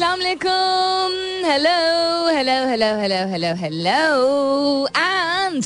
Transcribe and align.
Assalamualaikum. 0.00 1.12
Hello, 1.44 2.32
hello, 2.32 2.58
hello, 2.72 2.90
hello, 2.96 3.20
hello, 3.28 3.52
hello. 3.52 4.88
And 4.96 5.60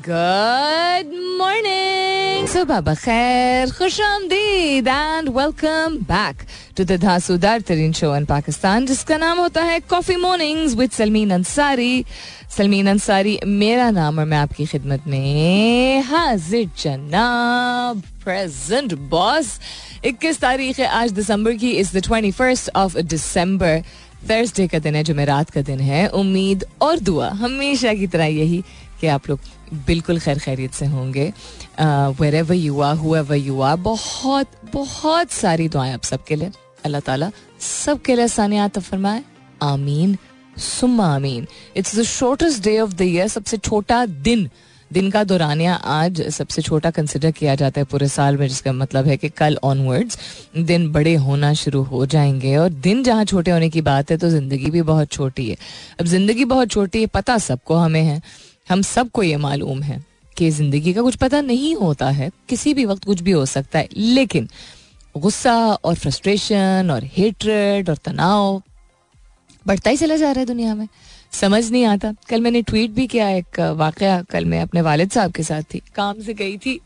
good 0.00 1.12
morning. 1.36 2.13
सुबह 2.54 2.80
बखैर 2.80 3.70
खुश 3.74 4.00
आमदीद 4.00 4.88
and 4.88 5.28
welcome 5.28 5.96
back 6.06 6.42
to 6.76 6.84
the 6.84 6.98
धांसूदार 7.02 7.60
तरीन 7.60 7.92
शो 7.92 8.14
इन 8.16 8.24
पाकिस्तान 8.24 8.86
जिसका 8.86 9.16
नाम 9.18 9.38
होता 9.38 9.62
है 9.62 9.78
coffee 9.90 10.16
mornings 10.16 10.74
with 10.76 10.90
Salmeen 10.92 11.30
Ansari 11.34 12.04
Salmeen 12.56 12.88
Ansari 12.88 13.38
मेरा 13.54 13.90
नाम 13.90 14.18
और 14.18 14.24
मैं 14.24 14.38
आपकी 14.38 14.66
खिदमत 14.66 15.06
में 15.06 16.02
हाजिर 16.10 16.68
जनाब 16.78 18.02
प्रेजेंट 18.24 18.94
बॉस 19.10 19.58
इक्कीस 20.04 20.40
तारीख 20.40 20.78
है 20.78 20.86
आज 21.00 21.12
दिसंबर 21.12 21.54
की 21.56 21.70
is 21.72 21.96
the 21.98 22.04
twenty 22.04 22.30
first 22.32 22.70
of 22.76 22.98
December 23.08 23.82
Thursday 24.30 24.66
का 24.68 24.78
दिन 24.78 24.94
है 24.94 25.02
जुमेरात 25.04 25.50
का 25.50 25.62
दिन 25.62 25.80
है 25.82 26.06
उम्मीद 26.16 26.64
और 26.82 26.98
दुआ 27.00 27.28
हमेशा 27.38 27.94
की 27.94 28.06
तरह 28.06 28.26
यही 28.26 28.62
कि 29.04 29.08
आप 29.10 29.28
लोग 29.30 29.38
बिल्कुल 29.86 30.18
खैर 30.20 30.38
खैरियत 30.40 30.72
से 30.74 30.86
होंगे। 30.88 31.32
Wherever 32.34 32.54
you 32.56 32.80
are 32.80 32.96
whoever 33.16 33.36
you 33.36 33.60
are 33.62 33.76
बहुत 33.84 34.60
बहुत 34.72 35.30
सारी 35.32 35.68
दुआएँ 35.68 35.92
आप 35.94 36.02
सबके 36.04 36.36
लिए। 36.36 36.50
अल्लाह 36.84 37.00
ताला 37.02 37.30
सबके 37.60 38.14
लिए 38.14 38.24
आसानियात 38.24 38.78
फरमाए। 38.80 39.22
आमीन। 39.62 40.16
सुम्मा 40.58 41.06
आमीन। 41.14 41.46
It's 41.76 41.98
the 41.98 42.02
shortest 42.04 42.62
day 42.64 42.78
of 42.80 42.92
the 42.94 43.02
year 43.02 43.28
सबसे 43.28 43.56
छोटा 43.58 44.04
दिन। 44.06 44.48
दिन 44.90 45.10
का 45.10 45.22
दौरानिया 45.24 45.74
आज 45.74 46.20
सबसे 46.30 46.62
छोटा 46.62 46.90
कंसिडर 46.90 47.30
किया 47.30 47.54
जाता 47.54 47.80
है 47.80 47.84
पूरे 47.90 48.08
साल 48.08 48.36
में, 48.36 48.46
जिसका 48.48 48.72
मतलब 48.72 49.06
है 49.06 49.16
कि 49.16 49.28
कल 49.30 49.58
ऑनवर्ड्स 49.64 50.18
दिन 50.58 50.90
बड़े 50.92 51.14
होना 51.16 51.52
शुरू 51.54 51.82
हो 51.84 52.04
जाएँगे। 52.06 52.56
और 52.56 52.68
दिन 52.80 53.02
जहाँ 53.02 53.24
छोटे 53.24 53.50
होने 53.50 53.70
की 53.70 53.80
बात 53.82 54.10
है 54.10 54.16
तो 54.16 54.30
ज़िंदगी 54.30 54.70
भी 54.70 54.82
बहुत 54.84 55.10
छोटी 55.12 55.48
है। 55.48 55.56
अब 56.00 56.06
ज़िंदगी 56.06 56.44
बहुत 56.44 56.70
छोटी 56.70 57.00
है, 57.00 57.06
पता 57.06 57.38
सबको 57.40 57.76
हमें 57.76 58.02
है। 58.02 58.20
हम 58.68 58.82
सबको 58.82 59.22
ये 59.22 59.36
मालूम 59.36 59.82
है 59.82 60.02
कि 60.36 60.50
ज़िंदगी 60.50 60.92
का 60.94 61.02
कुछ 61.02 61.16
पता 61.16 61.40
नहीं 61.42 61.74
होता 61.76 62.08
है, 62.10 62.30
किसी 62.48 62.74
भी 62.74 62.84
वक्त 62.84 63.04
कुछ 63.04 63.20
भी 63.20 63.30
हो 63.30 63.44
सकता 63.46 63.78
है, 63.78 63.88
लेकिन 63.96 64.48
गुस्सा 65.14 65.56
और 65.74 65.94
फ्रस्ट्रेशन 65.94 66.90
और 66.92 67.04
हेटरेड 67.16 67.90
और 67.90 67.96
तनाव 68.04 68.62
बढ़ता 69.66 69.90
ही 69.90 69.96
चला 69.96 70.16
जा 70.16 70.30
रहा 70.30 70.40
है 70.40 70.46
दुनिया 70.46 70.74
में। 70.74 70.86
समझ 71.32 71.70
नहीं 71.70 71.84
आता। 71.84 72.12
कल 72.28 72.40
मैंने 72.40 72.62
ट्वीट 72.62 72.90
भी 72.90 73.06
किया, 73.06 73.28
एक 73.30 73.60
वाक़ 73.76 74.02
कल 74.30 74.44
मैं 74.44 74.62
अपने 74.62 74.80
वालिद 74.82 75.10
साहब 75.10 75.32
के 75.32 75.42
साथ 75.42 75.62
थी, 75.74 75.82
काम 75.94 76.20
से 76.20 76.34
गई 76.34 76.56
थी 76.58 76.80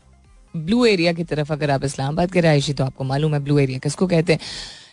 ब्लू 0.53 0.85
एरिया 0.85 1.13
की 1.13 1.23
तरफ़ 1.23 1.51
अगर 1.53 1.71
आप 1.71 1.83
इस्लामाबाद 1.85 2.31
के 2.31 2.41
रहायशी 2.41 2.73
तो 2.73 2.83
आपको 2.83 3.03
मालूम 3.03 3.33
है 3.33 3.39
ब्लू 3.39 3.57
एरिया 3.59 3.79
किसको 3.79 4.07
कहते 4.07 4.33
हैं। 4.33 4.39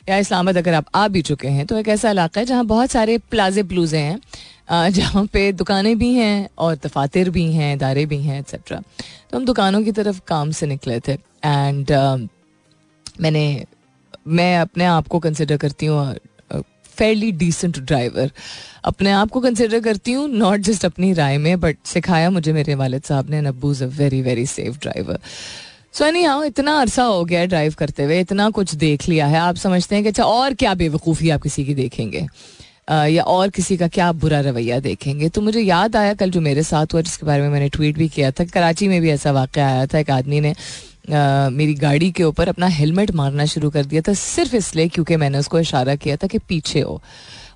या 0.08 0.16
इस्लामाबाद 0.18 0.56
अगर 0.56 0.74
आप 0.74 0.86
आ 0.94 1.06
भी 1.08 1.22
चुके 1.22 1.48
हैं 1.48 1.64
तो 1.66 1.78
एक 1.78 1.88
ऐसा 1.88 2.10
इलाका 2.10 2.40
है 2.40 2.46
जहाँ 2.46 2.64
बहुत 2.66 2.90
सारे 2.90 3.16
प्लाजे 3.20 3.62
प्लूजे 3.64 3.98
हैं 3.98 4.18
जहाँ 4.68 5.24
पे 5.26 5.50
दुकानें 5.52 5.96
भी 5.98 6.12
हैं 6.14 6.48
और 6.58 6.74
दफातर 6.76 7.30
भी 7.30 7.44
हैं 7.52 7.74
इदारे 7.74 8.06
भी 8.06 8.22
हैं 8.22 8.38
एक्सेट्रा 8.40 8.80
तो 9.30 9.36
हम 9.36 9.44
दुकानों 9.44 9.82
की 9.82 9.92
तरफ़ 9.92 10.20
काम 10.28 10.50
से 10.50 10.66
निकले 10.66 11.00
थे। 11.00 11.12
एंड 11.12 11.86
uh, 11.86 12.28
मैंने 13.20 13.64
मैं 14.28 14.58
अपने 14.58 14.84
आप 14.84 15.08
को 15.08 15.18
कंसिडर 15.18 15.56
करती 15.56 15.86
हूँ 15.86 16.14
फेयरली 16.96 17.30
डिसेंट 17.32 17.78
ड्राइवर 17.78 18.30
अपने 18.84 19.10
आप 19.10 19.30
को 19.30 19.40
कंसिडर 19.40 19.80
करती 19.80 20.12
हूँ 20.12 20.28
नॉट 20.28 20.60
जस्ट 20.60 20.84
अपनी 20.84 21.12
राय 21.12 21.38
में 21.38 21.58
बट 21.60 21.76
सिखाया 21.86 22.30
मुझे 22.30 22.52
मेरे 22.52 22.74
वालद 22.74 23.02
साहब 23.02 23.30
ने 23.30 23.40
Nabbu 23.40 23.72
is 23.72 23.82
a 23.84 23.86
very 23.86 24.20
very 24.22 24.46
safe 24.46 24.78
driver 24.78 25.18
so 25.92 26.04
any 26.04 26.22
हाँ 26.22 26.46
इतना 26.46 26.76
अरसा 26.80 27.02
हो 27.02 27.24
गया 27.24 27.44
ड्राइव 27.46 27.74
करते 27.78 28.04
हुए 28.04 28.20
इतना 28.20 28.48
कुछ 28.50 28.74
देख 28.74 29.08
लिया 29.08 29.26
है। 29.26 29.38
आप 29.38 29.56
समझते 29.56 29.94
हैं 29.94 30.02
कि 30.04 30.08
अच्छा 30.08 30.24
और 30.24 30.54
क्या 30.54 30.74
बेवकूफ़ी 30.74 31.30
आप 31.30 31.42
किसी 31.42 31.64
की 31.64 31.74
देखेंगे? 31.74 32.26
या 32.88 33.22
और 33.24 33.50
किसी 33.50 33.76
का 33.76 33.88
क्या 33.88 34.10
बुरा 34.14 34.40
रवैया 34.40 34.78
देखेंगे? 34.80 35.28
तो 35.28 35.40
मुझे 35.40 35.60
याद 35.60 35.96
आया 35.96 36.14
कल 36.14 36.30
जो 36.30 36.40
मेरे 36.40 36.62
साथ 36.62 36.94
हुआ, 36.94 37.00
जिसके 37.02 37.26
बारे 37.26 37.42
में 37.42 37.48
मैंने 37.48 37.68
ट्वीट 37.68 37.96
भी 37.98 38.08
किया 38.08 38.30
था, 38.30 38.44
कराची 38.44 38.88
में 38.88 39.00
भी 39.00 39.10
ऐसा 39.10 39.32
वाक़ 39.32 39.58
आया 39.60 39.86
था। 39.86 39.98
एक 39.98 40.10
आदमी 40.10 40.40
ने 40.40 40.54
मेरी 41.10 41.74
गाड़ी 41.74 42.10
के 42.10 42.24
ऊपर 42.24 42.48
अपना 42.48 42.66
हेलमेट 42.66 43.10
मारना 43.14 43.44
शुरू 43.46 43.70
कर 43.70 43.84
दिया 43.84 44.02
था, 44.02 44.12
सिर्फ़ 44.14 44.56
इसलिए 44.56 44.88
क्योंकि 44.88 45.16
मैंने 45.16 45.38
उसको 45.38 45.60
इशारा 45.60 45.94
किया 45.96 46.16
था 46.16 46.26
कि 46.26 46.38
पीछे 46.38 46.80
हो। 46.80 47.00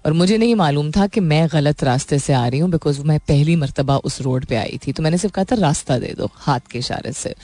और 0.07 0.13
मुझे 0.13 0.37
नहीं 0.39 0.55
मालूम 0.55 0.91
था 0.91 1.07
कि 1.07 1.21
मैं 1.21 1.47
गलत 1.53 1.83
रास्ते 1.85 2.19
से 2.19 2.33
आ 2.33 2.47
रही 2.49 2.61
हूँ 2.61 2.71
बिकॉज़ 2.71 3.01
मैं 3.03 3.19
पहली 3.29 3.57
मरतबा 3.57 3.97
उस 3.97 4.21
रोड 4.23 4.45
पे 4.47 4.57
आई 4.57 4.79
थी। 4.87 4.93
तो 4.93 5.03
मैंने 5.03 5.19
सिर्फ़ 5.19 5.35
कहा 5.35 5.45
था, 5.45 5.57
रास्ता 5.57 5.99
दे 5.99 6.15
दो, 6.19 6.31
हाथ 6.35 6.61
के 6.71 6.79
इशारे 6.79 7.13
से। 7.13 7.35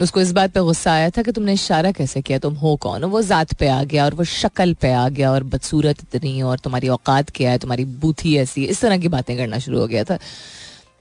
उसको 0.00 0.20
इस 0.20 0.32
बात 0.32 0.52
पे 0.52 0.60
गुस्सा 0.60 0.92
आया 0.92 1.10
था 1.10 1.22
कि 1.22 1.32
तुमने 1.32 1.52
इशारा 1.52 1.90
कैसे 1.92 2.22
किया? 2.22 2.38
तुम 2.38 2.54
हो 2.54 2.74
कौन? 2.76 3.04
वो 3.04 3.22
ज़ात 3.22 3.52
पे 3.54 3.68
आ 3.68 3.82
गया 3.84 4.04
और 4.04 4.14
वो 4.14 4.24
शक्ल 4.24 4.74
पे 4.74 4.92
आ 4.92 5.08
गया 5.08 5.32
और 5.32 5.44
बदसूरत 5.44 6.00
इतनी 6.02 6.40
और 6.42 6.58
तुम्हारी 6.58 6.88
औकात 6.88 7.30
क्या 7.30 7.50
है? 7.50 7.58
तुम्हारी 7.58 7.84
बूथी 7.84 8.36
ऐसी 8.36 8.64
इस 8.64 8.80
तरह 8.80 8.98
की 8.98 9.08
बातें 9.08 9.36
करना 9.36 9.58
शुरू 9.58 9.80
हो 9.80 9.86
गया 9.86 10.04
था। 10.04 10.18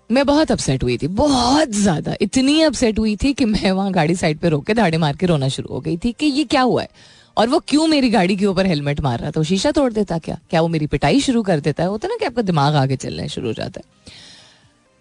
मैं 0.10 0.26
बहुत 0.26 0.52
अपसेट 0.52 0.84
हुई 0.84 0.98
थी, 0.98 1.08
बहुत 1.08 1.70
ज़्यादा। 1.70 2.16
इतनी 2.22 2.62
अपसेट 2.62 3.00
हुई 3.00 3.16
थी 3.16 3.34
कि 3.34 3.46
मैं 3.46 3.72
वहाँ 3.72 3.92
गाड़ी 3.92 4.16
साइड 4.16 4.40
पे 4.40 4.50
रोक 4.50 4.66
के 4.66 4.74
दाड़े 4.74 4.98
मार 4.98 5.16
के 5.16 5.26
रोना 5.26 5.48
शुरू 5.48 5.74
हो 5.74 5.80
गई 5.80 5.98
थी 5.98 6.12
कि 6.12 6.26
ये 6.26 6.44
क्या 6.44 6.62
हुआ 6.62 6.82
है? 6.82 6.90
और 7.38 7.48
वो 7.48 7.60
क्यों 7.60 7.88
मेरी 7.88 8.10
गाड़ी 8.10 8.36
के 8.36 8.46
ऊपर 8.46 8.66
हेलमेट 8.66 9.00
मार 9.00 9.20
रहा 9.20 9.32
था? 9.32 9.40
वो 9.40 9.44
शीशा 9.44 9.72
तोड़ 9.72 9.92
देता 9.94 10.18
क्या? 10.18 10.38
क्या 10.50 10.62
वो 10.62 10.68
मेरी 10.68 10.88
पिटाई 10.88 11.22
शुरू 11.22 11.44
कर 11.44 11.60
देता 11.60 11.84
है? 11.84 11.90
होता 11.90 12.08
ना 12.08 12.16
कि 12.16 12.26
आपका 12.26 12.42
दिमाग 12.42 12.76
आगे 12.76 12.96
चलने 12.96 13.28
शुरू 13.30 13.48
हो 13.48 13.54
जाता 13.54 13.82
है। 13.86 14.28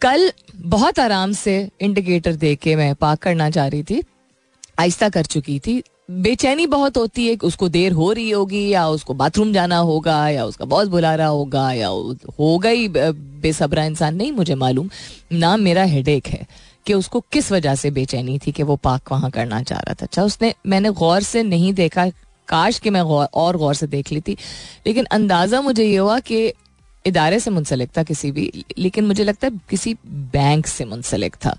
कल 0.02 0.32
बहुत 0.56 0.98
आराम 0.98 1.32
से 1.32 1.68
इंडिकेटर 1.80 2.34
दे 2.34 2.54
के 2.56 2.76
मैं 2.76 2.94
पार्क 2.94 3.20
करना 3.20 3.50
चाह 3.50 3.66
रही 3.66 3.82
थी। 3.82 4.02
आहिस्ता 4.78 5.08
कर 5.08 5.24
चुकी 5.24 5.58
थी। 5.58 5.82
बेचैनी 6.10 6.66
बहुत 6.66 6.96
होती 6.96 7.26
है 7.28 7.36
उसको 7.36 7.68
देर 7.68 7.92
हो 7.92 8.12
रही 8.12 8.30
होगी, 8.30 8.68
या 8.68 8.88
उसको 8.88 9.14
बाथरूम 9.14 9.52
जाना 9.52 9.78
होगा, 9.78 10.28
या 10.28 10.44
उसका 10.44 10.64
बॉस 10.64 10.88
बुला 10.88 11.14
रहा 11.14 11.26
होगा, 11.26 11.72
या 11.72 11.88
होगा 12.38 12.70
ही 12.70 12.88
बेसब्रा 12.88 13.84
इंसान। 13.84 14.14
नहीं 14.14 14.32
मुझे 14.32 14.54
मालूम। 14.54 14.90
ना 15.32 15.56
मेरा 15.56 15.82
हेडेक 15.84 16.26
है 16.26 16.46
कि 16.86 16.94
उसको 16.94 17.20
किस 17.32 17.52
वजह 17.52 17.74
से 17.74 17.90
बेचैनी 17.90 18.38
थी 18.38 18.52
कि 18.52 18.62
वो 18.62 18.76
पाक 18.76 19.12
वहाँ 19.12 19.30
करना 19.30 19.62
चाह 19.62 19.80
रहा 19.80 19.94
था। 19.94 20.04
अच्छा 20.04 20.24
उसने, 20.24 20.54
मैंने 20.66 20.90
गौर 20.90 21.22
से 21.22 21.42
नहीं 21.42 21.72
देखा। 21.72 22.08
काश 22.48 22.78
कि 22.78 22.90
मैं 22.90 23.04
गौर 23.04 23.26
और 23.34 23.56
गौर 23.56 23.74
से 23.74 23.86
देख 23.86 24.12
ली 24.12 24.20
थी। 24.20 24.36
लेकिन 24.86 25.04
अंदाज़ा 25.04 25.60
मुझे 25.60 25.84
ये 25.84 25.96
हुआ 25.96 26.18
कि 26.20 26.52
इदारे 27.08 27.40
से 27.40 27.50
मुंसलिक 27.50 27.90
था 27.96 28.02
किसी 28.02 28.30
भी, 28.32 28.64
लेकिन 28.78 29.06
मुझे 29.06 29.24
लगता 29.24 29.46
है 29.46 29.60
किसी 29.70 29.96
बैंक 30.06 30.66
से 30.66 30.84
मुंसलिक 30.84 31.36
था। 31.36 31.56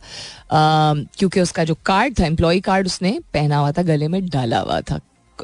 क्योंकि 0.51 1.41
उसका 1.41 1.63
जो 1.63 1.75
कार्ड 1.85 2.19
था 2.19 2.25
एम्प्लॉय 2.25 2.59
कार्ड 2.59 2.87
उसने 2.87 3.19
पहना 3.33 3.57
हुआ 3.57 3.71
था, 3.71 3.83
गले 3.83 4.07
में 4.07 4.25
डाला 4.27 4.59
हुआ 4.59 4.81
था। 4.81 4.99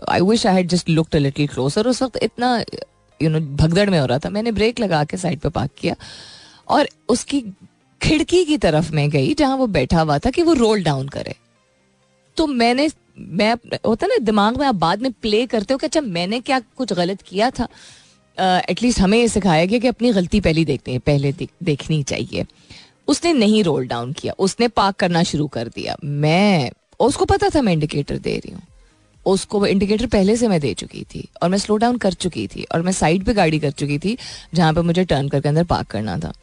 I 0.10 0.22
wish 0.22 0.46
I 0.48 0.56
had 0.56 0.68
just 0.68 0.90
looked 0.90 1.16
a 1.16 1.20
little 1.20 1.48
closer 1.48 1.88
उस 1.88 2.02
वक्त 2.04 2.24
इतना 2.24 2.58
यू 3.20 3.30
नो 3.30 3.40
भगदड़ 3.56 3.90
में 3.90 4.00
हो 4.00 4.06
रहा 4.06 4.20
था। 4.20 4.30
मैंने 4.30 4.52
ब्रेक 4.52 4.80
लगा 4.80 5.04
के 5.04 5.18
साइड 5.18 5.40
पे 5.40 5.50
पार्क 5.50 5.72
किया 5.78 5.96
और 6.68 6.90
उसकी 7.10 7.42
खिड़की 8.02 8.44
की 8.46 8.58
तरफ़ 8.58 8.92
में 8.94 9.10
गई, 9.10 9.34
जहाँ 9.34 9.58
वो 9.58 9.68
बैठा 9.68 10.02
हुआ 10.02 10.18
था 10.18 10.30
कि 10.30 10.44
वो 10.44 10.54
रोल 10.54 10.84
डाउन 10.84 11.08
करे। 11.08 11.36
तो 12.38 12.48
मैंने, 12.48 12.90
मैं 13.20 13.56
होता 13.86 14.08
ना, 14.08 14.18
दिमाग 14.18 14.58
में 14.58 14.66
आप 14.68 14.76
बाद 14.76 15.02
में 15.02 15.12
प्ले 15.12 15.46
करते 15.46 15.74
हो 15.74 15.78
कि 15.78 15.86
अच्छा 15.86 16.02
मैंने 16.02 16.40
क्या 16.40 16.60
कुछ 16.60 16.94
गलत 16.94 17.22
किया 17.22 17.50
था? 17.50 17.68
एटलीस्ट 18.38 19.00
हमें 19.00 19.18
ये 19.18 19.28
सिखाया 19.28 19.66
गया 19.66 19.80
कि 19.80 19.88
अपनी 19.88 20.12
गलती 20.12 20.40
पहले 20.42 20.66
देखते 20.66 20.92
हैं, 20.92 21.00
पहले 21.00 21.34
देखनी 21.64 22.02
चाहिए। 22.04 22.46
उसने 23.08 23.34
नहीं 23.34 23.64
रोल 23.64 23.88
डाउन 23.88 24.14
किया, 24.14 24.34
उसने 24.40 24.68
पार्क 24.68 24.96
करना 24.96 25.24
शुरू 25.24 25.48
कर 25.48 25.68
दिया। 25.68 25.96
मैं, 26.04 26.72
उसको 27.00 27.26
पता 27.26 27.50
था 27.50 27.62
मैं 27.62 27.74
इंडिकेटर 27.74 28.18
दे 28.18 28.38
रही 28.38 28.54
हूँ। 28.54 28.62
उसको 29.26 29.66
इंडिकेटर 29.68 30.06
पहले 30.06 30.36
से 30.38 30.48
मैं 30.48 30.60
दे 30.62 30.74
चुकी 30.74 31.04
थी 31.04 31.28
और 31.44 31.50
मैं 31.50 31.58
स्लो 31.58 31.78
डाउन 31.78 31.98
कर 31.98 32.14
चुकी 32.16 32.48
थी 32.48 32.64
और 32.64 32.82
मैं 32.82 32.92
साइड 32.92 33.24
पे 33.26 33.34
गाड़ी 33.34 33.60
कर 33.60 33.72
चुकी 33.72 33.98
थी 34.00 34.18
जहाँ 34.54 34.74
पे 34.74 34.82
मुझे 34.82 35.04
टर्न 35.04 35.30
करके 35.30 35.50
अंदर 35.50 35.64
पार्क 35.64 35.88
करना 35.88 36.18
था। 36.18 36.34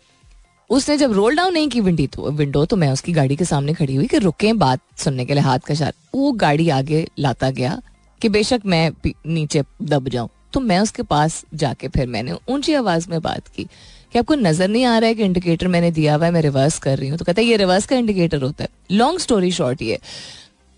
उसने 0.71 0.97
जब 0.97 1.13
रोल 1.13 1.37
डाउन 1.37 1.53
नहीं 1.53 1.69
की 1.69 1.81
विंडी 1.81 2.07
तो 2.07 2.31
विंडो 2.31 2.65
तो 2.65 2.77
मैं 2.77 2.91
उसकी 2.91 3.13
गाड़ी 3.13 3.37
के 3.37 3.45
सामने 3.45 3.75
खड़ी 3.75 3.95
हुई 3.95 4.07
कि 4.07 4.19
रुके 4.19 4.53
बात 4.53 4.81
सुनने 4.99 5.25
के 5.25 5.35
लिए 5.35 5.43
हाथ 5.43 5.59
का 5.59 5.75
शार 5.75 5.93
वो 6.15 6.33
गाड़ी 6.33 6.69
आगे 6.71 7.07
लाता 7.19 7.51
गया 7.51 7.81
कि 8.21 8.29
बेशक 8.29 8.63
मैं 8.67 8.91
नीचे 9.27 9.63
दब 9.83 10.09
जाऊँ। 10.09 10.29
तो 10.53 10.61
मैं 10.61 10.79
उसके 10.81 11.03
पास 11.03 11.45
जाके 11.55 11.89
फिर 11.89 12.07
मैंने 12.07 12.37
ऊँची 12.49 12.75
आवाज़ 12.75 13.09
में 13.11 13.21
बात 13.23 13.49
की 13.49 13.65
कि 14.13 14.19
आपको 14.19 14.35
नज़र 14.35 14.69
नहीं 14.69 14.85
आ 14.85 14.99
रहा 14.99 15.09
है 15.09 15.15
कि 15.15 15.23
इंडिकेटर 15.23 15.69
मैंने 15.69 15.91
दिया 15.91 16.15
हुआ 16.15 16.27
है 16.27 16.33
मैं 16.33 16.41
रिवर्स 16.43 16.79
कर 16.79 16.99
रही 16.99 17.09
हूँ। 17.09 17.19
तो 17.19 17.25
कहता 17.25 17.43
है 17.43 17.47
ये 17.49 17.57
रिवर्स 17.57 17.87
का 17.87 17.97
इंडिकेटर 17.97 18.43
होता 18.43 18.65
है। 18.65 18.69
लॉन्ग 18.91 19.19
स्टोरी 19.19 19.51
शॉर्ट 19.51 19.83
ये 19.83 19.99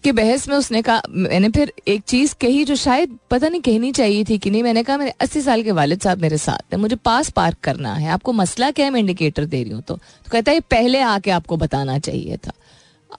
कि 0.05 0.13
बहस 0.13 0.49
में 0.49 0.57
उसने 0.57 0.83
कहा 0.83 1.03
मैंने 1.11 1.49
फिर 1.49 1.73
एक 1.89 2.03
चीज़ 2.03 2.35
कही 2.41 2.65
जो 2.65 2.75
शायद 2.77 3.17
पता 3.31 3.49
नहीं 3.49 3.61
कहनी 3.61 3.93
चाहिए 3.93 4.25
थी 4.25 4.39
कि 4.39 4.51
नहीं 4.51 4.63
मैंने 4.63 4.83
कहा 4.83 4.97
मेरे 4.97 5.11
अस्सी 5.21 5.41
साल 5.41 5.63
के 5.63 5.73
वालिद 5.73 6.01
साहब 6.01 6.19
मेरे 6.19 6.39
साथ 6.39 6.73
है 6.73 6.79
मुझे 6.79 6.97
पास 6.97 7.31
पार्क 7.31 7.59
करना 7.63 7.95
है 7.95 8.09
आपको 8.09 8.33
मसला 8.33 8.71
क्या 8.71 8.87
है 8.87 8.93
मैं 8.93 9.01
इंडिकेटर 9.01 9.45
दे 9.45 9.63
रही 9.63 9.73
हूँ? 9.73 9.83
तो, 9.83 9.97
तो 9.97 10.31
कहता 10.31 10.53
है 10.53 10.61
पहले 10.61 11.01
आके 11.01 11.31
आपको 11.31 11.57
बताना 11.57 11.99
चाहिए 11.99 12.37
था। 12.37 12.53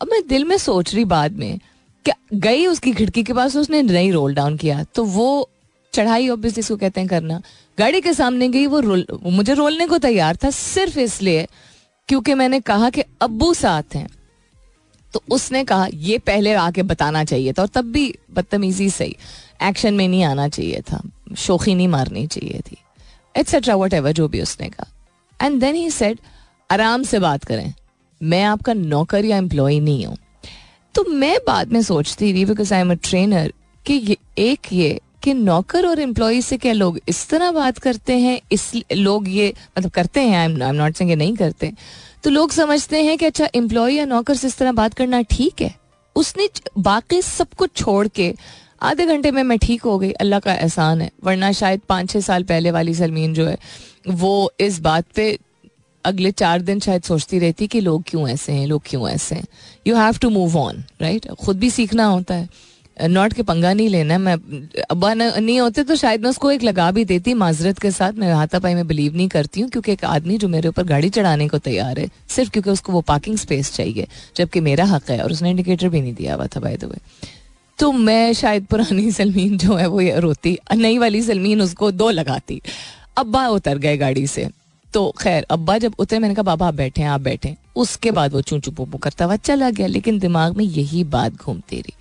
अब 0.02 0.10
मैं 0.12 0.22
दिल 0.28 0.46
में 0.46 0.58
सोच 0.58 0.94
रही 0.96 1.06
बाद 1.06 1.32
में 1.32 1.60
क्या 2.06 2.16
गई 2.34 2.66
उसकी 2.66 2.92
खिड़की 2.94 3.24
के 3.24 3.34
पास 3.34 3.56
उसने 3.56 3.82
नहीं 3.82 4.12
रोल 4.12 4.34
डाउन 4.36 4.58
किया 4.58 4.84
तो 4.96 5.04
वो 5.04 5.50
चढ़ाई 5.96 6.30
ऑब्वियसली 6.30 6.60
इसको 6.60 6.76
कहते 6.78 7.02
हैं 7.02 7.10
करना। 7.10 7.42
गाड़ी 7.78 8.02
के 8.02 8.14
सामने 8.14 8.50
गई, 8.50 8.66
वो 8.68 8.80
रोल 8.80 9.06
मुझे 9.24 9.54
रोलने 9.54 9.88
को 9.88 9.98
तैयार 9.98 10.36
था 10.36 10.50
सिर्फ़ 10.50 11.00
इसलिए 11.00 11.48
क्योंकि 12.10 12.34
मैंने 12.34 12.60
कहा 12.60 12.90
कि 12.90 13.04
अब्बू 13.22 13.54
साथ 13.54 13.96
हैं। 13.96 14.08
तो 15.14 15.24
उसने 15.30 15.64
कहा, 15.64 15.88
ये 15.94 16.18
पहले 16.18 16.54
आके 16.54 16.84
बताना 16.84 17.24
चाहिए 17.24 17.54
था 17.54 17.62
और 17.62 17.68
तब 17.68 17.86
भी 17.86 18.14
बदतमीजी 18.34 18.90
सही 18.90 19.16
एक्शन 19.64 19.94
में 19.94 20.08
नहीं 20.08 20.24
आना 20.24 20.48
चाहिए 20.48 20.82
था। 20.82 21.02
शोखी 21.38 21.76
नहीं 21.76 21.88
मारनी 21.88 22.28
चाहिए 22.28 22.62
थी। 22.62 22.78
एटसेट्रा 23.36 23.76
वट 23.76 23.94
एवर 23.94 24.12
जो 24.12 24.28
भी 24.28 24.42
उसने 24.42 24.70
कहा। 24.70 24.88
एंड 25.42 25.60
देन 25.60 25.76
ही 25.76 25.90
सेड 25.90 26.20
आराम 26.72 27.04
से 27.04 27.20
बात 27.20 27.44
करें। 27.44 27.74
मैं 28.22 28.44
आपका 28.44 28.74
नौकर 28.74 29.26
या 29.26 29.38
एम्प्लॉय 29.38 29.80
नहीं 29.80 30.06
हूँ। 30.06 30.18
तो 30.96 31.04
मैं 31.04 31.38
बाद 31.48 31.74
में 31.74 31.82
सोचती 31.82 32.32
रही 32.32 32.46
because 32.46 32.74
I 32.74 32.82
am 32.82 32.92
a 32.92 32.98
trainer 33.04 33.54
कि 33.86 33.94
ये, 33.94 34.18
एक 34.38 34.74
ये 34.74 35.00
कि 35.26 35.34
नौकर 35.34 35.86
और 35.88 36.00
एम्प्लॉय 36.00 36.42
से 36.42 36.58
क्या 36.58 36.74
लोग 36.74 37.00
इस 37.10 37.28
तरह 37.30 37.52
बात 37.52 37.78
करते 37.78 38.18
हैं? 38.18 38.40
इस 38.52 38.72
लोग 38.94 39.30
ये 39.30 39.54
मतलब 39.78 39.92
करते 39.92 40.22
हैं 40.22 40.38
आई 40.38 40.46
एम 40.46 40.76
नॉट 40.76 40.96
सेइंग 40.96 41.12
नहीं 41.12 41.36
करते। 41.36 41.72
तो 42.24 42.30
लोग 42.30 42.52
समझते 42.52 43.04
हैं 43.04 43.18
कि 43.18 43.26
अच्छा 43.26 43.50
एम्प्लॉय 43.56 43.94
या 43.94 44.06
नौकर 44.06 44.36
से 44.36 44.48
इस 44.48 44.58
तरह 44.58 44.72
बात 44.74 44.94
करना 44.94 45.22
ठीक 45.32 45.62
है। 45.62 45.74
उसने 46.16 46.50
बाकी 46.80 47.22
सब 47.22 47.54
कुछ 47.58 47.76
छोड़ 47.76 48.08
के 48.08 48.34
आधे 48.82 49.06
घंटे 49.06 49.32
में 49.32 49.42
मैं 49.44 49.58
ठीक 49.60 49.82
हो 49.82 49.98
गई, 50.00 50.12
अल्लाह 50.12 50.40
का 50.40 50.54
एहसान 50.54 51.02
है। 51.02 51.10
वरना 51.24 51.52
शायद 51.52 51.82
पाँच 51.90 52.10
छः 52.10 52.20
साल 52.22 52.44
पहले 52.44 52.72
वाली 52.72 52.94
सलमीन 52.94 53.34
जो 53.34 53.46
है, 53.46 53.58
वो 54.08 54.52
इस 54.60 54.80
बात 54.80 55.06
पे 55.16 55.38
अगले 56.06 56.32
चार 56.34 56.62
दिन 56.62 56.80
शायद 56.80 57.04
सोचती 57.04 57.40
रहती 57.40 57.68
कि 57.68 57.80
लोग 57.82 58.04
क्यों 58.08 58.28
ऐसे 58.30 58.54
हैं, 58.54 58.66
लोग 58.68 58.82
क्यों 58.86 59.08
ऐसे 59.10 59.36
हैं। 59.36 59.46
You 59.88 59.96
have 59.96 60.18
to 60.22 60.30
move 60.30 60.58
on 60.58 60.84
right 61.02 61.28
खुद 61.36 61.60
भी 61.60 61.70
सीखना 61.70 62.06
होता 62.06 62.36
है। 62.36 62.50
नॉट 63.02 63.34
के 63.34 63.44
पंगा 63.44 63.74
नहीं 63.74 63.90
लेना, 63.90 64.18
मैं, 64.18 64.36
अब्बा 64.92 65.14
नहीं 65.14 65.60
होते 65.60 65.84
तो 65.84 65.96
शायद 65.96 66.22
मैं 66.22 66.30
उसको 66.30 66.52
एक 66.52 66.64
लगा 66.64 66.92
भी 66.92 67.06
देती 67.06 67.34
माजरत 67.34 67.80
के 67.80 67.92
साथ। 67.92 68.14
मैं 68.14 68.34
हाथापाई 68.34 68.76
में 68.76 68.88
बिलीव 68.88 69.16
नहीं 69.16 69.28
करती 69.28 69.62
हूँ, 69.62 69.70
क्योंकि 69.70 69.92
एक 69.92 70.06
आदमी 70.06 70.38
जो 70.38 70.48
मेरे 70.48 70.70
ऊपर 70.70 70.84
गाड़ी 70.84 71.10
चढ़ाने 71.10 71.48
को 71.48 71.58
तैयार 71.58 72.00
है, 72.00 72.10
सिर्फ़ 72.30 72.52
क्योंकि 72.52 72.70
उसको 72.70 72.94
वो 72.94 73.02
पार्किंग 73.02 73.38
स्पेस 73.38 73.74
चाहिए, 73.74 74.08
जबकि 74.36 74.60
मेरा 74.60 74.86
हक 74.86 75.12
है, 75.12 75.24
और 75.24 75.32
उसने 75.32 75.50
इंडिकेटर 75.50 75.90
भी 75.90 76.02
नहीं 76.02 76.14
दिया 76.14 76.36
हुआ 76.36 76.48
था 76.48 76.60
बाय 76.60 76.78
द 76.78 76.84
वे 76.84 76.98
तो 77.80 77.92
मैं 77.92 78.34
शायद 78.34 78.66
पुरानी 78.66 79.12
सलमीन 79.12 79.58
जो 79.58 79.76
है, 79.76 79.88
वो 79.88 80.02
रोती, 80.20 80.60
नई 80.76 80.98
वाली 80.98 81.22
सलमीन 81.22 81.62
उसको 81.62 81.92
दो 81.92 82.10
लगाती। 82.10 82.62
अब्बा 83.18 83.48
उतर 83.48 83.78
गए 83.78 83.98
गाड़ी 83.98 84.28
से। 84.28 84.50
तो 84.94 85.14
खैर, 85.22 85.46
अब्बा 85.50 85.78
जब 85.78 85.94
उतरे, 86.00 86.20
मैंने 86.20 86.36
कहा, 86.36 86.44
बाबा, 86.44 86.68
आप 86.68 86.74
बैठे 86.74 87.04
आप 87.04 87.22
बैठे 87.22 87.56
उसके 87.76 88.12
बाद 88.12 88.34
वो 88.34 88.42
चू 88.42 88.60
चू 88.60 88.72
पू 88.72 88.98
करता 88.98 89.26
हुआ 89.26 89.36
चला 89.36 89.70
गया, 89.70 89.88
लेकिन 89.88 90.20
दिमाग 90.20 90.58
में 90.58 90.66
यही 90.66 91.04
बात 91.04 91.36
घूमती 91.36 91.76
रही। 91.76 91.94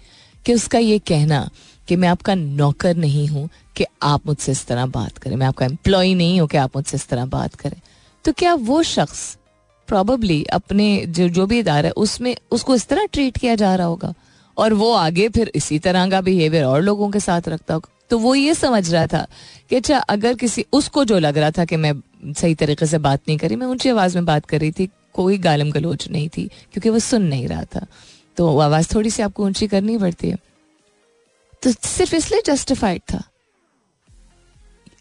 कि 0.46 0.54
उसका 0.54 0.78
ये 0.78 0.98
कहना 0.98 1.50
कि 1.88 1.96
मैं 1.96 2.08
आपका 2.08 2.34
नौकर 2.34 2.96
नहीं 2.96 3.28
हूँ 3.28 3.48
कि 3.76 3.84
आप 4.02 4.26
मुझसे 4.26 4.52
इस 4.52 4.66
तरह 4.66 4.86
बात 4.86 5.18
करें। 5.18 5.36
मैं 5.36 5.46
आपका 5.46 5.66
एम्प्लॉय 5.66 6.14
नहीं 6.14 6.40
हूँ 6.40 6.48
कि 6.48 6.56
आप 6.56 6.76
मुझसे 6.76 6.96
इस 6.96 7.08
तरह 7.08 7.26
बात 7.26 7.54
करें। 7.54 7.80
तो 8.24 8.32
क्या 8.32 8.54
वो 8.54 8.82
शख्स 8.82 9.38
प्रॉबली 9.88 10.44
अपने 10.44 11.06
जो 11.06 11.28
जो 11.28 11.46
भी 11.46 11.58
इदारा 11.58 11.86
है, 11.86 11.92
उसमें, 11.92 12.36
उसको 12.50 12.74
इस 12.74 12.86
तरह 12.86 13.06
ट्रीट 13.12 13.38
किया 13.38 13.54
जा 13.54 13.74
रहा 13.74 13.86
होगा? 13.86 14.14
और 14.58 14.74
वो 14.74 14.92
आगे 14.92 15.28
फिर 15.28 15.52
इसी 15.54 15.78
तरह 15.78 16.10
का 16.10 16.20
बिहेवियर 16.20 16.64
और 16.64 16.82
लोगों 16.82 17.10
के 17.10 17.20
साथ 17.20 17.48
रखता 17.48 17.74
होगा? 17.74 17.90
तो 18.10 18.18
वो 18.18 18.34
ये 18.34 18.54
समझ 18.54 18.94
रहा 18.94 19.06
था 19.06 19.26
कि 19.70 19.76
अच्छा 19.76 19.98
अगर 19.98 20.34
किसी, 20.34 20.64
उसको 20.72 21.04
जो 21.04 21.18
लग 21.18 21.38
रहा 21.38 21.50
था 21.50 21.64
कि 21.64 21.76
मैं 21.76 21.92
सही 22.32 22.54
तरीके 22.54 22.86
से 22.86 22.98
बात 22.98 23.20
नहीं 23.28 23.38
करी, 23.38 23.56
मैं 23.56 23.66
ऊँची 23.66 23.88
आवाज़ 23.88 24.14
में 24.14 24.24
बात 24.24 24.46
कर 24.46 24.60
रही 24.60 24.72
थी, 24.72 24.88
कोई 25.14 25.38
गालम 25.38 25.70
गलोच 25.70 26.10
नहीं 26.10 26.28
थी, 26.28 26.44
क्योंकि 26.72 26.88
वो 26.88 26.98
सुन 26.98 27.22
नहीं 27.22 27.48
रहा 27.48 27.64
था। 27.64 27.86
तो 28.36 28.58
आवाज़ 28.60 28.94
थोड़ी 28.94 29.10
सी 29.10 29.22
आपको 29.22 29.44
ऊँची 29.46 29.66
करनी 29.66 29.98
पड़ती 29.98 30.28
है। 30.28 30.38
तो 31.62 31.72
सिर्फ़ 31.72 32.14
इसलिए 32.16 32.42
जस्टिफाइड 32.46 33.02
था। 33.12 33.22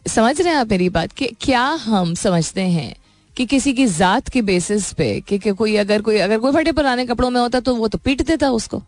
समझ 0.05 0.39
रहे 0.41 0.53
हैं 0.53 0.59
आप 0.59 0.71
मेरी 0.71 0.89
बात? 0.89 1.11
कि 1.11 1.27
क्या 1.41 1.61
हम 1.61 2.13
समझते 2.15 2.61
हैं 2.61 2.93
कि 3.37 3.45
किसी 3.45 3.73
की 3.73 3.85
जात 3.87 4.29
के 4.29 4.41
बेसिस 4.41 4.91
पे 4.93 5.19
कि, 5.21 5.37
कि 5.39 5.51
कोई 5.51 5.75
अगर 5.75 6.01
कोई 6.01 6.17
अगर 6.19 6.39
कोई 6.39 6.51
फटे 6.51 6.71
पुराने 6.71 7.05
कपड़ों 7.05 7.29
में 7.29 7.39
होता 7.41 7.59
तो 7.59 7.75
वो 7.75 7.87
तो 7.87 7.97
पीट 7.97 8.21
देता 8.21 8.49
उसको। 8.51 8.81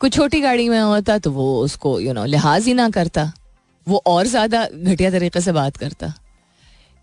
कोई 0.00 0.10
छोटी 0.10 0.40
गाड़ी 0.40 0.68
में 0.68 0.80
होता 0.80 1.18
तो 1.18 1.30
वो 1.30 1.46
उसको 1.60 1.98
यू 2.00 2.12
नो 2.12 2.24
लिहाज 2.24 2.66
ही 2.66 2.74
ना 2.74 2.88
करता। 2.90 3.32
वो 3.86 4.02
और 4.06 4.26
ज़्यादा 4.26 4.66
घटिया 4.66 5.10
तरीके 5.10 5.40
से 5.40 5.52
बात 5.52 5.76
करता। 5.76 6.12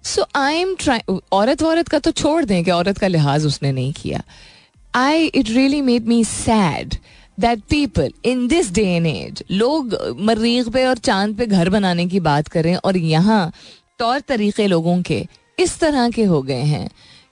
सो 0.03 0.25
आई 0.35 0.55
एम 0.55 0.75
ट्राई 0.75 0.99
औरत 1.31 1.63
औरत 1.63 1.87
का 1.87 1.99
तो 1.99 2.11
छोड़ 2.13 2.43
दें 2.45 2.63
कि 2.63 2.71
औरत 2.71 2.97
का 2.97 3.07
लिहाज 3.07 3.45
उसने 3.45 3.71
नहीं 3.71 3.93
किया। 3.93 4.23
I 4.95 5.25
it 5.25 5.49
really 5.49 5.81
made 5.81 6.07
me 6.07 6.23
sad 6.25 6.95
that 7.39 7.59
people 7.69 8.11
in 8.25 8.47
this 8.47 8.71
day 8.73 8.83
and 8.95 9.07
age 9.07 9.43
लोग 9.51 9.97
मरीख 10.19 10.69
पे 10.69 10.85
और 10.85 10.97
चाँद 10.97 11.37
पे 11.37 11.45
घर 11.45 11.69
बनाने 11.69 12.05
की 12.07 12.19
बात 12.19 12.47
करें 12.47 12.75
और 12.75 12.97
यहाँ 12.97 13.51
तौर 13.99 14.19
तरीके 14.19 14.67
लोगों 14.67 15.01
के 15.01 15.25
इस 15.59 15.79
तरह 15.79 16.09
के 16.09 16.23
हो 16.23 16.41
गए 16.41 16.61
हैं। 16.63 16.89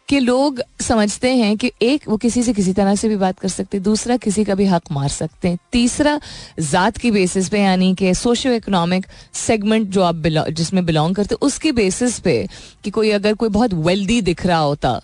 कि 0.10 0.20
लोग 0.20 0.62
समझते 0.82 1.34
हैं 1.36 1.56
कि 1.58 1.72
एक, 1.82 2.08
वो 2.08 2.18
किसी 2.18 2.44
से 2.44 2.54
किसी 2.54 2.74
तरह 2.74 2.96
से 2.96 3.10
भी 3.10 3.16
बात 3.16 3.40
कर 3.40 3.48
सकते 3.48 3.78
हैं, 3.78 3.84
दूसरा 3.84 4.16
किसी 4.18 4.44
का 4.44 4.56
भी 4.56 4.66
हक 4.66 4.92
मार 4.92 5.10
सकते 5.10 5.48
हैं। 5.48 5.58
तीसरा, 5.72 6.20
जात 6.62 6.98
की 6.98 7.12
बेसिस 7.12 7.50
पे, 7.50 7.60
यानी 7.60 7.94
कि 7.96 8.14
सोशो 8.14 8.52
इकोनॉमिक 8.52 9.06
सेगमेंट 9.34 9.90
जो 9.90 10.04
आप 10.04 10.24
जिसमें 10.52 10.86
बिलोंग 10.86 11.16
करते 11.16 11.36
उसकी 11.42 11.72
बेसिस 11.72 12.20
पे 12.20 12.48
कि 12.84 12.90
कोई 12.90 13.12
अगर 13.12 13.34
कोई 13.34 13.50
बहुत 13.50 13.74
वेल्दी 13.74 14.22
दिख 14.22 14.46
रहा 14.46 14.60
होता 14.60 15.02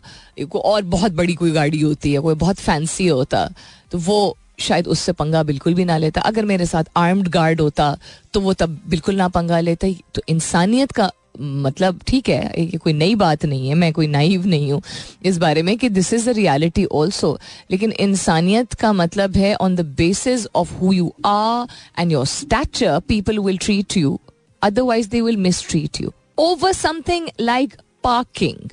और 0.55 0.81
बहुत 0.83 1.11
बड़ी 1.11 1.33
कोई 1.33 1.51
गाड़ी 1.51 1.81
होती 1.81 2.13
है, 2.13 2.19
कोई 2.19 2.35
बहुत 2.35 2.55
फैंसी 2.55 3.07
होता 3.07 3.49
तो 3.91 3.97
वो 3.97 4.37
शायद 4.59 4.87
उससे 4.87 5.11
पंगा 5.11 5.43
बिल्कुल 5.43 5.73
भी 5.73 5.85
ना 5.85 5.97
लेता। 5.97 6.21
अगर 6.21 6.45
मेरे 6.45 6.65
साथ 6.65 6.83
आर्म्ड 6.97 7.27
गार्ड 7.27 7.61
होता 7.61 7.97
तो 8.33 8.39
वो 8.41 8.53
तब 8.53 8.79
बिल्कुल 8.87 9.15
ना 9.15 9.27
पंगा 9.27 9.59
लेता। 9.59 9.87
तो 10.15 10.21
इंसानियत 10.29 10.91
का 10.91 11.11
मतलब 11.39 11.99
ठीक 12.07 12.29
है, 12.29 12.51
ये 12.59 12.77
कोई 12.77 12.93
नई 12.93 13.15
बात 13.15 13.45
नहीं 13.45 13.67
है, 13.69 13.75
मैं 13.75 13.91
कोई 13.93 14.07
नाइव 14.07 14.45
नहीं 14.47 14.71
हूँ 14.71 14.81
इस 15.25 15.37
बारे 15.37 15.61
में 15.63 15.77
कि 15.77 15.89
this 15.89 16.13
is 16.13 16.29
a 16.29 16.33
reality 16.33 16.85
also 16.85 17.37
लेकिन 17.71 17.91
इंसानियत 17.99 18.73
का 18.73 18.93
मतलब 18.93 19.37
है 19.37 19.53
on 19.55 19.75
the 19.75 19.85
basis 19.97 20.47
of 20.55 20.73
who 20.73 20.93
you 20.93 21.13
are 21.25 21.67
and 21.99 22.11
your 22.11 22.25
stature 22.25 22.99
people 23.07 23.39
will 23.39 23.57
treat 23.57 23.97
you 23.97 24.19
otherwise 24.61 25.09
they 25.09 25.21
will 25.21 25.37
mistreat 25.69 26.01
you 26.01 26.11
over 26.39 26.73
something 26.73 27.27
like 27.41 27.75
parking 28.03 28.69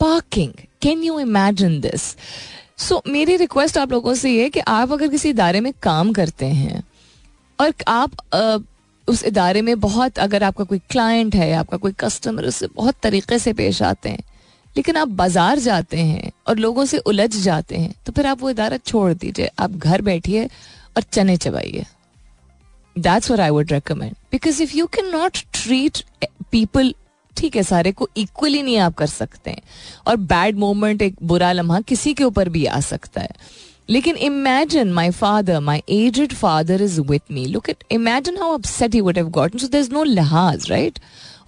parking 0.00 0.52
can 0.82 1.02
you 1.04 1.18
imagine 1.20 1.80
this 1.80 2.14
so 2.78 3.02
मेरी 3.08 3.36
request 3.36 3.78
आप 3.78 3.92
लोगों 3.92 4.14
से 4.14 4.30
ये 4.30 4.48
कि 4.50 4.60
आप 4.68 4.92
अगर 4.92 5.08
किसी 5.08 5.28
इदारे 5.28 5.60
में 5.60 5.72
काम 5.82 6.12
करते 6.12 6.46
हैं 6.46 6.82
और 7.58 7.72
आप 7.88 8.10
उस 9.08 9.24
इदारे 9.24 9.62
में 9.62 9.78
बहुत 9.80 10.18
अगर 10.18 10.42
आपका 10.42 10.64
कोई 10.64 10.78
क्लाइंट 10.90 11.34
है, 11.34 11.52
आपका 11.54 11.76
कोई 11.76 11.92
कस्टमर 12.00 12.44
उससे 12.46 12.66
बहुत 12.76 12.94
तरीके 13.02 13.38
से 13.38 13.52
पेश 13.54 13.82
आते 13.84 14.08
हैं, 14.08 14.22
लेकिन 14.76 14.96
आप 14.96 15.08
बाज़ार 15.10 15.58
जाते 15.60 15.98
हैं 15.98 16.30
और 16.48 16.58
लोगों 16.58 16.84
से 16.84 16.98
उलझ 17.00 17.30
जाते 17.34 17.76
हैं 17.76 17.94
तो 18.06 18.12
फिर 18.12 18.26
आप 18.26 18.40
वो 18.40 18.50
इदारा 18.50 18.76
छोड़ 18.78 19.12
दीजिए। 19.14 19.50
आप 19.58 19.70
घर 19.72 20.02
बैठिए 20.02 20.44
और 20.44 21.02
चने 21.02 21.36
चबाइए। 21.38 21.84
That's 22.96 23.30
what 23.30 23.40
I 23.40 23.50
would 23.50 23.72
recommend 23.72 24.14
because 24.32 24.62
if 24.62 24.76
you 24.76 24.86
can 24.88 25.10
not 25.10 25.38
treat 25.54 26.02
people 26.50 26.94
ठीक 27.36 27.56
है, 27.56 27.62
सारे 27.62 27.92
को 27.92 28.08
इक्वली 28.16 28.62
नहीं 28.62 28.76
आप 28.78 28.94
कर 28.94 29.06
सकते 29.06 29.50
हैं। 29.50 29.62
और 30.06 30.16
बैड 30.16 30.56
मोमेंट 30.58 31.02
एक 31.02 31.16
बुरा 31.22 31.50
लम्हा 31.52 31.80
किसी 31.82 32.12
के 32.14 32.24
ऊपर 32.24 32.48
भी 32.48 32.64
आ 32.66 32.80
सकता 32.82 33.20
है। 33.20 33.30
लेकिन 33.88 34.16
imagine 34.16 34.92
my 34.92 35.10
father 35.10 35.60
my 35.60 35.82
aged 35.90 36.32
father 36.32 36.82
is 36.82 37.00
with 37.00 37.32
me 37.32 37.44
look 37.46 37.70
it 37.70 37.84
imagine 37.90 38.38
how 38.38 38.58
upset 38.58 38.94
he 38.94 39.00
would 39.00 39.18
have 39.18 39.28
gotten 39.30 39.58
so 39.58 39.78
is 39.78 39.90
no 39.92 40.02
लिहाज 40.04 40.70
right 40.70 40.98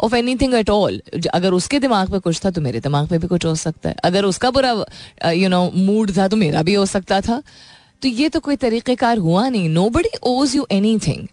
of 0.01 0.15
anything 0.37 0.55
at 0.55 0.71
all 0.71 1.01
अगर 1.35 1.53
उसके 1.53 1.79
दिमाग 1.79 2.11
पे 2.11 2.19
कुछ 2.19 2.45
था 2.45 2.51
तो 2.51 2.61
मेरे 2.61 2.81
दिमाग 2.81 3.09
पे 3.09 3.19
भी 3.19 3.27
कुछ 3.27 3.45
हो 3.45 3.55
सकता 3.55 3.89
है 3.89 3.95
अगर 4.05 4.25
उसका 4.25 4.51
बुरा 4.51 5.31
यू 5.31 5.49
नो 5.49 5.71
मूड 5.75 6.17
था 6.17 6.29
तो 6.29 6.37
मेरा 6.37 6.63
भी 6.63 6.75
हो 6.75 6.87
सकता 6.87 7.21
था 7.21 7.43
तो 8.03 8.09
ये 8.09 8.29
तो 8.29 8.41
कोई 8.41 8.57
तरीक़ेकार 8.57 9.19
हुआ 9.19 9.49
नहीं 9.49 9.69
nobody 9.91 10.11
owes 10.23 10.57
you 10.57 10.67
anything 11.07 11.27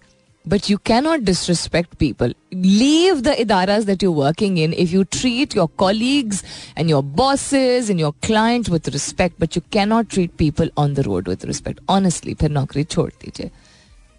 but 0.48 0.70
you 0.70 0.78
can 0.86 1.04
not 1.04 1.20
disrespect 1.20 1.96
people 1.96 2.36
leave 2.54 3.20
the 3.22 3.36
इदाराज 3.40 3.86
that 3.86 4.04
you 4.04 4.12
working 4.14 4.60
in 4.60 4.74
if 4.74 4.92
you 4.92 5.04
treat 5.12 5.56
your 5.58 5.68
colleagues 5.78 6.44
and 6.78 6.90
your 6.90 7.04
bosses 7.04 7.92
and 7.92 8.00
your 8.00 8.14
client 8.24 8.70
with 8.70 8.90
respect 8.90 9.42
but 9.42 9.58
you 9.58 9.62
can 9.72 9.90
not 9.90 10.10
treat 10.10 10.32
people 10.38 10.72
on 10.78 10.94
the 10.94 11.00
road 11.00 11.30
with 11.30 11.46
respect 11.46 11.80
honestly 11.90 12.34
फिर 12.34 12.50
नौकरी 12.52 12.84
छोड़ 12.84 13.10
दीजिए। 13.12 13.52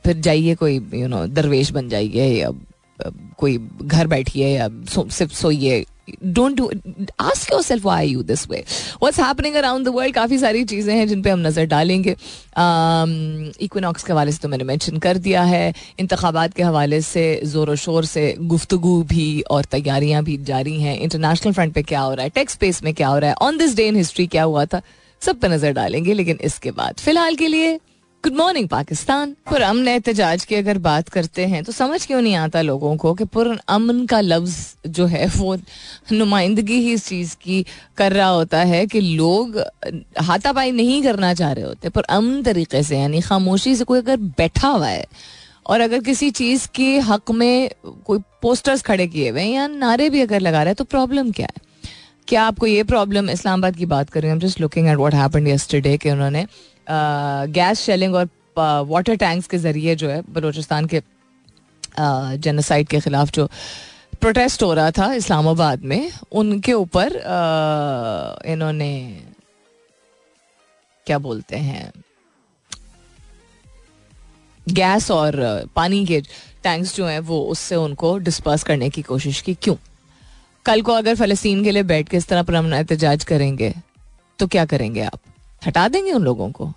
फिर 0.04 0.16
जाइए 0.20 0.54
कोई 0.54 0.80
you 0.94 1.08
know 1.08 1.26
दरवेश 1.26 1.70
बन 1.72 1.88
जाइए 1.88 2.26
या 2.40 2.50
कोई 3.38 3.58
घर 3.82 4.06
बैठिए 4.06 4.48
या 4.48 4.68
सिर्फ़ 4.88 5.32
सोइए। 5.34 5.84
Don't 6.24 6.56
do 6.56 6.70
ask 7.20 7.52
yourself 7.62 7.84
why 7.84 8.08
you 8.08 8.22
this 8.22 8.48
way 8.50 8.64
what's 9.02 9.20
happening 9.20 9.54
around 9.54 9.86
the 9.86 9.92
world 9.94 10.14
काफ़ी 10.14 10.38
सारी 10.38 10.64
चीज़ें 10.64 10.94
हैं 10.94 11.06
जिन 11.08 11.22
पे 11.22 11.30
हम 11.30 11.46
नज़र 11.46 11.64
डालेंगे। 11.66 12.16
इक्विनॉक्स 13.60 14.00
um, 14.00 14.06
के 14.06 14.12
हवाले 14.12 14.32
से 14.32 14.38
तो 14.42 14.48
मैंने 14.48 14.64
मेंशन 14.64 14.96
कर 14.98 15.18
दिया 15.18 15.42
है। 15.42 15.72
इंतबात 16.00 16.54
के 16.54 16.62
हवाले 16.62 17.00
से 17.00 17.24
ज़ोर 17.44 17.74
शोर 17.76 18.04
से 18.04 18.34
गुफ्तु 18.40 18.78
भी 19.08 19.40
और 19.50 19.64
तैयारियाँ 19.64 20.22
भी 20.24 20.36
जारी 20.44 20.80
हैं। 20.80 20.98
इंटरनेशनल 20.98 21.52
फ्रंट 21.52 21.74
पे 21.74 21.82
क्या 21.82 22.00
हो 22.00 22.14
रहा 22.14 22.24
है? 22.24 22.30
टेक्स 22.30 22.52
स्पेस 22.52 22.82
में 22.84 22.92
क्या 22.94 23.08
हो 23.08 23.18
रहा 23.18 23.30
है? 23.30 23.36
On 23.42 23.58
this 23.58 23.76
day 23.76 23.86
in 23.88 23.96
history 23.96 24.26
क्या 24.26 24.42
हुआ 24.42 24.64
था? 24.64 24.80
सब 25.22 25.40
पे 25.40 25.48
नज़र 25.48 25.72
डालेंगे 25.72 26.14
लेकिन 26.14 26.38
इसके 26.44 26.70
बाद। 26.70 26.94
फ़िलहाल 26.98 27.36
के 27.36 27.46
लिए 27.48 27.78
गुड 28.26 28.36
मॉर्निंग 28.36 28.68
पाकिस्तान 28.68 29.32
पुरअमन 29.48 29.88
एहतजाज 29.88 30.44
की 30.44 30.54
अगर 30.54 30.78
बात 30.78 31.08
करते 31.08 31.44
हैं 31.46 31.62
तो 31.64 31.72
समझ 31.72 32.06
क्यों 32.06 32.20
नहीं 32.22 32.34
आता 32.34 32.60
लोगों 32.62 32.96
को 32.96 33.12
कि 33.14 33.24
पुरअमन 33.24 34.04
का 34.06 34.20
लफ्ज 34.20 34.90
जो 34.90 35.06
है, 35.06 35.26
वो 35.26 35.56
नुमाइंदगी 36.12 36.78
ही 36.80 36.92
इस 36.92 37.06
चीज़ 37.08 37.36
की 37.42 37.64
कर 37.96 38.12
रहा 38.12 38.28
होता 38.28 38.62
है 38.62 38.86
कि 38.86 39.00
लोग 39.00 39.58
हाथापाई 40.20 40.70
नहीं 40.70 41.02
करना 41.02 41.32
चाह 41.34 41.52
रहे 41.52 41.64
होते 41.64 41.88
पुरअमन 41.88 42.42
तरीके 42.42 42.82
से, 42.82 42.98
यानी 42.98 43.20
खामोशी 43.20 43.76
से 43.76 43.84
कोई 43.84 43.98
अगर 43.98 44.16
बैठा 44.16 44.68
हुआ 44.68 44.88
है, 44.88 45.06
और 45.66 45.80
अगर 45.80 46.02
किसी 46.02 46.30
चीज़ 46.32 46.68
के 46.74 46.98
हक 47.00 47.30
में 47.30 47.70
कोई 48.06 48.18
पोस्टर्स 48.42 48.82
खड़े 48.82 49.06
किए 49.06 49.30
हुए 49.30 49.44
या 49.44 49.66
नारे 49.68 50.10
भी 50.10 50.20
अगर 50.20 50.40
लगा 50.40 50.62
रहे 50.62 50.68
हैं 50.68 50.74
तो 50.74 50.84
प्रॉब्लम 50.86 51.30
क्या 51.30 51.46
है? 51.46 51.64
क्या 52.28 52.44
आपको 52.44 52.66
ये 52.66 52.82
प्रॉब्लम 52.84 53.30
इस्लामाबाद 53.30 53.76
की 53.76 53.86
बात 53.86 54.10
कर 54.10 54.22
रही 54.22 54.30
हूँ? 54.30 54.40
Just 54.40 54.60
looking 54.60 54.88
at 54.88 54.96
what 54.96 55.14
happened 55.14 55.48
yesterday 55.48 55.96
कि 55.96 56.10
उन्होंने 56.10 56.46
गैस 56.86 57.80
शेलिंग 57.80 58.14
और 58.14 58.28
वाटर 58.88 59.16
टैंक्स 59.16 59.46
के 59.46 59.58
ज़रिए 59.58 59.94
जो 59.96 60.08
है 60.08 60.20
बलोचिस्तान 60.30 60.86
के 60.86 61.02
जेनोसाइड 61.98 62.88
के 62.88 63.00
खिलाफ 63.00 63.30
जो 63.30 63.48
प्रोटेस्ट 64.20 64.62
हो 64.62 64.72
रहा 64.74 64.90
था 64.90 65.12
इस्लामाबाद 65.14 65.82
में, 65.84 66.12
उनके 66.32 66.72
ऊपर 66.72 67.12
इन्होंने 68.46 69.22
क्या 71.06 71.18
बोलते 71.18 71.56
हैं 71.56 71.92
गैस 74.66 75.10
और 75.10 75.36
पानी 75.76 76.04
के 76.06 76.20
टैंक्स 76.62 76.96
जो 76.96 77.06
हैं 77.06 77.18
वो 77.20 77.40
उससे 77.46 77.76
उनको 77.76 78.16
डिस्पर्स 78.18 78.62
करने 78.62 78.88
की 78.90 79.02
कोशिश 79.02 79.40
की। 79.40 79.54
क्यों? 79.54 79.76
कल 80.66 80.82
को 80.82 80.92
अगर 80.92 81.14
फलस्तीन 81.14 81.62
के 81.64 81.70
लिए 81.70 81.82
बैठ 81.84 82.08
के 82.08 82.16
इस 82.16 82.28
तरह 82.28 82.42
पर 82.42 82.54
एहतजाज 82.54 83.24
करेंगे 83.24 83.72
तो 84.38 84.46
क्या 84.46 84.64
करेंगे 84.66 85.02
आप? 85.02 85.20
हटा 85.62 85.86
देंगे 85.88 86.12
उन 86.12 86.22
लोगों 86.22 86.50
को। 86.50 86.72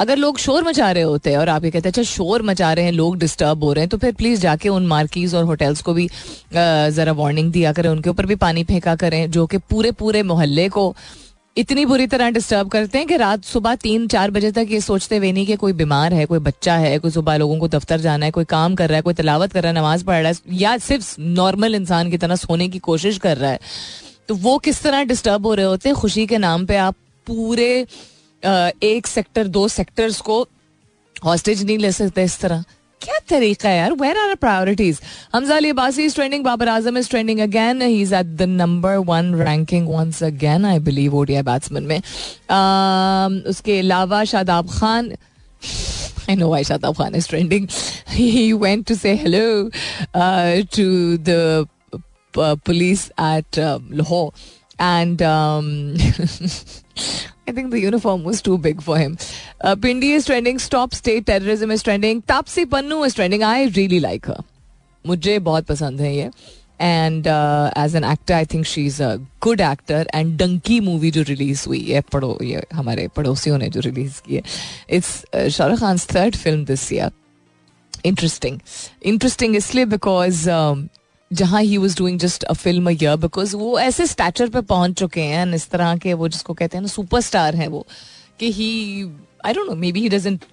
अगर 0.00 0.16
लोग 0.16 0.38
शोर 0.38 0.64
मचा 0.64 0.90
रहे 0.92 1.02
होते 1.02 1.30
हैं 1.30 1.38
और 1.38 1.48
आप 1.48 1.64
ये 1.64 1.70
कहते 1.70 1.88
हैं 1.88 1.92
अच्छा 1.92 2.02
शोर 2.04 2.42
मचा 2.42 2.72
रहे 2.72 2.84
हैं, 2.84 2.92
लोग 2.92 3.16
डिस्टर्ब 3.18 3.64
हो 3.64 3.72
रहे 3.72 3.82
हैं 3.82 3.88
तो 3.88 3.98
फिर 3.98 4.12
प्लीज़ 4.14 4.40
जाके 4.40 4.68
उन 4.68 4.86
मार्कीज 4.86 5.34
और 5.34 5.44
होटल्स 5.44 5.82
को 5.82 5.94
भी 5.94 6.08
जरा 6.54 7.12
वार्निंग 7.12 7.50
दिया 7.52 7.72
करें, 7.72 7.88
उनके 7.90 8.10
ऊपर 8.10 8.26
भी 8.26 8.34
पानी 8.36 8.64
फेंका 8.64 8.94
करें, 8.96 9.30
जो 9.30 9.46
कि 9.46 9.58
पूरे 9.60 9.92
पूरे 9.92 10.22
मोहल्ले 10.22 10.68
को 10.68 10.94
इतनी 11.56 11.84
बुरी 11.86 12.06
तरह 12.06 12.30
डिस्टर्ब 12.30 12.68
करते 12.68 12.98
हैं 12.98 13.06
कि 13.06 13.16
रात 13.16 13.44
सुबह 13.44 13.74
तीन, 13.74 14.06
चार 14.08 14.30
बजे 14.30 14.50
तक 14.52 14.68
ये 14.70 14.80
सोचते 14.80 15.16
हुए 15.16 15.32
नहीं 15.32 15.46
कि 15.46 15.56
कोई 15.56 15.72
बीमार 15.72 16.14
है, 16.14 16.24
कोई 16.26 16.38
बच्चा 16.40 16.74
है, 16.76 16.98
कोई 16.98 17.10
सुबह 17.10 17.36
लोगों 17.36 17.58
को 17.58 17.68
दफ्तर 17.68 18.00
जाना 18.00 18.26
है, 18.26 18.32
कोई 18.32 18.44
काम 18.44 18.74
कर 18.74 18.88
रहा 18.88 18.96
है, 18.96 19.02
कोई 19.02 19.14
तलावत 19.14 19.52
कर 19.52 19.62
रहा 19.62 19.72
है, 19.72 19.78
नमाज़ 19.78 20.04
पढ़ 20.04 20.22
रहा 20.22 20.28
है, 20.28 20.56
या 20.58 20.76
सिर्फ़ 20.78 21.14
नॉर्मल 21.20 21.74
इंसान 21.74 22.10
की 22.10 22.18
तरह 22.18 22.36
सोने 22.36 22.68
की 22.68 22.78
कोशिश 22.80 23.18
कर 23.18 23.36
रहा 23.36 23.50
है। 23.50 23.58
तो 24.28 24.34
वो 24.36 24.56
किस 24.58 24.82
तरह 24.82 25.04
डिस्टर्ब 25.04 25.46
हो 25.46 25.54
रहे 25.54 25.66
होते 25.66 25.88
हैं, 25.88 25.96
खुशी 25.96 26.26
के 26.26 26.38
नाम 26.38 26.66
पे 26.66 26.76
आप 26.78 26.94
पूरे 27.26 27.86
एक 28.44 29.06
सेक्टर 29.06 29.46
दो 29.46 29.66
सेक्टर्स 29.68 30.20
को 30.20 30.48
हॉस्टेज 31.24 31.64
नहीं 31.64 31.78
ले 31.78 31.92
सकते 31.92 32.24
इस 32.24 32.38
तरह। 32.40 32.64
क्या 33.02 33.18
तरीका 33.28 33.68
है 33.68 33.76
यार? 33.78 33.92
Where 33.92 34.18
are 34.18 34.34
priorities 34.34 35.00
Hamza 35.34 35.56
Ali 35.56 35.70
Abbasi 35.70 36.04
is 36.04 36.14
trending 36.14 36.44
Babar 36.44 36.68
Azam 36.68 36.98
is 36.98 37.08
trending 37.10 37.40
again 37.40 37.82
he 37.82 38.00
is 38.02 38.14
at 38.14 38.26
the 38.26 38.42
number 38.42 38.96
one 39.10 39.34
ranking 39.34 39.88
once 39.88 40.22
again 40.22 40.64
I 40.64 40.78
believe 40.78 41.14
ODI 41.14 41.42
batsman 41.42 41.84
में. 41.84 41.98
Um, 41.98 43.46
उसके 43.50 43.78
अलावा 43.78 44.24
Shadab 44.24 44.70
Khan 44.70 45.12
I 46.28 46.34
know 46.34 46.48
why 46.48 46.62
Shadab 46.62 46.96
Khan 46.96 47.14
is 47.14 47.26
trending. 47.26 47.68
He 48.08 48.54
went 48.54 48.86
to 48.86 48.96
say 48.96 49.16
hello 49.16 49.70
uh, 50.14 50.62
to 50.70 51.18
the 51.18 51.68
uh, 52.34 52.56
police 52.64 53.10
at 53.18 53.58
um, 53.58 53.88
Lahore. 53.90 54.32
And 54.81 55.21
um, 55.21 55.95
I 57.47 57.51
think 57.51 57.71
the 57.71 57.79
uniform 57.79 58.23
was 58.23 58.41
too 58.41 58.57
big 58.57 58.81
for 58.81 58.97
him. 58.97 59.17
Uh, 59.61 59.75
Pindi 59.75 60.11
is 60.11 60.25
trending. 60.25 60.59
Stop 60.59 60.93
state 60.93 61.25
terrorism 61.25 61.71
is 61.71 61.81
trending. 61.81 62.21
Tapsi 62.23 62.65
Pannu 62.65 63.05
is 63.05 63.15
trending. 63.15 63.43
I 63.43 63.65
really 63.75 63.99
like 63.99 64.25
her. 64.27 64.43
मुझे 65.05 65.37
बहुत 65.39 65.65
पसंद 65.65 66.01
है 66.01 66.15
ये 66.15 66.29
and 66.81 67.27
as 67.27 67.95
an 67.95 68.03
actor 68.03 68.33
I 68.33 68.45
think 68.53 68.65
she 68.65 68.85
is 68.85 69.01
a 69.01 69.13
good 69.43 69.61
actor 69.61 70.07
and 70.15 70.37
Dunki 70.37 70.79
movie 70.79 71.11
जो 71.11 71.21
release 71.27 71.63
हुई 71.67 71.79
है 71.83 72.01
पड़ो 72.13 72.37
ये 72.43 72.63
हमारे 72.73 73.07
पड़ोसियों 73.15 73.57
ने 73.57 73.69
जो 73.69 73.81
रिलीज 73.85 74.19
की 74.25 74.35
है 74.35 74.41
it's 74.97 75.13
Shahrukh 75.35 75.79
Khan 75.79 75.97
third 76.13 76.35
film 76.35 76.65
this 76.65 76.91
year 76.93 77.11
interesting 78.05 78.59
interesting 79.03 79.55
इसलिए 79.55 79.85
बिकॉज 79.85 80.43
जहाँ 81.32 81.62
he 81.62 81.76
was 81.76 81.96
doing 81.96 82.18
just 82.18 82.44
a 82.44 82.52
film 82.52 82.94
because 83.16 83.56
वो 83.56 83.78
ऐसे 83.78 84.06
स्टैचर 84.06 84.48
पे 84.48 84.60
पहुँच 84.60 84.98
चुके 84.98 85.20
हैं 85.20 85.46
इस 85.54 85.68
तरह 85.70 85.96
के 85.96 86.14
वो 86.14 86.28
जिसको 86.28 86.54
कहते 86.54 86.76
हैं 86.76 86.82
ना 86.82 86.88
सुपर 86.88 87.20
स्टार 87.20 87.56
हैं 87.56 87.68
वो, 87.68 87.86
कि 88.40 88.52
he 88.52 88.70
I 89.46 89.52
don't 89.52 89.68
know 89.68 89.74
maybe 89.92 90.00
he 90.00 90.08
doesn't 90.08 90.44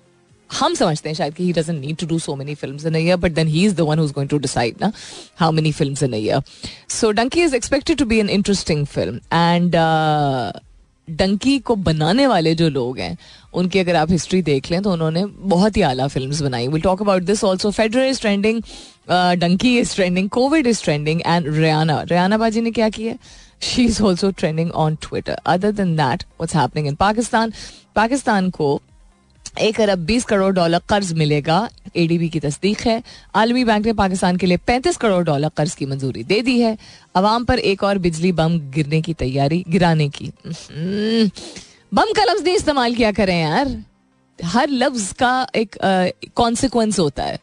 हम 0.49 0.75
समझते 0.75 1.09
हैं 1.09 1.15
शायद 1.15 1.33
कि 1.33 1.43
he 1.43 1.53
doesn't 1.53 1.79
need 1.81 1.97
to 1.97 2.05
do 2.07 2.19
so 2.19 2.35
many 2.35 2.55
film 2.55 2.87
in 2.87 2.95
year 2.95 3.17
but 3.17 3.31
then 3.31 3.47
he 3.47 3.65
is 3.65 3.75
the 3.75 3.81
one 3.81 3.99
who's 3.99 4.11
going 4.11 4.29
to 4.29 4.37
decide 4.37 4.75
ना 4.81 4.91
how 5.37 5.51
many 5.51 5.71
film 5.71 6.05
in 6.05 6.13
year 6.13 6.41
so 6.89 7.11
Dunki 7.11 7.41
is 7.41 7.55
expected 7.55 7.97
to 7.97 8.05
be 8.05 8.19
an 8.19 8.29
interesting 8.29 8.85
film 8.85 9.19
and 9.33 9.75
Dunki 11.09 11.57
को 11.59 11.75
बनाने 11.77 12.27
वाले 12.27 12.53
जो 12.55 12.69
लोग 12.69 12.99
हैं, 12.99 13.17
उनकी 13.53 13.79
अगर 13.79 13.95
आप 13.95 14.11
हिस्ट्री 14.11 14.41
देख 14.41 14.71
लें 14.71 14.81
तो 14.81 14.91
उन्होंने 14.91 15.25
बहुत 15.25 15.77
ही 15.77 15.81
आला 15.81 16.07
फ़िल्म 16.07 16.39
बनाई। 16.41 16.67
Will 16.67 16.81
talk 16.81 17.01
about 17.01 17.23
this 17.23 17.43
also 17.43 17.71
Federer 17.71 18.05
is 18.05 18.21
trending 18.21 18.61
Dunki 19.39 19.77
is 19.79 19.95
trending 19.95 20.29
Covid 20.29 20.67
is 20.67 20.83
trending 20.83 21.21
and 21.25 21.47
Rihanna 21.57 22.01
Rihanna 22.01 22.37
बाजी 22.37 22.61
ने 22.61 22.71
क्या 22.71 22.89
किया 22.89 23.15
she 23.61 23.85
is 23.85 24.01
also 24.03 24.31
trending 24.31 24.71
on 24.71 24.95
Twitter 25.01 25.39
other 25.45 25.71
than 25.71 25.95
that 25.95 26.23
what's 26.23 26.55
happening 26.55 26.87
in 26.87 26.95
Pakistan 26.95 27.53
Pakistan 27.95 28.49
को 28.49 28.79
एक 29.57 29.79
अरब 29.81 29.99
बीस 30.05 30.25
crore 30.25 30.53
dollar 30.55 30.81
कर्ज 30.89 31.11
मिलेगा। 31.13 31.69
ADB 31.95 32.29
की 32.29 32.39
तस्दीक 32.39 32.81
है। 32.81 33.01
आलमी 33.35 33.63
बैंक 33.63 33.85
ने 33.85 33.93
पाकिस्तान 33.93 34.37
के 34.37 34.45
लिए 34.45 34.57
पैंतीस 34.57 34.97
करोड़ 34.97 35.23
डॉलर 35.25 35.49
कर्ज 35.57 35.75
की 35.75 35.85
मंजूरी 35.85 36.23
दे 36.23 36.41
दी 36.41 36.59
है। 36.59 36.77
अवाम 37.15 37.45
पर 37.45 37.59
एक 37.59 37.83
और 37.83 37.97
बिजली 37.97 38.31
बम 38.31 38.59
गिरने 38.71 39.01
की 39.01 39.13
तैयारी 39.13 39.63
गिराने 39.69 40.09
की। 40.09 40.31
बम 41.91 42.11
का 42.11 42.23
लफ्ज 42.23 42.43
नहीं 42.43 42.55
इस्तेमाल 42.55 42.95
किया 42.95 43.11
करें 43.11 43.41
यार। 43.41 43.75
हर 44.39 44.69
लफ्ज 44.69 45.11
का 45.19 45.47
एक 45.55 45.77
कॉन्सिक्वेंस 46.35 46.99
होता 46.99 47.23
है। 47.23 47.39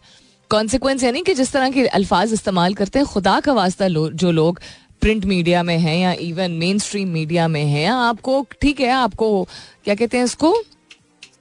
कॉन्सिक्वेंस 0.51 1.03
यानी 1.05 1.23
कि 1.23 1.35
जिस 1.35 1.53
तरह 1.53 1.71
के 1.71 1.87
अल्फाज 1.89 2.33
इस्तेमाल 2.33 2.75
करते 2.75 2.99
हैं 2.99 3.09
खुदा 3.09 3.39
का 3.41 3.53
वास्ता 3.53 3.87
लो, 3.87 4.09
जो 4.11 4.31
लोग 4.31 4.61
प्रिंट 5.01 5.25
मीडिया 5.25 5.63
में 5.63 5.77
हैं 5.79 5.97
या 5.99 6.13
इवन 6.21 6.51
मेन 6.53 6.79
स्ट्रीम 6.79 7.09
मीडिया 7.09 7.49
में 7.49 7.65
हैं 7.65 7.89
आपको 7.89 8.47
ठीक 8.61 8.81
है 8.81 8.91
आपको 8.91 9.45
क्या 9.85 9.95
कहते 9.95 10.17
हैं 10.17 10.25
इसको? 10.25 10.55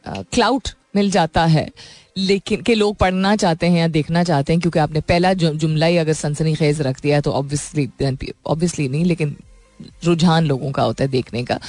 क्लाउड 0.07 0.69
मिल 0.95 1.09
जाता 1.11 1.45
है। 1.45 1.69
लेकिन 2.17 2.61
के 2.61 2.73
लोग 2.75 2.95
पढ़ना 2.95 3.35
चाहते 3.35 3.67
हैं 3.67 3.79
या 3.79 3.87
देखना 3.89 4.23
चाहते 4.23 4.53
हैं, 4.53 4.59
क्योंकि 4.61 4.79
आपने 4.79 5.01
पहला 5.01 5.33
जुमला 5.33 5.85
ही 5.85 5.97
अगर 5.97 6.13
सनसनी 6.13 6.53
खेज 6.55 6.81
रख 6.81 7.01
दिया 7.01 7.19
तो 7.21 7.31
ऑब्वियसली 7.31 7.89
ऑब्वियसली 8.45 8.87
नहीं, 8.87 9.05
लेकिन 9.05 9.35
रुझान 10.05 10.45
लोगों 10.45 10.71
का 10.71 10.83
होता 10.83 11.03
है 11.03 11.09
देखने 11.09 11.43
का। 11.43 11.59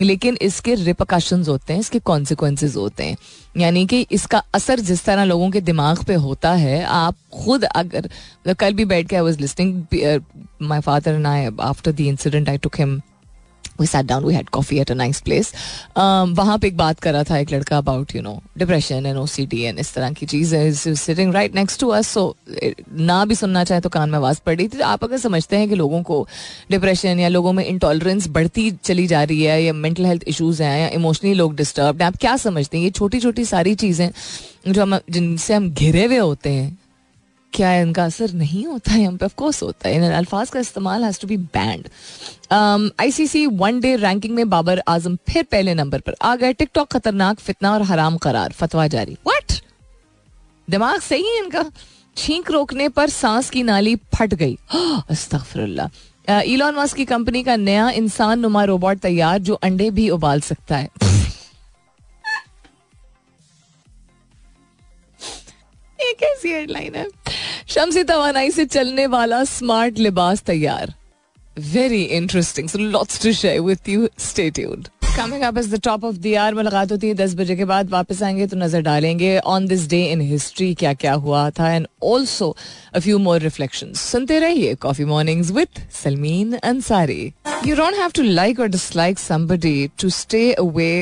लेकिन 0.00 0.36
इसके 0.42 0.74
रिपोकशन 0.74 1.44
होते 1.44 1.72
हैं, 1.72 1.80
इसके 1.80 1.98
कॉन्सिक्वेंसेज 2.00 2.76
होते 2.76 3.04
हैं। 3.04 3.16
यानी 3.56 3.86
कि 3.86 4.00
इसका 4.12 4.42
असर 4.54 4.80
जिस 4.80 5.04
तरह 5.04 5.24
लोगों 5.24 5.50
के 5.50 5.60
दिमाग 5.60 6.02
पे 6.04 6.14
होता 6.16 6.52
है, 6.54 6.82
आप 6.84 7.16
खुद 7.34 7.64
अगर 7.64 8.08
कल 8.54 8.72
भी 8.72 8.84
बैठ 8.84 9.08
के 9.08 9.16
I 9.16 9.22
was 9.22 9.40
listening 9.40 9.82
my 10.62 10.80
father 10.80 11.14
and 11.14 11.26
I 11.26 11.48
after 11.60 11.92
the 11.92 12.00
incident 12.00 12.48
I 12.48 12.58
took 12.58 12.80
him 12.80 13.00
we 13.80 13.86
sat 13.86 14.06
down 14.06 14.24
we 14.24 14.34
had 14.34 14.48
coffee 14.48 14.78
at 14.80 14.90
a 14.90 14.94
nice 14.94 15.20
place 15.20 15.52
वहाँ 15.98 16.58
पे 16.58 16.66
एक 16.66 16.76
बात 16.76 17.00
कर 17.00 17.12
रहा 17.12 17.24
था 17.30 17.38
एक 17.38 17.52
लड़का 17.52 17.78
about 17.78 18.14
you 18.16 18.22
know 18.22 18.40
depression 18.58 19.06
and 19.06 19.18
O 19.18 19.26
C 19.26 19.46
D 19.46 19.60
and 19.62 19.78
इस 19.78 19.94
तरह 19.94 20.10
की 20.12 20.26
चीज़ें 20.26 20.94
sitting 20.94 21.34
right 21.34 21.54
next 21.54 21.80
to 21.80 21.88
us 21.90 22.08
so 22.08 22.24
ना 23.00 23.24
भी 23.24 23.34
सुनना 23.34 23.64
चाहे 23.64 23.80
तो 23.80 23.88
कान 23.88 24.10
में 24.10 24.18
आवाज़ 24.18 24.40
पड़ 24.46 24.56
रही 24.56 24.68
थी। 24.68 24.80
आप 24.82 25.04
अगर 25.04 25.18
समझते 25.18 25.56
हैं 25.56 25.68
कि 25.68 25.74
लोगों 25.74 26.02
को 26.02 26.26
डिप्रेशन 26.70 27.20
या 27.20 27.28
लोगों 27.28 27.52
में 27.52 27.64
इंटॉलरेंस 27.64 28.28
बढ़ती 28.30 28.70
चली 28.74 29.06
जा 29.06 29.22
रही 29.24 29.42
है, 29.42 29.62
या 29.62 29.72
मेंटल 29.72 30.06
हेल्थ 30.06 30.24
इशूज़ 30.28 30.62
हैं, 30.62 30.80
या 30.80 30.88
इमोशनली 30.90 31.34
लोग 31.34 31.54
डिस्टर्ब 31.56 32.00
हैं, 32.00 32.06
आप 32.06 32.16
क्या 32.20 32.36
समझते 32.38 32.76
हैं? 32.76 32.84
ये 32.84 32.90
छोटी 32.90 33.20
छोटी 33.20 33.44
सारी 33.44 33.74
चीज़ें 33.74 34.10
जो 34.68 34.82
हम, 34.82 34.98
जिनसे 35.10 35.54
हम 35.54 35.70
घिरे 35.70 36.04
हुए 36.06 36.16
होते 36.16 36.50
हैं 36.50 36.78
क्या 37.54 37.72
इनका 37.74 38.04
असर 38.04 38.32
नहीं 38.32 38.64
होता 38.66 38.92
है? 38.92 39.04
हम 39.04 39.16
पे 39.16 39.24
ऑफकोर्स 39.26 39.62
होता 39.62 39.88
है। 39.88 39.94
इन 39.96 40.12
अल्फाज 40.12 40.50
का 40.50 40.60
इस्तेमाल 40.60 41.04
has 41.04 41.20
to 41.20 41.26
be 41.28 41.36
banned 41.36 41.88
ICC 43.00 43.46
one 43.46 43.80
day 43.80 43.94
ranking 43.96 44.34
में 44.34 44.48
बाबर 44.50 44.82
आज़म 44.88 45.16
फिर 45.28 45.42
पहले 45.42 45.74
नंबर 45.74 46.00
पर 46.00 46.14
आ 46.22 46.34
गए। 46.36 46.52
टिकटॉक 46.52 46.92
खतरनाक, 46.92 47.40
फितना 47.40 47.72
और 47.72 47.82
हराम 47.82 48.16
करार। 48.16 48.52
फतवा 48.52 48.86
जारी। 48.86 49.16
व्हाट 49.26 49.52
दिमाग 50.70 51.00
सही 51.00 51.24
है 51.24 51.38
इनका? 51.38 51.64
छींक 52.16 52.50
रोकने 52.50 52.88
पर 52.88 53.10
सांस 53.10 53.50
की 53.50 53.62
नाली 53.62 53.96
फट 54.14 54.34
गई। 54.34 54.58
अस्तगफिरुल्लाह। 55.10 56.40
इलॉन 56.40 56.74
मस्क 56.74 56.96
की 56.96 57.04
कंपनी 57.04 57.42
का 57.42 57.56
नया 57.56 57.90
इंसान 57.90 58.40
नुमा 58.40 58.64
रोबोट 58.64 58.98
तैयार, 58.98 59.38
जो 59.38 59.54
अंडे 59.54 59.90
भी 59.90 60.08
उबाल 60.10 60.40
सकता 60.40 60.76
है। 60.76 60.88
एक 66.02 66.22
ऐसी 66.22 66.52
हेडलाइन 66.52 66.94
है? 66.94 67.06
शमसी 67.68 68.02
तवानाई 68.04 68.50
से 68.50 68.64
चलने 68.66 69.06
वाला 69.08 69.44
स्मार्ट 69.44 69.98
लिबास 69.98 70.42
तैयार। 70.46 70.94
Very 71.72 72.02
interesting 72.02 72.68
so 72.68 72.78
lots 72.78 73.22
to 73.22 73.32
share 73.32 73.60
with 73.60 73.88
you 73.88 74.08
stay 74.20 74.50
tuned 74.50 74.88
coming 75.16 75.42
up 75.42 75.58
is 75.58 75.74
the 75.74 75.80
top 75.84 76.04
of 76.04 76.16
the 76.16 76.34
hour 76.40 76.54
मुलाकात 76.54 76.92
होती 76.92 77.08
है 77.08 77.14
दस 77.14 77.34
बजे 77.36 77.56
के 77.56 77.64
बाद। 77.64 77.90
वापस 77.90 78.22
आएँगे 78.22 78.46
तो 78.46 78.56
नज़र 78.56 78.80
डालेंगे 78.82 79.38
on 79.38 79.66
this 79.68 79.86
day 79.88 80.02
in 80.12 80.20
history 80.20 80.72
क्या 80.74 80.92
क्या 80.94 81.12
हुआ 81.24 81.48
था 81.58 81.72
and 81.74 81.86
also 82.02 82.54
a 82.94 82.98
few 82.98 83.18
more 83.18 83.40
reflection 83.40 83.92
सुनते 83.94 84.38
रहिए 84.40 84.74
coffee 84.82 85.04
mornings 85.04 85.50
with 85.50 85.80
Salmeen 86.02 86.54
Ansari 86.54 87.32
you 87.66 87.76
don't 87.76 87.94
have 87.94 88.10
to 88.16 88.22
like 88.22 88.60
or 88.60 88.68
dislike 88.68 89.18
somebody 89.18 89.88
to 90.00 90.10
stay 90.10 90.52
away 90.52 90.92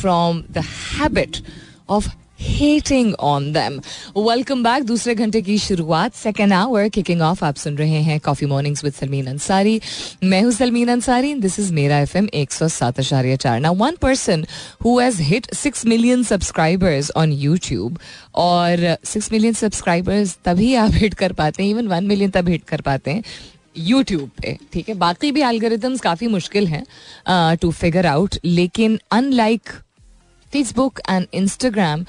from 0.00 0.42
the 0.50 0.64
habit 0.66 1.42
of 1.90 2.08
hating 2.40 3.12
on 3.20 3.52
them. 3.52 3.78
Welcome 4.16 4.62
back 4.62 4.84
दूसरे 4.84 5.14
घंटे 5.14 5.40
की 5.42 5.56
शुरुआत 5.58 6.14
second 6.14 6.52
hour 6.52 6.88
kicking 6.88 7.20
of 7.22 7.44
आप 7.44 7.56
सुन 7.56 7.76
रहे 7.76 8.00
हैं 8.02 8.18
coffee 8.20 8.46
mornings 8.46 8.84
with 8.84 8.92
Salmeen 8.92 9.26
Ansari 9.26 9.80
मैं 10.24 10.42
हूँ 10.42 10.52
सलमीन 10.52 10.88
अंसारी 10.88 11.34
दिस 11.34 11.58
इज़ 11.60 11.72
मेरा 11.74 11.98
एफ़ 11.98 12.16
एम 12.18 12.28
एक 12.34 12.52
सौ 12.52 12.68
सात 12.68 12.98
आशार्य 13.00 13.36
चार. 13.36 13.60
ना 13.60 13.70
one 13.70 13.96
person 14.02 14.44
who 14.84 14.98
has 15.00 15.20
hit 15.22 15.52
six 15.54 15.86
million 15.86 16.22
subscribers 16.24 17.10
on 17.16 17.32
YouTube 17.32 17.98
और 18.36 18.96
सिक्स 19.04 19.32
मिलियन 19.32 19.54
सब्सक्राइबर्स 19.54 20.36
तभी 20.44 20.74
आप 20.74 20.94
हिट 20.94 21.14
कर 21.14 21.32
पाते 21.32 21.62
हैं 21.62 21.70
इवन 21.70 21.88
वन 21.88 22.06
मिलियन 22.06 22.30
तब 22.30 22.48
हिट 22.48 22.64
कर 22.64 22.80
पाते 22.80 23.10
हैं 23.10 23.22
यूट्यूब 23.78 24.30
पे, 24.40 24.56
ठीक 24.72 24.88
है? 24.88 24.94
बाकी 24.94 25.30
भी 25.32 25.42
एल्गोरिदम्स 25.42 26.00
काफ़ी 26.00 26.26
मुश्किल 26.28 26.66
हैं 26.66 26.84
टू 27.56 27.70
फिगर 27.72 28.06
आउट 28.06 28.36
लेकिन 28.44 28.98
unlike 29.12 29.70
Facebook 30.52 31.00
and 31.10 31.26
Instagram 31.34 32.04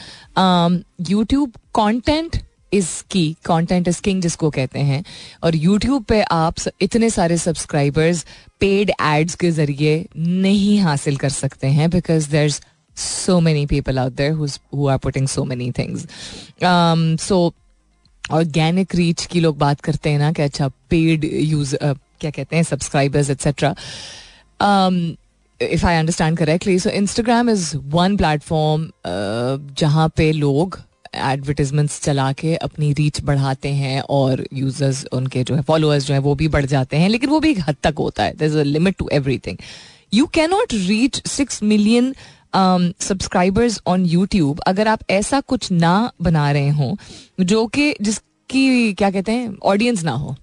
YouTube 1.09 1.53
content 1.73 2.37
is 2.73 2.89
key 3.11 3.25
content 3.45 3.87
is 3.87 4.01
king 4.01 4.21
जिसको 4.21 4.49
कहते 4.49 4.79
हैं। 4.79 5.03
और 5.43 5.55
यूट्यूब 5.55 6.03
पे 6.03 6.21
आप 6.21 6.55
इतने 6.81 7.09
सारे 7.09 7.37
सब्सक्राइबर्स 7.37 8.25
पेड 8.59 8.91
एड्स 9.01 9.35
के 9.35 9.51
ज़रिए 9.51 10.05
नहीं 10.17 10.79
हासिल 10.79 11.17
कर 11.17 11.29
सकते 11.29 11.67
हैं 11.67 11.89
because 11.89 12.29
there 12.31 12.45
is 12.45 12.59
so 12.97 13.39
many 13.39 13.65
people 13.65 13.99
out 13.99 14.13
there 14.13 14.31
who 14.31 14.87
are 14.87 14.97
putting 14.97 15.27
so 15.27 15.43
many 15.45 15.71
things 15.77 16.07
so 17.25 17.53
organic 18.23 18.95
reach 18.95 19.25
की 19.25 19.39
लोग 19.39 19.57
बात 19.57 19.81
करते 19.81 20.09
हैं 20.09 20.19
ना 20.19 20.31
कि 20.31 20.41
अच्छा 20.41 20.67
पेड 20.89 21.25
यूज़ 21.33 21.75
क्या 21.75 22.31
कहते 22.31 22.55
हैं 22.55 22.63
subscribers 22.63 23.29
etcetera 23.29 23.75
if 25.61 25.85
I 25.85 25.95
understand 25.95 26.37
correctly 26.37 26.77
so 26.79 26.89
Instagram 26.89 27.49
is 27.49 27.75
one 27.89 28.17
platform 28.17 28.89
जहाँ 29.77 30.07
पे 30.17 30.31
लोग 30.31 30.79
एडवर्टीजमेंट्स 31.15 32.01
चला 32.01 32.31
के 32.33 32.55
अपनी 32.57 32.91
रीच 32.93 33.21
बढ़ाते 33.21 33.69
हैं 33.69 34.01
और 34.09 34.45
यूज़र्स 34.53 35.05
उनके 35.13 35.43
जो 35.43 35.55
है 35.55 35.61
फॉलोअर्स 35.61 36.05
जो 36.05 36.13
है 36.13 36.19
वो 36.19 36.35
भी 36.35 36.47
बढ़ 36.47 36.65
जाते 36.65 36.97
हैं, 36.97 37.09
लेकिन 37.09 37.29
वो 37.29 37.39
भी 37.39 37.51
एक 37.51 37.59
हद 37.59 37.75
तक 37.83 37.95
होता 37.99 38.23
है। 38.23 38.35
There 38.37 38.45
is 38.45 38.57
a 38.57 38.63
limit 38.63 38.95
to 38.97 39.09
everything 39.37 39.57
you 40.13 40.25
cannot 40.33 40.73
reach 40.73 41.21
six 41.27 41.61
million 41.63 42.13
subscribers 42.55 43.81
on 43.87 44.05
YouTube 44.05 44.59
अगर 44.67 44.87
आप 44.87 44.99
ऐसा 45.09 45.39
कुछ 45.41 45.71
ना 45.71 46.11
बना 46.21 46.51
रहे 46.51 46.69
हो, 46.69 46.97
जो 47.39 47.65
कि 47.67 47.93
जिसकी, 48.01 48.93
क्या 48.93 49.09
कहते 49.11 49.31
हैं 49.31 49.57
ऑडियंस 49.63 50.03
ना 50.03 50.11
हो। 50.13 50.35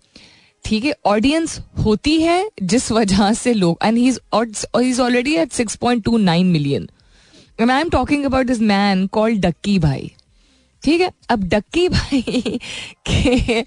ठीक 0.68 0.84
है 0.84 0.92
ऑडियंस 1.06 1.58
होती 1.84 2.20
है 2.20 2.50
जिस 2.62 2.90
वजह 2.92 3.32
से 3.32 3.52
लोग 3.54 3.78
and 3.84 3.98
he 3.98 4.08
is 4.08 5.00
already 5.00 5.34
at 5.34 5.52
six 5.52 5.76
point 5.76 6.04
two 6.04 6.18
nine 6.18 6.46
million 6.46 6.88
and 7.60 7.70
I 7.70 7.80
am 7.80 7.90
talking 7.90 8.24
about 8.24 8.46
this 8.46 8.60
man 8.60 9.06
called 9.06 9.40
Ducky 9.40 9.78
Bhai 9.78 10.10
ठीक 10.82 11.00
है 11.00 11.10
अब 11.30 11.48
डक्की 11.48 11.88
भाई 11.88 12.58
के 13.10 13.64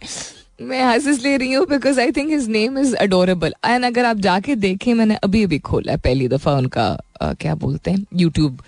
मैं 0.63 0.84
हंस 0.84 1.24
ले 1.24 1.36
रही 1.38 1.51
हूँ 1.53 1.65
because 1.67 2.00
I 2.00 2.12
think 2.12 2.29
his 2.29 2.48
name 2.50 2.77
is 2.77 2.96
adorable 2.96 3.53
and 3.65 3.86
अगर 3.86 4.05
आप 4.05 4.17
जाके 4.20 4.55
देखें 4.55 4.93
मैंने 4.93 5.15
अभी 5.15 5.43
अभी 5.43 5.60
खोला 5.60 5.91
है 5.91 5.98
पहली 5.98 6.27
दफ़ा 6.27 6.58
उनका 6.58 6.86
आ, 7.22 7.34
क्या 7.34 7.55
बोलते 7.55 7.91
हैं 7.91 8.05
यूट्यूब 8.15 8.62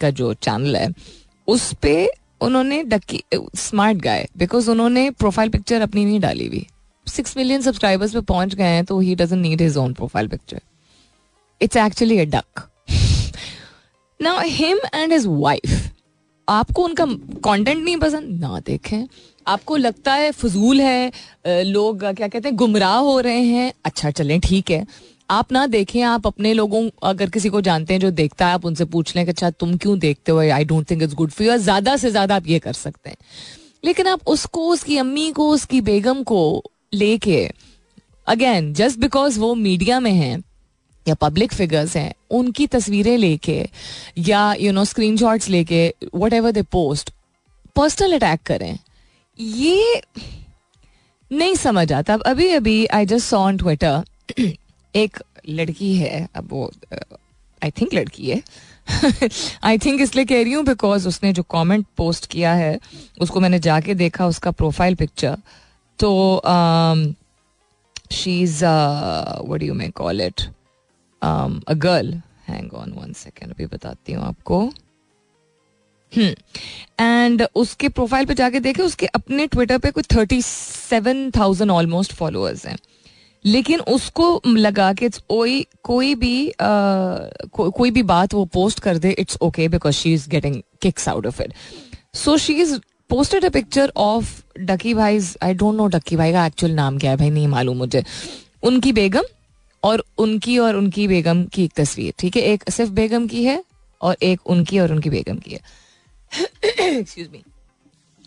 का 0.00 0.10
जो 0.10 0.34
चैनल 0.34 0.76
है 0.76 0.88
उस 1.48 1.72
पर 1.74 2.08
उन्होंने 2.40 2.82
डक्की 2.84 3.24
स्मार्ट 3.56 3.98
गाय 3.98 4.28
बिकॉज़ 4.38 4.70
उन्होंने 4.70 5.10
प्रोफ़ाइल 5.10 5.50
पिक्चर 5.50 5.80
अपनी 5.80 6.04
नहीं 6.04 6.20
डाली 6.20 6.46
हुई। 6.46 6.66
सिक्स 7.08 7.36
मिलियन 7.36 7.62
सब्सक्राइबर्स 7.62 8.12
पे 8.12 8.20
पहुँच 8.30 8.54
गए 8.54 8.74
हैं 8.74 8.84
तो 8.84 8.98
he 9.00 9.14
doesn't 9.14 9.40
need 9.42 9.62
his 9.62 9.76
own 9.76 9.92
profile 9.92 10.28
picture 10.28 10.60
it's 11.60 11.76
actually 11.76 12.18
a 12.18 12.24
duck 12.26 12.68
now 14.20 14.40
him 14.46 14.78
and 14.94 15.12
his 15.12 15.26
wife 15.28 15.90
आपको 16.48 16.82
उनका 16.84 17.04
कंटेंट 17.44 17.84
नहीं 17.84 17.96
पसंद? 17.96 18.40
ना, 18.40 18.60
देखें. 18.66 19.06
आपको 19.46 19.76
लगता 19.76 20.12
है 20.14 20.30
फजूल 20.32 20.80
है 20.80 21.12
लोग, 21.46 22.04
क्या 22.04 22.28
कहते 22.28 22.48
हैं, 22.48 22.56
गुमराह 22.56 22.96
हो 22.96 23.18
रहे 23.20 23.40
हैं? 23.40 23.72
अच्छा 23.84 24.10
चलें, 24.10 24.38
ठीक 24.40 24.70
है. 24.70 24.86
आप 25.30 25.52
ना 25.52 25.66
देखें, 25.66 26.00
आप 26.02 26.26
अपने 26.26 26.52
लोगों, 26.54 26.88
अगर 27.02 27.30
किसी 27.30 27.48
को 27.48 27.60
जानते 27.60 27.94
हैं 27.94 28.00
जो 28.00 28.10
देखता 28.10 28.46
है, 28.46 28.54
आप 28.54 28.64
उनसे 28.64 28.84
पूछ 28.84 29.14
लें 29.16 29.24
कि 29.24 29.30
अच्छा 29.30 29.50
तुम 29.50 29.76
क्यों 29.76 29.98
देखते 29.98 30.32
हो? 30.32 30.38
I 30.38 30.64
don't 30.64 30.90
think 30.90 31.02
it's 31.02 31.14
good 31.14 31.30
for 31.30 31.46
you 31.46 31.56
ज़्यादा 31.56 31.96
से 31.96 32.10
ज़्यादा 32.10 32.36
आप 32.36 32.46
ये 32.46 32.58
कर 32.58 32.72
सकते 32.72 33.10
हैं. 33.10 33.16
लेकिन 33.84 34.06
आप 34.06 34.28
उसको, 34.28 34.68
उसकी 34.68 34.96
अम्मी 34.98 35.30
को, 35.32 35.48
उसकी 35.50 35.80
बेगम 35.80 36.22
को 36.22 36.40
लेके। 36.92 37.50
अगेन 38.26 38.72
जस्ट 38.74 38.98
बिकॉज़ 38.98 39.40
वो 39.40 39.54
मीडिया 39.54 40.00
में 40.00 40.12
हैं 40.12 40.42
या 41.08 41.14
पब्लिक 41.14 41.52
फिगर्स 41.52 41.96
हैं, 41.96 42.12
उनकी 42.30 42.66
तस्वीरें 42.66 43.16
लेके 43.18 43.68
या 44.18 44.54
यू 44.54 44.72
नो 44.72 44.84
स्क्रीन 44.84 45.40
लेके 45.48 45.94
whatever 46.32 46.52
they 46.52 46.62
post 46.62 47.10
personal 47.76 48.12
attack 48.12 48.40
करें। 48.42 48.78
ये 49.40 50.02
नहीं 51.32 51.54
समझ 51.54 51.92
आता। 51.92 52.14
अब 52.14 52.22
अभी 52.22 52.48
अभी 52.48 52.86
I 52.86 53.06
just 53.06 53.26
saw 53.26 53.38
on 53.38 53.56
Twitter 53.56 54.04
एक 54.94 55.18
लड़की 55.48 55.94
है, 55.96 56.28
अब 56.34 56.48
वो 56.50 56.72
आई 57.64 57.70
थिंक 57.70 57.94
लड़की 57.94 58.30
है। 58.30 58.42
आई 59.62 59.78
थिंक 59.78 60.00
इसलिए 60.00 60.24
कह 60.24 60.42
रही 60.42 60.52
हूँ 60.52 60.64
बिकॉज़ 60.64 61.08
उसने 61.08 61.32
जो 61.32 61.42
कमेंट 61.42 61.86
पोस्ट 61.96 62.26
किया 62.26 62.54
है, 62.54 62.78
उसको 63.20 63.40
मैंने 63.40 63.58
जाके 63.58 63.94
देखा, 63.94 64.26
उसका 64.26 64.50
प्रोफ़ाइल 64.50 64.94
पिक्चर 64.94 65.36
तो 66.00 66.40
she 68.12 68.40
is 68.42 68.64
what 69.48 69.62
you 69.62 69.74
may 69.74 69.88
call 69.96 70.20
it 70.20 70.40
a 71.22 71.74
girl 71.76 72.20
hang 72.48 72.74
on 72.74 72.92
one 72.92 73.12
second 73.12 73.52
अभी 73.52 73.66
बताती 73.66 74.12
हूँ 74.12 74.24
आपको। 74.24 74.62
And 76.12 77.42
hmm. 77.42 77.54
उसके 77.54 77.88
प्रोफ़ाइल 77.88 78.26
पे 78.26 78.34
जाके 78.34 78.60
देखे 78.60 78.82
उसके 78.82 79.06
अपने 79.06 79.46
ट्विटर 79.46 79.78
पे 79.78 79.90
कोई 79.90 80.02
thirty 80.14 80.40
seven 80.42 81.30
thousand 81.30 81.70
almost 81.70 82.12
followers 82.12 82.66
हैं। 82.66 82.76
लेकिन 83.44 83.80
उसको 83.88 84.40
लगा 84.46 84.92
कि 84.92 85.06
इट्स 85.06 85.18
कोई 85.28 85.66
कोई 85.82 86.14
भी 86.14 86.52
को, 86.58 87.70
कोई 87.70 87.90
भी 87.90 88.02
बात 88.02 88.34
वो 88.34 88.44
पोस्ट 88.54 88.80
कर 88.80 88.98
दे 88.98 89.10
it's 89.18 89.38
okay 89.42 89.68
because 89.68 89.94
she 89.94 90.12
is 90.14 90.28
getting 90.30 90.56
kicks 90.82 91.08
out 91.08 91.26
of 91.26 91.42
it 91.42 91.52
so 92.14 92.36
she 92.36 92.54
is 92.54 92.78
posted 93.10 93.44
a 93.44 93.48
picture 93.48 93.92
of 93.96 94.42
Ducky 94.60 94.92
Bhai 94.94 95.20
I 95.42 95.54
don't 95.54 95.76
no 95.76 95.86
डकी 95.86 96.16
भाई 96.16 96.32
का 96.32 96.46
एक्चुअल 96.46 96.72
नाम 96.72 96.98
क्या 96.98 97.10
है 97.10 97.16
भाई, 97.16 97.30
नहीं 97.30 97.46
मालूम 97.48 97.76
मुझे। 97.76 98.04
उनकी 98.62 98.92
बेगम 98.92 99.24
और 99.82 100.04
उनकी 100.18 100.58
और 100.58 100.76
उनकी 100.76 101.06
बेगम 101.08 101.44
की 101.44 101.64
एक 101.64 101.72
तस्वीर, 101.76 102.12
ठीक 102.18 102.36
है? 102.36 102.42
एक 102.42 102.70
सिर्फ़ 102.70 102.90
बेगम 102.92 103.26
की 103.26 103.44
है 103.44 103.62
और 104.00 104.16
एक 104.22 104.46
उनकी 104.46 104.78
और 104.78 104.92
उनकी 104.92 105.10
बेगम 105.10 105.38
की 105.38 105.50
है। 105.50 105.60
एक्सक्यूज 106.80 107.28
मी 107.32 107.42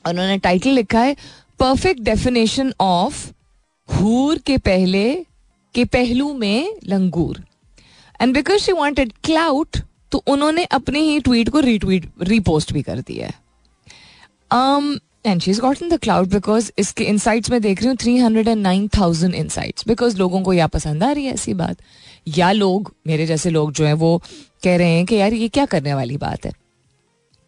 उन्होंने 0.06 0.38
टाइटल 0.38 0.70
लिखा 0.70 1.00
है 1.00 1.16
परफेक्ट 1.60 2.02
डेफिनेशन 2.02 2.74
ऑफ़ 2.82 3.30
हूर 3.90 4.38
के 4.38 4.58
पहले, 4.58 5.14
के 5.76 5.86
पहलू 5.86 6.34
में 6.34 6.76
लंगूर। 6.88 7.44
And 8.22 8.34
because 8.34 8.62
she 8.62 8.72
wanted 8.72 9.14
clout 9.24 9.78
तो 10.12 10.24
उन्होंने 10.28 10.64
अपने 10.66 11.00
ही 11.00 11.20
ट्वीट 11.20 11.50
को 11.50 11.60
रीट्वीट 11.60 12.10
रीपोस्ट 12.22 12.74
भी 12.74 12.82
कर 12.82 13.00
दिया 13.00 13.28
है। 13.28 13.34
And 14.54 15.42
she 15.42 15.52
is 15.52 15.60
got 15.62 15.82
in 15.82 15.90
the 15.90 15.98
cloud 16.00 16.30
because 16.30 16.72
इसके 16.78 17.04
इनसाइट्स 17.04 17.52
में 17.52 17.62
देख 17.62 17.80
रही 17.80 17.88
हूँ 17.88 17.96
three 17.98 18.18
hundred 18.18 18.48
and 18.48 18.62
nine 18.62 18.88
thousand 18.98 19.36
insights 19.36 19.88
because 19.88 20.18
लोगों 20.18 20.42
को 20.42 20.54
या 20.54 20.68
पसंद 20.68 21.04
आ 21.04 21.12
रही 21.12 21.26
है 21.26 21.34
ऐसी 21.34 21.54
बात 21.54 21.78
या 22.28 22.52
लोग 22.52 22.94
मेरे 23.08 23.26
जैसे 23.26 23.50
लोग 23.50 23.72
जो 23.72 23.86
हैं 23.86 23.94
वो 23.94 24.18
कह 24.64 24.76
रहे 24.78 24.90
हैं 24.90 25.06
कि 25.06 25.16
यार 25.16 25.34
ये 25.34 25.48
क्या 25.50 25.66
करने 25.66 25.94
वाली 25.94 26.18
बात 26.18 26.46
है 26.46 26.52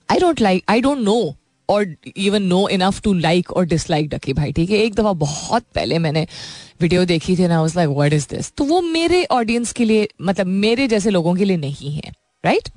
I 0.09 0.19
don't 0.19 0.41
like 0.41 0.63
I 0.69 0.81
don't 0.81 0.99
know 0.99 1.35
or 1.69 1.95
even 2.17 2.43
know 2.43 2.67
enough 2.67 3.01
to 3.01 3.13
like 3.13 3.51
or 3.51 3.65
dislike 3.65 4.09
Ducky 4.09 4.33
Bhai 4.33 4.51
ठीक 4.51 4.69
है? 4.69 4.77
एक 4.77 4.95
दफ़ा 4.95 5.13
बहुत 5.19 5.63
पहले 5.75 5.99
मैंने 5.99 6.27
वीडियो 6.81 7.05
देखी 7.05 7.35
थी 7.37 7.47
ना 7.47 7.61
उस 7.61 7.75
लाइक 7.75 7.89
व्हाट 7.89 8.13
इज़ 8.13 8.27
दिस 8.29 8.51
तो 8.57 8.63
वो 8.63 8.81
मेरे 8.81 9.23
ऑडियंस 9.31 9.71
के 9.71 9.85
लिए 9.85 10.07
मतलब 10.21 10.47
मेरे 10.65 10.87
जैसे 10.87 11.09
लोगों 11.09 11.35
के 11.35 11.45
लिए 11.45 11.57
नहीं 11.57 11.95
है 11.95 12.11
राइट 12.43 12.69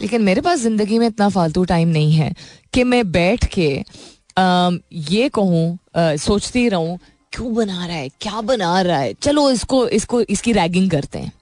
लेकिन 0.00 0.22
मेरे 0.22 0.40
पास 0.40 0.58
ज़िंदगी 0.60 0.98
में 0.98 1.06
इतना 1.06 1.28
फालतू 1.28 1.64
टाइम 1.64 1.88
नहीं 1.88 2.12
है 2.12 2.32
कि 2.74 2.84
मैं 2.84 3.10
बैठ 3.12 3.44
के 3.54 3.68
ये 5.06 5.28
कहूँ 5.30 5.78
सोचती 5.96 6.68
रहूँ, 6.68 6.98
क्यों 7.32 7.54
बना 7.54 7.86
रहा 7.86 7.96
है, 7.96 8.08
क्या 8.20 8.40
बना 8.42 8.80
रहा 8.82 8.98
है? 8.98 9.12
चलो 9.14 9.50
इसको 9.50 9.86
इसको, 9.88 10.20
इसकी 10.22 10.52
रैगिंग 10.52 10.90
करते 10.90 11.18
हैं। 11.18 11.32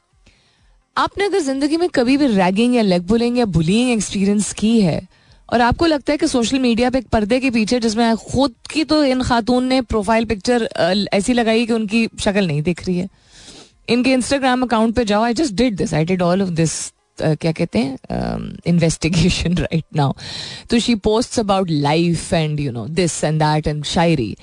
आपने 0.97 1.25
अगर 1.25 1.41
ज़िंदगी 1.41 1.77
में 1.77 1.89
कभी 1.91 2.17
भी 2.17 2.27
रैगिंग 2.29 2.75
या 2.77 2.83
लेग 2.83 3.07
बुलिंग 3.07 3.39
या 3.39 3.45
बुलिंग 3.47 3.91
एक्सपीरियंस 3.91 4.53
की 4.53 4.81
है, 4.81 5.01
और 5.49 5.61
आपको 5.61 5.87
लगता 5.87 6.13
है 6.13 6.19
कि 6.19 6.29
सोशल 6.29 6.59
मीडिया 6.59 6.91
पे 6.91 6.99
एक 6.99 7.07
पर्दे 7.09 7.41
के 7.41 7.51
पीछे 7.51 7.81
जिसमें 7.81 8.17
खुद 8.17 8.55
की 8.73 8.85
तो 8.85 9.03
इन 9.05 9.23
खातून 9.23 9.65
ने 9.65 9.81
प्रोफ़ाइल 9.83 10.25
पिक्चर 10.25 10.69
ऐसी 11.13 11.33
लगाई 11.33 11.67
कि 11.67 11.73
उनकी 11.73 12.07
शक्ल 12.21 12.47
नहीं 12.47 12.63
दिख 12.63 12.87
रही 12.87 12.99
है, 12.99 13.09
इनके 13.89 14.13
इंस्टाग्राम 14.13 14.63
अकाउंट 14.63 14.95
पे 14.97 15.05
जाओ 15.05 15.23
I 15.23 15.35
just 15.35 15.55
did 15.55 15.77
this 15.77 15.95
I 15.95 16.05
did 16.05 16.23
all 16.23 16.43
of 16.43 16.51
this 16.51 16.73
क्या 17.23 17.53
कहते 17.53 17.79
हैं 17.79 18.59
इन्वेस्टिगेशन 18.67 19.57
राइट 19.59 19.85
नाउ 19.97 20.13
तो 20.71 20.79
she 20.79 20.95
post 20.95 21.39
about 21.41 21.71
life 21.71 22.33
and 22.33 22.61
you 22.61 22.73
know 22.73 22.87
this 22.89 23.23
and 23.25 23.41
that 23.43 23.67
and 23.67 23.85
shayari 23.85 24.37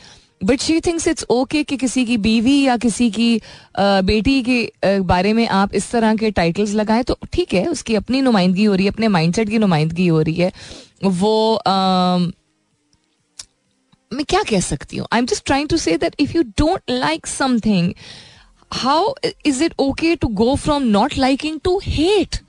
but 0.43 0.61
she 0.61 0.79
thinks 0.81 1.07
it's 1.07 1.25
okay 1.29 1.63
कि 1.63 1.77
किसी 1.77 2.05
की 2.05 2.17
बीवी 2.17 2.61
या 2.61 2.75
किसी 2.77 3.09
की 3.11 3.41
बेटी 3.79 4.41
के 4.43 4.99
बारे 4.99 5.33
में 5.33 5.47
आप 5.47 5.73
इस 5.75 5.89
तरह 5.91 6.15
के 6.15 6.31
टाइटल्स 6.31 6.73
लगाएँ 6.73 7.03
तो 7.03 7.17
ठीक 7.33 7.53
है, 7.53 7.65
उसकी 7.67 7.95
अपनी 7.95 8.21
नुमाइंदगी 8.21 8.63
हो 8.63 8.75
रही 8.75 8.85
है, 8.85 8.91
अपने 8.91 9.07
माइंडसेट 9.07 9.49
की 9.49 9.57
नुमाइंदगी 9.57 10.07
हो 10.07 10.21
रही 10.21 10.35
है। 10.35 10.51
वो 11.03 11.61
मैं 14.11 14.25
क्या 14.29 14.41
कह 14.49 14.59
सकती 14.59 14.97
हूँ? 14.97 15.07
I 15.13 15.19
am 15.19 15.25
just 15.25 15.45
trying 15.45 15.69
to 15.69 15.77
say 15.77 15.97
that 15.97 16.15
if 16.19 16.37
you 16.37 16.43
don't 16.43 16.81
like 16.89 17.27
something 17.27 17.93
how 18.73 19.13
is 19.45 19.63
it 19.63 19.73
okay 19.79 20.15
to 20.15 20.27
go 20.35 20.55
from 20.55 20.83
not 20.83 21.17
liking 21.17 21.59
to 21.63 21.79
hate 21.83 22.39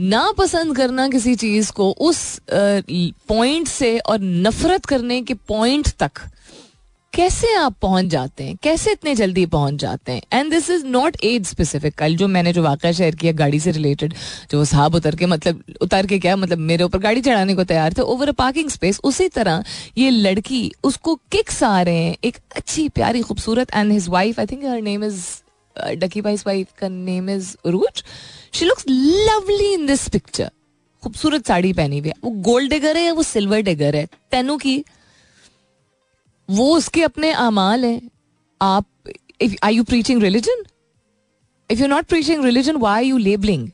ना 0.00 0.30
पसंद 0.38 0.76
करना 0.76 1.08
किसी 1.08 1.34
चीज़ 1.36 1.70
को 1.72 1.90
उस 2.08 2.20
पॉइंट 2.50 3.68
से 3.68 3.98
और 3.98 4.18
नफरत 4.20 4.84
करने 4.86 5.20
के 5.22 5.34
पॉइंट 5.48 5.88
तक। 5.98 6.20
कैसे 7.12 7.52
आप 7.54 7.74
पहुँच 7.82 8.04
जाते 8.04 8.44
हैं? 8.44 8.56
कैसे 8.62 8.92
इतने 8.92 9.14
जल्दी 9.14 9.44
पहुँच 9.46 9.74
जाते 9.74 10.12
हैं? 10.12 10.22
And 10.32 10.50
this 10.50 10.68
is 10.70 10.84
not 10.86 11.16
age 11.24 11.46
specific 11.46 11.94
कल 11.94 12.14
जो 12.16 12.28
मैंने 12.28 12.52
जो 12.52 12.62
वाक़ 12.62 12.86
शेयर 12.88 13.14
किया, 13.14 13.32
गाड़ी 13.32 13.60
से 13.60 13.70
रिलेटेड 13.70 14.14
जो 14.50 14.64
साहब 14.64 14.94
उतर 14.94 15.16
के 15.16 15.26
मतलब 15.26 15.62
उतर 15.82 16.06
के 16.06 16.18
क्या 16.18 16.36
मतलब 16.36 16.58
मेरे 16.60 16.84
ऊपर 16.84 16.98
गाड़ी 16.98 17.20
चढ़ाने 17.20 17.54
को 17.54 17.64
तैयार 17.64 17.92
थे 17.92 18.02
ओवर 18.02 18.28
अ 18.28 18.32
पार्किंग 18.32 18.70
स्पेस 18.70 19.00
उसी 19.04 19.28
तरह 19.28 19.64
ये 19.98 20.10
लड़की 20.10 20.70
उसको 20.84 21.14
किक्स 21.32 21.62
आ 21.62 21.80
रहे 21.82 22.04
हैं, 22.04 22.16
एक 22.24 22.36
अच्छी 22.56 22.88
प्यारी, 22.90 23.22
खूबसूरत 23.22 23.74
and 23.74 23.92
his 23.92 24.08
wife 24.08 24.40
I 24.40 24.46
think 24.46 24.64
her 24.64 24.80
name 24.82 25.04
is 25.04 25.24
Ducky 25.96 26.20
Bhai 26.20 26.36
wife 26.46 26.66
का 26.78 26.88
name 26.88 27.30
is 27.30 27.54
ROUGE 27.66 28.02
she 28.52 28.64
looks 28.64 28.84
lovely 28.88 29.72
in 29.74 29.86
this 29.86 30.08
picture 30.08 30.50
खूबसूरत 31.02 31.46
साड़ी 31.46 31.72
पहनी 31.72 31.98
हुई 31.98 32.08
है। 32.08 32.14
वो 32.24 32.30
गोल्ड 32.42 32.70
डिगर 32.70 32.96
है 32.96 33.04
या 33.04 33.12
वो 33.12 33.22
सिल्वर 33.22 33.60
डिगर 33.62 33.96
है? 33.96 34.06
तेनू 34.30 34.56
की 34.56 34.82
वो 36.50 36.74
उसके 36.76 37.02
अपने 37.02 37.30
अमाल 37.32 37.84
हैं। 37.84 38.00
आप 38.60 38.86
if 39.40 39.54
I 39.62 39.74
you 39.74 39.84
preaching 39.84 40.22
religion 40.22 40.64
if 41.70 41.80
you 41.80 41.86
not 41.88 42.06
preaching 42.06 42.44
religion 42.44 42.76
why 42.78 43.06
you 43.06 43.16
labelling 43.18 43.68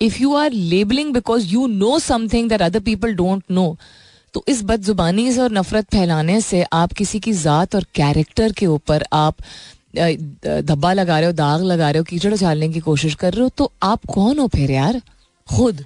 if 0.00 0.20
you 0.22 0.34
are 0.34 0.52
labelling 0.52 1.12
because 1.14 1.46
you 1.48 1.66
know 1.66 1.98
something 1.98 2.48
that 2.48 2.62
other 2.62 2.80
people 2.80 3.14
don't 3.14 3.42
know 3.50 3.76
तो 4.34 4.44
इस 4.48 4.62
बदजुबानी 4.64 5.30
से 5.32 5.40
और 5.40 5.52
नफरत 5.52 5.86
फैलाने 5.92 6.40
से 6.40 6.62
आप 6.72 6.92
किसी 6.92 7.20
की 7.20 7.32
ज़ात 7.34 7.74
और 7.74 7.84
कैरेक्टर 7.94 8.52
के 8.52 8.66
ऊपर 8.66 9.04
आप 9.12 9.36
धब्बा 9.96 10.92
लगा 10.92 11.18
रहे 11.18 11.26
हो, 11.26 11.32
दाग 11.32 11.62
लगा 11.62 11.90
रहे 11.90 11.98
हो, 11.98 12.04
कीचड़ 12.04 12.32
उछालने 12.34 12.68
की 12.68 12.80
कोशिश 12.80 13.14
कर 13.14 13.32
रहे 13.32 13.42
हो 13.42 13.48
तो 13.58 13.70
आप 13.82 14.04
कौन 14.08 14.38
हो 14.38 14.46
फिर 14.48 14.70
यार? 14.70 15.00
खुद। 15.48 15.84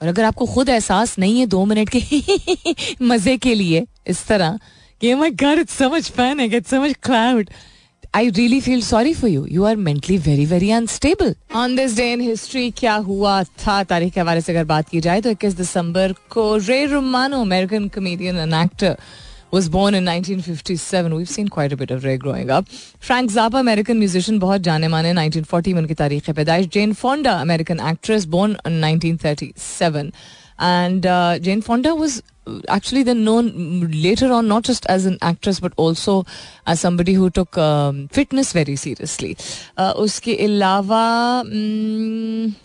और 0.00 0.08
अगर 0.08 0.24
आपको 0.24 0.46
खुद 0.46 0.68
एहसास 0.68 1.18
नहीं 1.18 1.38
है 1.40 1.46
दो 1.46 1.64
मिनट 1.64 1.90
के 1.94 2.94
मज़े 3.02 3.36
के 3.38 3.54
लिए, 3.54 3.86
इस 4.06 4.26
तरह 4.26 4.58
कि 5.00 5.14
oh 5.14 5.18
my 5.22 5.30
god 5.44 5.58
it's 5.58 5.80
so 5.80 5.90
much 5.90 6.12
panic 6.18 6.52
it's 6.60 6.70
so 6.70 6.80
much 6.80 7.00
cloud 7.00 7.50
I 8.18 8.30
really 8.36 8.60
feel 8.64 8.80
sorry 8.80 9.12
for 9.12 9.28
you. 9.28 9.44
You 9.54 9.66
are 9.66 9.76
mentally 9.76 10.16
very 10.16 10.44
very 10.46 10.70
unstable. 10.70 11.34
On 11.62 11.74
this 11.74 11.94
day 11.96 12.12
in 12.12 12.20
history 12.20 12.70
क्या 12.78 12.94
हुआ 13.08 13.42
था 13.64 13.82
तारीख 13.90 14.12
के 14.12 14.20
हवाले 14.20 14.40
से 14.40 14.52
अगर 14.52 14.64
बात 14.64 14.88
की 14.88 15.00
जाए 15.06 15.20
तो 15.20 15.32
21 15.32 15.56
दिसंबर 15.56 16.12
को 16.30 16.44
Ray 16.68 16.84
Romano 16.92 17.40
American 17.40 17.88
comedian 17.96 18.36
and 18.36 18.54
actor 18.54 18.96
was 19.52 19.68
born 19.74 19.94
in 19.94 20.04
1957. 20.04 21.14
We've 21.16 21.28
seen 21.32 21.48
quite 21.48 21.72
a 21.72 21.76
bit 21.82 21.92
of 21.96 22.04
Ray 22.04 22.16
growing 22.22 22.50
up. 22.50 22.68
Frank 23.08 23.30
Zappa, 23.30 23.60
American 23.60 24.00
musician, 24.00 24.38
बहुत 24.40 24.60
जाने 24.60 24.88
माने 24.88 25.12
1940 25.14 25.72
में 25.74 25.80
उनकी 25.82 25.94
तारीख 25.94 26.30
पैदाइश. 26.30 26.66
Jane 26.76 26.94
Fonda, 27.02 27.36
American 27.42 27.84
actress, 27.92 28.26
born 28.36 28.56
in 28.70 28.80
1937. 28.80 30.12
And 30.58 31.06
uh, 31.06 31.38
Jane 31.38 31.62
Fonda 31.62 31.94
was 31.94 32.22
actually 32.67 33.03
then 33.03 33.23
known 33.23 33.49
later 33.91 34.31
on 34.31 34.47
not 34.47 34.63
just 34.63 34.85
as 34.87 35.05
an 35.05 35.17
actress 35.21 35.59
but 35.59 35.73
also 35.77 36.25
as 36.65 36.79
somebody 36.79 37.13
who 37.13 37.29
took 37.29 37.57
um, 37.57 38.07
fitness 38.09 38.51
very 38.53 38.75
seriously. 38.75 39.35
Uh, 39.77 39.93
उसके 39.97 40.35
अलावा 40.45 41.03
um, 41.45 42.55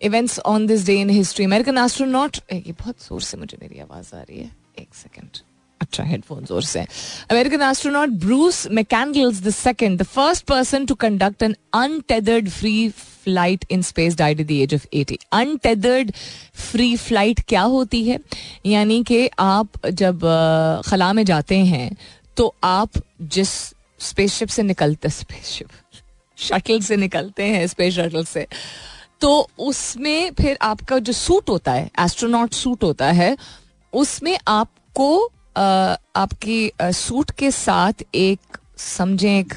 events 0.00 0.38
on 0.44 0.66
this 0.66 0.84
day 0.84 0.98
in 1.00 1.08
history. 1.08 1.44
American 1.44 1.78
astronaut. 1.78 2.40
ये 2.52 2.72
बहुत 2.72 3.08
जोर 3.08 3.20
से 3.22 3.36
मुझे 3.36 3.58
मेरी 3.62 3.80
आवाज 3.80 4.10
आ 4.14 4.20
रही 4.22 4.38
है 4.38 4.50
एक 4.78 4.94
सेकेंड 4.94 5.38
अच्छा 5.80 6.04
हेडफोन 6.04 6.44
जोर 6.44 6.62
से 6.62 6.80
American 7.30 7.62
astronaut 7.62 8.08
Bruce 8.24 8.66
McCandless 8.78 9.40
the 9.42 9.50
second 9.50 9.98
the 10.00 10.02
first 10.06 10.44
person 10.46 10.86
to 10.86 10.94
conduct 11.04 11.42
an 11.42 11.54
untethered 11.74 12.48
free 12.50 12.74
flight 13.25 13.65
in 13.71 13.81
space 13.81 14.15
died 14.15 14.39
at 14.39 14.47
the 14.47 14.51
age 14.51 14.73
of 14.73 14.85
80 14.93 15.17
untethered 15.31 16.11
free 16.53 16.95
flight 16.97 17.39
क्या 17.39 17.61
होती 17.61 18.03
है? 18.03 18.19
यानी 18.65 19.03
कि 19.03 19.29
आप 19.39 19.87
जब 19.87 20.19
खला 20.87 21.13
में 21.13 21.25
जाते 21.25 21.57
हैं 21.57 21.97
तो 22.37 22.55
आप 22.63 22.89
जिस 23.21 23.49
स्पेसशिप 23.99 24.47
से 24.47 24.63
निकलते 24.63 25.09
स्पेसशिप 25.09 25.67
शटल 26.37 26.79
से 26.79 26.95
निकलते 26.95 27.43
हैं 27.43 27.67
स्पेस 27.67 27.93
शटल 27.93 28.25
से 28.25 28.47
तो 29.21 29.49
उसमें 29.59 30.31
फिर 30.31 30.57
आपका 30.61 30.99
जो 30.99 31.13
सूट 31.13 31.49
होता 31.49 31.71
है 31.71 31.89
एस्ट्रोनॉट 31.99 32.53
सूट 32.53 32.83
होता 32.83 33.11
है, 33.11 33.37
उसमें 33.93 34.37
आपको 34.47 35.25
आपकी 36.15 36.71
सूट 36.81 37.31
के 37.31 37.51
साथ 37.51 37.93
एक, 38.15 38.39
समझे 38.77 39.39
एक 39.39 39.53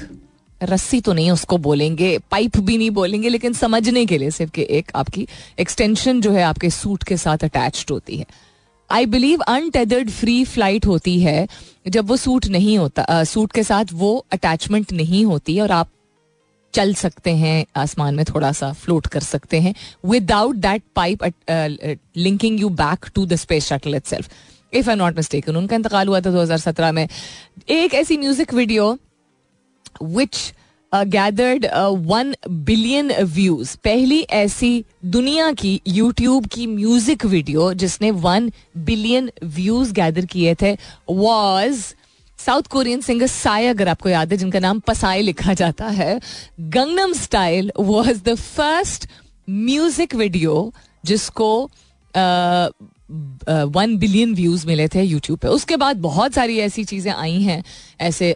रस्सी 0.63 0.99
तो 1.01 1.13
नहीं 1.13 1.31
उसको 1.31 1.57
बोलेंगे 1.57 2.17
पाइप 2.31 2.57
भी 2.57 2.77
नहीं 2.77 2.89
बोलेंगे 2.91 3.29
लेकिन 3.29 3.53
समझने 3.53 4.05
के 4.05 4.17
लिए 4.17 4.31
सिर्फ़ 4.31 4.51
कि 4.51 4.65
एक 4.69 4.91
आपकी 4.95 5.27
एक्सटेंशन 5.59 6.21
जो 6.21 6.31
है 6.31 6.43
आपके 6.43 6.69
सूट 6.69 7.03
के 7.03 7.17
साथ 7.17 7.43
अटैच्ड 7.43 7.91
होती 7.91 8.17
है। 8.17 8.25
I 8.89 9.05
believe 9.05 9.39
untethered 9.39 10.09
free 10.09 10.43
flight 10.45 10.85
होती 10.85 11.19
है। 11.19 11.47
जब 11.87 12.07
वो 12.07 12.15
सूट 12.17 12.45
नहीं 12.47 12.77
होता 12.77 13.01
आ, 13.01 13.23
सूट 13.23 13.51
के 13.51 13.63
साथ 13.63 13.93
वो 13.93 14.25
अटैचमेंट 14.33 14.91
नहीं 14.93 15.25
होती 15.25 15.59
और 15.59 15.71
आप 15.71 15.89
चल 16.73 16.93
सकते 16.93 17.31
हैं 17.35 17.65
आसमान 17.75 18.15
में 18.15 18.23
थोड़ा 18.25 18.51
सा 18.51 18.71
फ्लोट 18.73 19.07
कर 19.07 19.19
सकते 19.19 19.59
हैं 19.59 19.73
without 20.05 20.55
that 20.55 20.83
pipe 20.95 21.23
linking 22.17 22.59
you 22.59 22.69
back 22.69 23.05
to 23.15 23.25
the 23.25 23.35
space 23.35 23.67
shuttle 23.67 23.95
itself 24.05 24.29
if 24.73 24.89
I 24.89 24.95
not 24.95 25.15
mistaken 25.17 25.55
उनका 25.55 25.75
इंतकाल 25.75 26.07
हुआ 26.07 26.19
था 26.21 26.31
2017 26.33 26.91
में। 26.91 27.07
एक 27.69 27.93
ऐसी 27.93 28.17
music 28.17 28.53
video 28.53 28.97
which 30.01 30.53
gathered 30.91 31.65
one 32.05 32.33
billion 32.49 33.11
views 33.23 33.75
पहली 33.83 34.19
ऐसी 34.33 34.83
दुनिया 35.07 35.51
की 35.53 35.79
यूट्यूब 35.87 36.45
की 36.53 36.65
म्यूज़िक 36.67 37.25
वीडियो 37.25 37.73
जिसने 37.75 38.11
वन 38.23 38.51
बिलियन 38.77 39.31
व्यूज़ 39.45 39.93
गैदर 39.93 40.25
किए 40.25 40.55
थे 40.61 40.75
was 41.09 41.83
South 42.39 42.67
Korean 42.71 43.01
singer 43.01 43.27
Psy 43.27 43.67
अगर 43.67 43.87
आपको 43.87 44.09
याद 44.09 44.31
है, 44.31 44.37
जिनका 44.37 44.59
नाम 44.59 44.79
पसाई 44.79 45.21
लिखा 45.21 45.53
जाता 45.53 45.87
है 45.87 46.19
Gangnam 46.59 47.13
Style 47.13 47.71
was 47.79 48.23
the 48.23 48.35
first 48.35 49.07
music 49.47 50.15
video 50.15 50.71
जिसको 51.03 51.49
वन 52.13 53.97
बिलियन 53.99 54.33
व्यूज़ 54.35 54.65
मिले 54.67 54.87
थे 54.87 55.03
यूट्यूब 55.03 55.39
पे। 55.39 55.47
उसके 55.47 55.77
बाद 55.77 55.97
बहुत 56.01 56.33
सारी 56.33 56.57
ऐसी 56.59 56.83
चीज़ें 56.83 57.11
आई 57.11 57.41
हैं, 57.41 57.63
ऐसे 58.01 58.35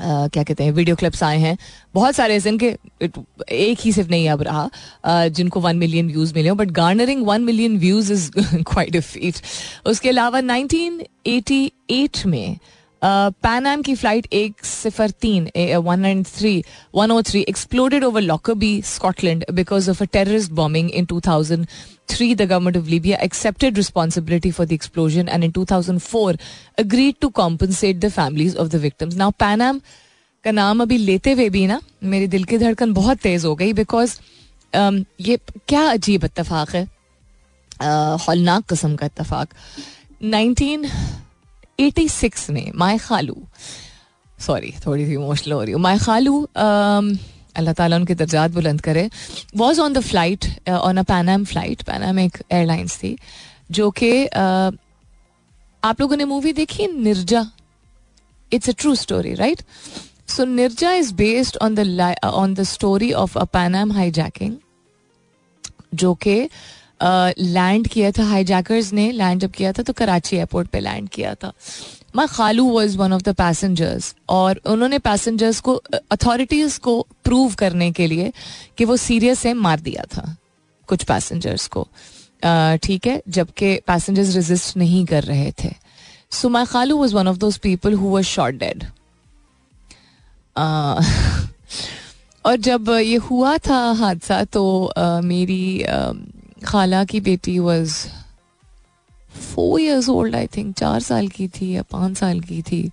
क्या 0.00 0.42
कहते 0.42 0.64
हैं 0.64 0.72
वीडियो 0.72 0.96
क्लिप्स 0.96 1.22
आए 1.22 1.38
हैं। 1.38 1.56
बहुत 1.94 2.14
सारे 2.14 2.34
ऐसे 2.36 2.48
इनके 2.48 2.66
एक 3.02 3.78
ही 3.80 3.92
सिर्फ़ 3.92 4.10
नहीं 4.10 4.28
अब 4.30 4.42
रहा। 4.42 5.28
जिनको 5.28 5.60
वन 5.60 5.76
मिलियन 5.76 6.08
व्यूज़ 6.08 6.34
मिले 6.34 6.48
हो 6.48 6.54
but 6.54 6.70
garnering 6.80 7.26
one 7.26 7.44
million 7.44 7.78
views 7.78 8.12
is 8.12 8.30
quite 8.36 8.96
a 8.96 9.00
feat 9.00 9.40
उसके 9.86 10.08
अलावा 10.08 10.40
1988 10.40 12.24
में 12.26 12.58
पैनाम 13.02 13.82
की 13.82 13.94
फ़्लाइट 13.94 14.26
एक 14.32 14.64
सिफर 14.64 15.10
तीन 15.20 15.48
one 15.84 16.04
and 16.04 16.24
three 16.26 16.62
one 16.94 17.10
O 17.10 17.20
three 17.22 17.44
exploded 17.48 18.04
over 18.04 18.20
Lockerbie 18.22 18.80
Scotland 18.86 19.44
because 19.52 19.90
of 19.90 20.02
a 20.02 20.06
terrorist 20.12 20.52
bombing 20.52 20.90
in 20.90 21.04
two 21.04 21.20
thousand 21.26 21.66
three 22.08 22.34
the 22.34 22.42
government 22.42 22.76
of 22.76 22.86
Libya 22.86 23.18
accepted 23.22 23.76
responsibility 23.76 24.50
for 24.50 24.66
the 24.66 24.72
explosion 24.72 25.28
and 25.28 25.44
in 25.44 25.50
two 25.50 25.64
thousand 25.70 25.98
four 26.00 26.38
agreed 26.78 27.14
to 27.20 27.28
compensate 27.38 27.96
the 27.96 28.08
families 28.10 28.56
of 28.56 28.68
the 28.68 28.80
victims 28.82 29.16
now 29.16 29.30
Pan Am 29.38 29.80
का 30.44 30.50
नाम 30.52 30.82
अभी 30.82 30.98
लेते 30.98 31.32
हुए 31.32 31.48
भी 31.50 31.66
ना 31.66 31.80
मेरी 32.04 32.26
दिल 32.28 32.44
की 32.44 32.58
धड़कन 32.58 32.92
बहुत 32.92 33.18
तेज 33.18 33.44
हो 33.44 33.54
गई 33.54 33.72
बिकॉज़ 33.72 34.18
um, 34.72 35.04
ये 35.20 35.38
क्या 35.68 35.82
अजीब 35.90 36.24
इतफाक 36.24 36.74
है 36.74 36.86
हौलनाक 38.18 38.64
कस्म 38.72 38.96
का 38.96 39.06
इतफाक 39.06 39.54
नाइनटीन 40.24 40.88
86 41.80 42.50
में 42.50 42.70
माय 42.74 42.98
खालू 42.98 43.36
सॉरी 44.38 44.72
थोड़ी 44.86 45.06
सी 45.06 45.12
इमोशनल 45.12 45.52
हो 45.52 45.62
रही 45.62 45.72
हूँ। 45.72 45.80
माय 45.82 45.98
खालू 45.98 46.46
अल्लाह 47.58 47.74
ताला 47.74 47.96
उनके 47.96 48.14
दर्जात 48.14 48.50
बुलंद 48.52 48.80
करे। 48.80 49.08
Was 49.56 49.80
on 49.80 49.92
the 49.92 50.00
flight 50.00 50.46
on 50.70 50.96
a 50.96 51.02
Pan Am 51.04 51.44
flight 51.44 51.82
Pan Am 51.84 52.18
एक 52.18 52.42
एयरलाइंस 52.50 52.98
थी 52.98 53.16
जो 53.70 53.90
कि 53.90 54.12
uh, 54.26 54.72
आप 55.82 56.00
लोगों 56.00 56.16
ने 56.16 56.24
मूवी 56.24 56.52
देखी? 56.52 56.86
Neerja 56.86 57.46
it's 58.52 58.68
a 58.68 58.72
true 58.78 58.94
story 58.94 59.34
right 59.34 59.62
so 60.28 60.44
Neerja 60.44 60.92
is 60.94 61.12
based 61.14 61.56
on 61.62 61.74
the 61.74 62.14
on 62.24 62.54
the 62.54 62.62
story 62.70 63.12
of 63.22 63.38
a 63.38 63.44
Pan Am 63.52 63.92
hijacking 64.12 64.56
जो 65.94 66.14
कि 66.24 66.36
लैंड 67.38 67.88
किया 67.88 68.10
था। 68.12 68.24
हाईजैकर्स 68.26 68.92
ने 68.92 69.10
लैंड 69.12 69.40
जब 69.40 69.50
किया 69.50 69.72
था 69.72 69.82
तो 69.82 69.92
कराची 69.92 70.36
एयरपोर्ट 70.36 70.68
पे 70.68 70.80
लैंड 70.80 71.08
किया 71.08 71.34
था। 71.34 71.52
माई 72.14 72.26
खालू 72.26 72.64
was 72.64 72.96
one 72.98 73.12
of 73.12 73.22
the 73.22 73.34
passengers 73.36 74.14
और 74.28 74.60
उन्होंने 74.66 74.98
पैसेंजर्स 75.00 75.60
को 75.60 75.74
अथॉरिटीज 76.12 76.76
को 76.78 77.00
प्रूव 77.24 77.54
करने 77.54 77.90
के 77.92 78.06
लिए 78.06 78.32
कि 78.78 78.84
वो 78.84 78.96
सीरियस 78.98 79.44
है 79.46 79.54
मार 79.56 79.80
दिया 79.80 80.04
था, 80.14 80.36
कुछ 80.88 81.04
पैसेंजर्स 81.04 81.66
को। 81.66 81.86
ठीक 82.82 83.06
है, 83.06 83.22
जबकि 83.28 83.74
पैसेंजर्स 83.86 84.34
रेजिस्ट 84.34 84.76
नहीं 84.76 85.04
कर 85.06 85.22
रहे 85.24 85.52
थे। 85.64 85.72
सो 86.30 86.48
माई 86.48 86.64
खालू 86.66 86.96
was 86.96 87.14
one 87.14 87.28
of 87.28 87.36
those 87.38 87.56
people 87.58 87.94
who 87.94 88.08
was 88.08 88.26
shot 88.26 88.56
dead 88.56 88.84
और 92.44 92.56
जब 92.58 92.88
ये 92.90 93.16
हुआ 93.20 93.56
था 93.58 93.80
हादसा 93.98 94.42
तो 94.44 94.92
मेरी 95.24 95.84
खाला 96.64 97.04
की 97.04 97.20
बेटी 97.20 97.58
was 97.58 97.96
four 99.38 99.80
years 99.80 100.08
old 100.08 100.36
I 100.36 100.46
think 100.46 100.74
चार 100.76 101.00
साल 101.00 101.28
की 101.28 101.48
थी 101.48 101.70
या 101.74 101.82
पाँच 101.82 102.18
साल 102.18 102.40
की 102.40 102.62
थी. 102.62 102.90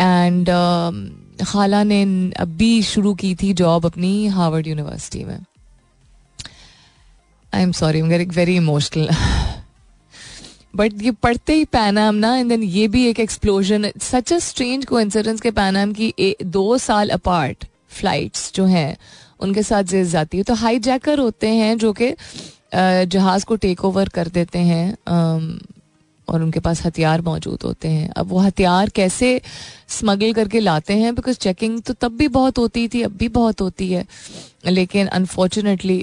एंड 0.00 0.48
uh, 0.48 1.46
खाला 1.46 1.82
ने 1.84 2.02
अभी 2.38 2.82
शुरू 2.82 3.14
की 3.14 3.34
थी 3.34 3.52
जॉब 3.52 3.86
अपनी 3.86 4.26
हार्वर्ड 4.26 4.66
यूनिवर्सिटी 4.66 5.24
में. 5.24 5.38
I 7.54 7.62
am 7.62 7.72
sorry 7.72 8.02
very 8.02 8.56
emotional 8.56 9.08
but 10.76 11.02
ये 11.02 11.10
पढ़ते 11.10 11.54
ही 11.54 11.64
पैनाम 11.64 12.14
ना 12.14 12.34
एंड 12.36 12.48
देन 12.48 12.62
ये 12.62 12.86
भी 12.88 13.06
एक 13.06 13.20
explosion 13.20 13.90
such 14.02 14.32
a 14.32 14.38
strange 14.38 14.84
coincidence 15.00 15.40
के 15.40 15.50
पैनाम 15.50 15.92
की 15.92 16.14
ए, 16.18 16.36
दो 16.42 16.78
साल 16.78 17.08
अपार्ट 17.08 17.64
फ्लाइट्स 17.90 18.52
जो 18.54 18.64
हैं 18.64 18.96
उनके 19.40 19.62
साथ 19.62 19.82
जिस 19.82 20.08
जाती 20.08 20.36
है 20.36 20.42
तो 20.42 20.54
हाई 20.54 20.78
जैकर 20.78 21.18
होते 21.18 21.48
हैं 21.48 21.76
जो 21.78 21.92
कि 21.92 22.14
जहाज़ 22.74 23.44
को 23.44 23.56
टेक 23.56 23.84
ओवर 23.84 24.08
कर 24.08 24.28
देते 24.28 24.58
हैं 24.60 24.94
और 26.28 26.42
उनके 26.42 26.60
पास 26.60 26.84
हथियार 26.86 27.20
मौजूद 27.20 27.62
होते 27.64 27.88
हैं। 27.88 28.08
अब 28.10 28.28
वो 28.28 28.38
हथियार 28.38 28.88
कैसे 28.88 29.40
स्मगल 29.90 30.32
करके 30.32 30.60
लाते 30.60 30.94
हैं? 30.94 31.14
बिकॉज़ 31.14 31.36
चेकिंग 31.38 31.80
तो 31.82 31.94
तब 31.94 32.16
भी 32.16 32.28
बहुत 32.30 32.58
होती 32.58 32.86
थी, 32.88 33.02
अब 33.02 33.16
भी 33.16 33.28
बहुत 33.30 33.60
होती 33.60 33.90
है। 33.92 34.04
लेकिन 34.66 35.06
अनफॉर्चुनेटली 35.08 35.98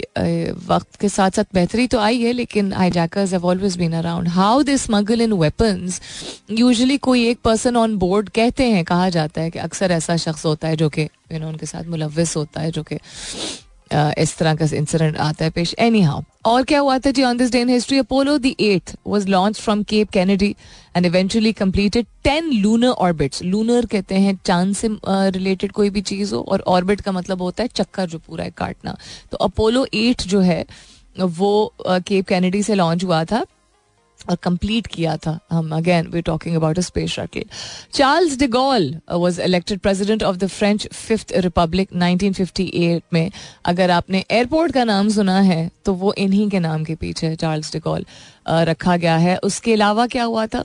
वक्त 0.67 0.95
के 0.95 1.09
साथ 1.09 1.31
साथ 1.31 1.43
बेहतरी 1.53 1.87
तो 1.87 1.99
आई 1.99 2.21
है, 2.21 2.33
लेकिन 2.33 2.71
hijackers 2.91 3.31
have 3.33 3.45
always 3.45 3.77
been 3.77 3.93
around 3.93 4.27
how 4.27 4.61
they 4.63 4.77
smuggle 4.77 5.21
in 5.21 5.33
weapons 5.33 6.01
usually 6.51 6.97
कोई 6.99 7.27
एक 7.29 7.39
पर्सन 7.43 7.77
ऑन 7.77 7.97
बोर्ड 7.97 8.29
कहते 8.29 8.69
हैं, 8.71 8.83
कहा 8.85 9.09
जाता 9.09 9.41
है 9.41 9.49
कि 9.51 9.59
अक्सर 9.59 9.91
ऐसा 9.91 10.17
शख्स 10.17 10.45
होता 10.45 10.67
है 10.67 10.75
जो 10.75 10.89
कि 10.89 11.01
यू 11.01 11.39
नो 11.39 11.47
उनके 11.47 11.65
साथ 11.65 11.89
मुलविस 11.89 12.35
होता 12.37 12.61
है, 12.61 12.71
जो 12.71 12.83
कि 12.83 12.97
इस 13.93 14.35
तरह 14.37 14.55
का 14.55 14.65
इंसिडेंट 14.75 15.17
आता 15.17 15.45
है 15.45 15.51
पेश। 15.51 15.73
एनी 15.79 16.01
हाउ 16.01 16.21
और 16.45 16.63
क्या 16.63 16.79
हुआ 16.79 16.97
था 16.99 17.11
जी 17.11 17.23
on 17.23 17.37
this 17.37 17.51
day 17.51 17.61
in 17.61 17.69
history 17.69 17.97
Apollo 17.97 18.37
the 18.37 18.53
eight 18.59 18.91
was 19.07 19.27
launch 19.27 19.59
from 19.59 19.83
Cape 19.83 20.09
Kennedy 20.09 20.55
and 20.95 21.05
eventually 21.05 21.53
completed 21.53 22.05
ten 22.23 22.51
lunar 22.53 22.87
orbits 22.87 23.43
lunar 23.43 23.85
कहते 23.85 24.15
हैं 24.15 24.37
चाँद 24.45 24.75
से 24.75 24.87
रिलेटेड 25.07 25.69
uh, 25.69 25.75
कोई 25.75 25.89
भी 25.89 26.01
चीज़ 26.01 26.33
हो 26.35 26.41
और 26.41 26.63
ऑर्बिट 26.67 27.01
का 27.01 27.11
मतलब 27.11 27.41
होता 27.41 27.63
है 27.63 27.69
चक्कर 27.75 28.05
जो 28.05 28.19
पूरा 28.19 28.43
है 28.43 28.51
काटना। 28.57 28.97
तो 29.31 29.37
अपोलो 29.37 29.85
एट 29.93 30.21
जो 30.21 30.39
है 30.39 30.65
वो 31.15 31.73
केप 31.85 32.23
uh, 32.23 32.29
कैनेडी 32.29 32.63
से 32.63 32.75
लॉन्च 32.75 33.03
हुआ 33.03 33.23
था। 33.25 33.45
और 34.29 34.35
कंप्लीट 34.43 34.87
किया 34.87 35.15
था। 35.17 35.37
हम 35.51 35.75
again 35.75 36.07
we 36.07 36.21
talking 36.21 36.55
about 36.55 36.77
a 36.77 36.81
space 36.81 37.11
shuttle 37.11 37.43
Charles 37.93 38.37
de Gaulle 38.37 38.93
was 39.11 39.39
elected 39.39 39.79
president 39.79 40.23
of 40.23 40.37
the 40.37 40.47
French 40.47 40.87
fifth 40.87 41.33
republic 41.37 41.89
1958 41.93 43.01
में। 43.13 43.31
अगर 43.65 43.91
आपने 43.91 44.23
एयरपोर्ट 44.31 44.73
का 44.73 44.83
नाम 44.83 45.09
सुना 45.09 45.39
है 45.41 45.69
तो 45.85 45.93
वो 45.93 46.13
इन्हीं 46.17 46.49
के 46.49 46.59
नाम 46.59 46.83
के 46.83 46.95
पीछे 46.95 47.35
चार्ल्स 47.35 47.71
डिगॉल 47.73 48.05
रखा 48.49 48.97
गया 48.97 49.17
है। 49.17 49.37
उसके 49.43 49.73
अलावा 49.73 50.07
क्या 50.07 50.23
हुआ 50.23 50.45
था? 50.47 50.63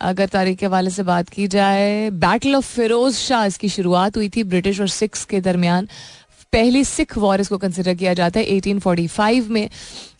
अगर 0.00 0.26
तारीख 0.26 0.58
के 0.58 0.66
हवाले 0.66 0.90
से 0.90 1.02
बात 1.02 1.28
की 1.28 1.46
जाए 1.48 2.10
बैटल 2.10 2.54
ऑफ़ 2.56 2.66
फिरोज 2.66 3.14
शाह, 3.14 3.44
इसकी 3.44 3.68
शुरुआत 3.68 4.16
हुई 4.16 4.28
थी 4.28 4.44
ब्रिटिश 4.44 4.80
और 4.80 4.88
सिक्स 4.88 5.24
के 5.24 5.40
दरमियान। 5.40 5.88
पहली 6.52 6.82
सिख 6.84 7.16
वॉर 7.18 7.40
इसको 7.40 7.56
कंसिडर 7.58 7.94
किया 7.94 8.12
जाता 8.14 8.40
है 8.40 8.46
1845 8.50 9.48
में 9.48 9.68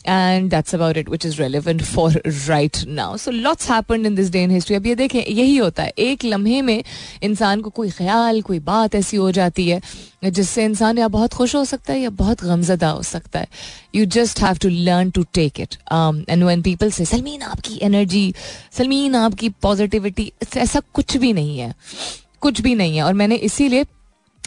and 0.06 0.50
that's 0.50 0.74
about 0.74 0.96
it 0.96 1.08
which 1.08 1.26
is 1.26 1.40
relevant 1.42 1.82
for 1.82 2.20
right 2.26 2.76
now 2.88 3.16
so 3.16 3.30
lots 3.30 3.70
happen 3.70 4.06
in 4.06 4.14
this 4.14 4.30
day 4.30 4.42
in 4.42 4.50
history 4.50 4.76
अब 4.76 4.86
ये 4.86 4.94
देखें, 4.94 5.18
यही 5.20 5.56
होता 5.56 5.82
है। 5.82 5.92
एक 5.98 6.24
लम्हे 6.24 6.62
में 6.62 6.82
इंसान 7.22 7.60
को 7.60 7.70
कोई 7.70 7.90
ख्याल, 7.90 8.40
कोई 8.42 8.58
बात 8.60 8.94
ऐसी 8.94 9.16
हो 9.16 9.30
जाती 9.32 9.68
है, 9.68 9.80
जिससे 10.24 10.64
इंसान 10.64 10.98
या 10.98 11.08
बहुत 11.08 11.34
खुश 11.34 11.54
हो 11.54 11.64
सकता 11.64 11.92
है 11.92 12.00
या 12.00 12.10
बहुत 12.22 12.44
गमजदा 12.44 12.90
हो 12.90 13.02
सकता 13.02 13.38
है। 13.38 13.48
You 13.94 14.04
just 14.06 14.42
have 14.42 14.58
to 14.62 14.68
learn 14.68 15.10
to 15.10 15.24
take 15.34 15.60
it 15.60 15.74
and 15.92 16.44
when 16.44 16.62
people 16.62 16.90
say 16.90 17.04
Salmeen, 17.04 17.42
आपकी 17.42 17.78
एनर्जी 17.82 18.34
सलमीन, 18.78 19.14
आपकी 19.14 19.48
पॉजिटिविटी 19.62 20.32
ऐसा 20.56 20.80
कुछ 20.94 21.16
भी 21.16 21.32
नहीं 21.32 21.58
है। 21.58 21.74
कुछ 22.40 22.60
भी 22.60 22.74
नहीं 22.74 22.96
है। 22.96 23.02
और 23.02 23.14
मैंने 23.14 23.36
इसीलिए 23.36 23.84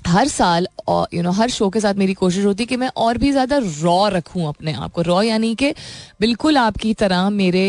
हर 0.07 0.27
साल 0.27 0.67
यू 1.13 1.21
नो 1.23 1.31
हर 1.31 1.49
शो 1.49 1.69
के 1.69 1.79
साथ 1.79 1.93
मेरी 1.95 2.13
कोशिश 2.13 2.45
होती 2.45 2.63
है 2.63 2.67
कि 2.67 2.77
मैं 2.77 2.89
और 2.97 3.17
भी 3.17 3.31
ज़्यादा 3.31 3.57
रॉ 3.57 4.07
रखूँ 4.09 4.47
अपने 4.47 4.73
आप 4.73 4.91
को। 4.91 5.01
रॉ 5.01 5.21
यानी 5.21 5.53
कि 5.55 5.71
बिल्कुल 6.21 6.57
आपकी 6.57 6.93
तरह 6.95 7.29
मेरे 7.31 7.65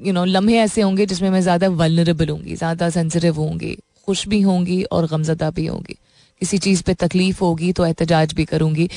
यू 0.00 0.12
नो 0.12 0.24
लम्हे 0.24 0.58
ऐसे 0.58 0.80
होंगे 0.80 1.06
जिसमें 1.06 1.28
मैं 1.30 1.40
ज़्यादा 1.40 1.68
वलनरेबल 1.70 2.28
होंगी, 2.28 2.54
ज़्यादा 2.56 2.88
सेंसिटिव 2.90 3.36
होंगी, 3.36 3.76
खुश 4.06 4.26
भी 4.28 4.40
होंगी 4.40 4.82
और 4.84 5.06
गमजदा 5.06 5.50
भी 5.50 5.66
होंगी। 5.66 5.96
किसी 6.40 6.58
चीज़ 6.58 6.82
पे 6.82 6.94
तकलीफ़ 6.96 7.40
होगी 7.40 7.72
तो 7.72 7.86
एहतजाज 7.86 8.32
भी 8.34 8.44
करूँगी, 8.44 8.88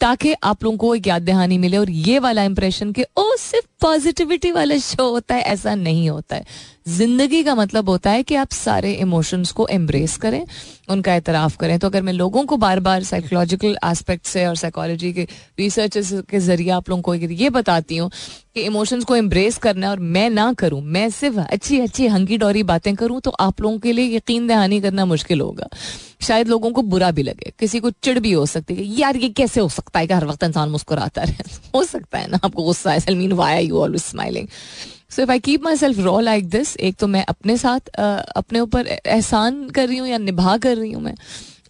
ताकि 0.00 0.32
आप 0.44 0.64
लोगों 0.64 0.76
को 0.78 0.94
एक 0.94 1.06
याद 1.06 1.22
दहानी 1.22 1.58
मिले 1.58 1.76
और 1.76 1.90
ये 1.90 2.18
वाला 2.18 2.42
इंप्रेशन 2.44 2.92
कि 2.92 3.04
ओ 3.18 3.34
सिर्फ़ 3.38 3.66
पॉजिटिविटी 3.80 4.50
वाला 4.52 4.78
शो 4.78 5.10
होता 5.10 5.34
है, 5.34 5.42
ऐसा 5.42 5.74
नहीं 5.74 6.08
होता 6.10 6.36
है। 6.36 6.74
ज़िंदगी 6.86 7.42
का 7.42 7.54
मतलब 7.54 7.88
होता 7.88 8.10
है 8.10 8.22
कि 8.22 8.34
आप 8.34 8.50
सारे 8.52 8.92
इमोशंस 8.94 9.50
को 9.52 9.66
एम्ब्रेस 9.68 10.16
करें, 10.16 10.46
उनका 10.90 11.14
एतराफ़ 11.14 11.56
करें। 11.56 11.78
तो 11.78 11.88
अगर 11.88 12.02
मैं 12.02 12.12
लोगों 12.12 12.44
को 12.44 12.56
बार 12.56 12.80
बार 12.80 13.02
साइकोलॉजिकल 13.04 13.76
एस्पेक्ट 13.84 14.26
से 14.26 14.44
और 14.46 14.56
साइकोलॉजी 14.56 15.12
के 15.12 15.26
रिसर्च 15.58 15.98
के 16.30 16.40
ज़रिए 16.40 16.70
आप 16.70 16.90
लोगों 16.90 17.02
को 17.02 17.14
ये 17.14 17.50
बताती 17.50 17.96
हूँ 17.96 18.10
कि 18.54 18.60
इमोशंस 18.62 19.04
को 19.04 19.16
एम्ब्रेस 19.16 19.58
करना 19.58 19.90
और 19.90 19.98
मैं 19.98 20.28
ना 20.30 20.52
करूँ, 20.52 20.80
मैं 20.82 21.08
सिर्फ़ 21.10 21.38
अच्छी 21.40 21.80
अच्छी 21.80 22.06
हंगी 22.06 22.38
डोरी 22.38 22.62
बातें 22.64 22.94
करूँ 22.96 23.20
तो 23.20 23.30
आप 23.40 23.60
लोगों 23.60 23.78
के 23.78 23.92
लिए 23.92 24.16
यकीन 24.16 24.46
दहानी 24.46 24.80
करना 24.80 25.04
मुश्किल 25.06 25.40
होगा। 25.40 25.68
शायद 26.22 26.48
लोगों 26.48 26.70
को 26.72 26.82
बुरा 26.84 27.10
भी 27.10 27.22
लगे, 27.22 27.52
किसी 27.58 27.80
को 27.80 27.90
चिड़ 27.92 28.18
भी 28.18 28.32
हो 28.32 28.46
सकती 28.46 28.74
है 28.74 28.84
यार 29.00 29.16
ये 29.16 29.28
कैसे 29.30 29.60
हो 29.60 29.68
सकता 29.68 29.98
है 29.98 30.06
कि 30.06 30.14
हर 30.14 30.24
वक्त 30.26 30.44
इंसान 30.44 30.68
मुस्कुराता 30.70 31.22
रहे। 31.22 31.44
हो 31.74 31.82
सकता 31.84 32.18
है 32.18 32.30
ना, 32.30 32.38
आपको 32.44 32.62
गुस्सा 32.62 32.92
है 32.92 33.00
Salmeen 33.00 33.32
why 33.34 33.66
you 33.66 33.78
always 33.78 34.02
smiling 34.02 34.48
so 35.10 35.22
if 35.22 35.30
I 35.30 35.40
keep 35.40 35.64
myself 35.76 35.98
raw 35.98 36.18
like 36.20 36.48
this 36.50 36.76
एक 36.76 36.96
तो 36.96 37.06
मैं 37.06 37.24
अपने 37.28 37.56
साथ 37.56 37.88
अपने 37.88 38.60
ऊपर 38.60 38.86
एहसान 38.86 39.68
कर 39.70 39.88
रही 39.88 39.98
हूँ 39.98 40.08
या 40.08 40.18
निभा 40.18 40.56
कर 40.56 40.76
रही 40.76 40.92
हूँ 40.92 41.02
मैं। 41.02 41.14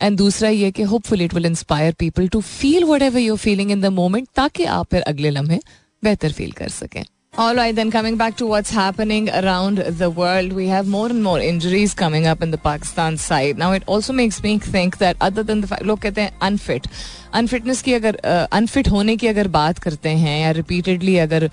एंड 0.03 0.17
दूसरा 0.19 0.49
ये 0.49 0.71
कि 0.71 0.83
hopeful 0.83 1.23
it 1.23 1.35
will 1.35 1.47
inspire 1.47 1.93
people 1.99 2.29
to 2.29 2.41
feel 2.41 2.85
whatever 3.03 3.21
you're 3.21 3.39
feeling 3.39 3.71
in 3.71 3.81
the 3.81 3.87
moment 3.93 4.29
ताकि 4.37 4.65
आप 4.65 4.87
फिर 4.91 5.03
अगले 5.03 5.31
लम्हे 5.31 5.59
बेहतर 6.03 6.33
फील 6.33 6.53
कर 6.53 6.69
सकें। 6.69 7.05
All 7.36 7.56
right, 7.56 7.74
then 7.74 7.90
coming 7.92 8.18
back 8.18 8.36
to 8.38 8.46
what's 8.46 8.70
happening 8.70 9.30
around 9.30 9.78
the 9.78 10.10
world, 10.10 10.52
we 10.52 10.68
have 10.68 10.86
more 10.86 11.08
and 11.08 11.24
more 11.24 11.40
injuries 11.40 11.94
coming 11.94 12.28
up 12.28 12.42
in 12.42 12.52
the 12.52 12.58
Pakistan 12.58 13.18
side. 13.18 13.58
Now, 13.58 13.72
it 13.72 13.84
also 13.88 14.12
makes 14.12 14.44
me 14.44 14.60
think 14.60 14.98
that 14.98 15.16
other 15.22 15.42
than 15.42 15.62
the 15.62 15.68
fact, 15.68 15.84
लोग 15.84 16.00
कहते 16.00 16.22
हैं 16.22 16.32
unfit 16.42 16.88
unfitness 17.34 17.82
की 17.82 17.94
अगर 17.94 18.16
unfit 18.60 18.86
uh, 18.86 18.92
होने 18.92 19.16
की 19.18 19.28
अगर 19.28 19.48
बात 19.48 19.80
करते 19.80 20.10
हैं 20.10 20.40
या 20.42 20.52
रिपीटेडली 20.52 21.18
अगर 21.18 21.50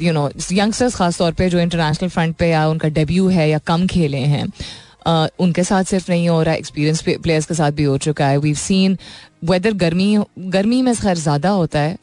यू 0.00 0.12
नो 0.12 0.28
यंगस्टर्स 0.52 0.94
खास 0.94 1.18
तौर 1.18 1.32
पे 1.32 1.48
जो 1.50 1.60
इंटरनेशनल 1.60 2.08
फ्रंट 2.08 2.36
पे 2.36 2.48
या 2.50 2.66
उनका 2.68 2.88
डेब्यू 3.00 3.28
है 3.28 3.48
या 3.50 3.58
कम 3.58 3.86
खेले 3.86 4.18
हैं 4.34 4.46
Uh, 4.46 4.81
उनके 5.05 5.63
साथ 5.63 5.83
सिर्फ़ 5.83 6.11
नहीं 6.11 6.27
हो 6.29 6.41
रहा 6.41 6.53
है 6.53 6.59
एक्सपीरियंस 6.59 7.01
प्लेयर्स 7.01 7.45
के 7.45 7.53
साथ 7.53 7.71
भी 7.71 7.83
हो 7.83 7.97
चुका 7.97 8.27
है। 8.27 8.37
वी 8.37 8.53
सीन 8.55 8.97
वेदर 9.43 9.73
गर्मी 9.75 10.17
गर्मी 10.49 10.81
में 10.81 10.93
खैर 10.95 11.17
ज़्यादा 11.17 11.49
होता 11.51 11.79
है 11.79 11.97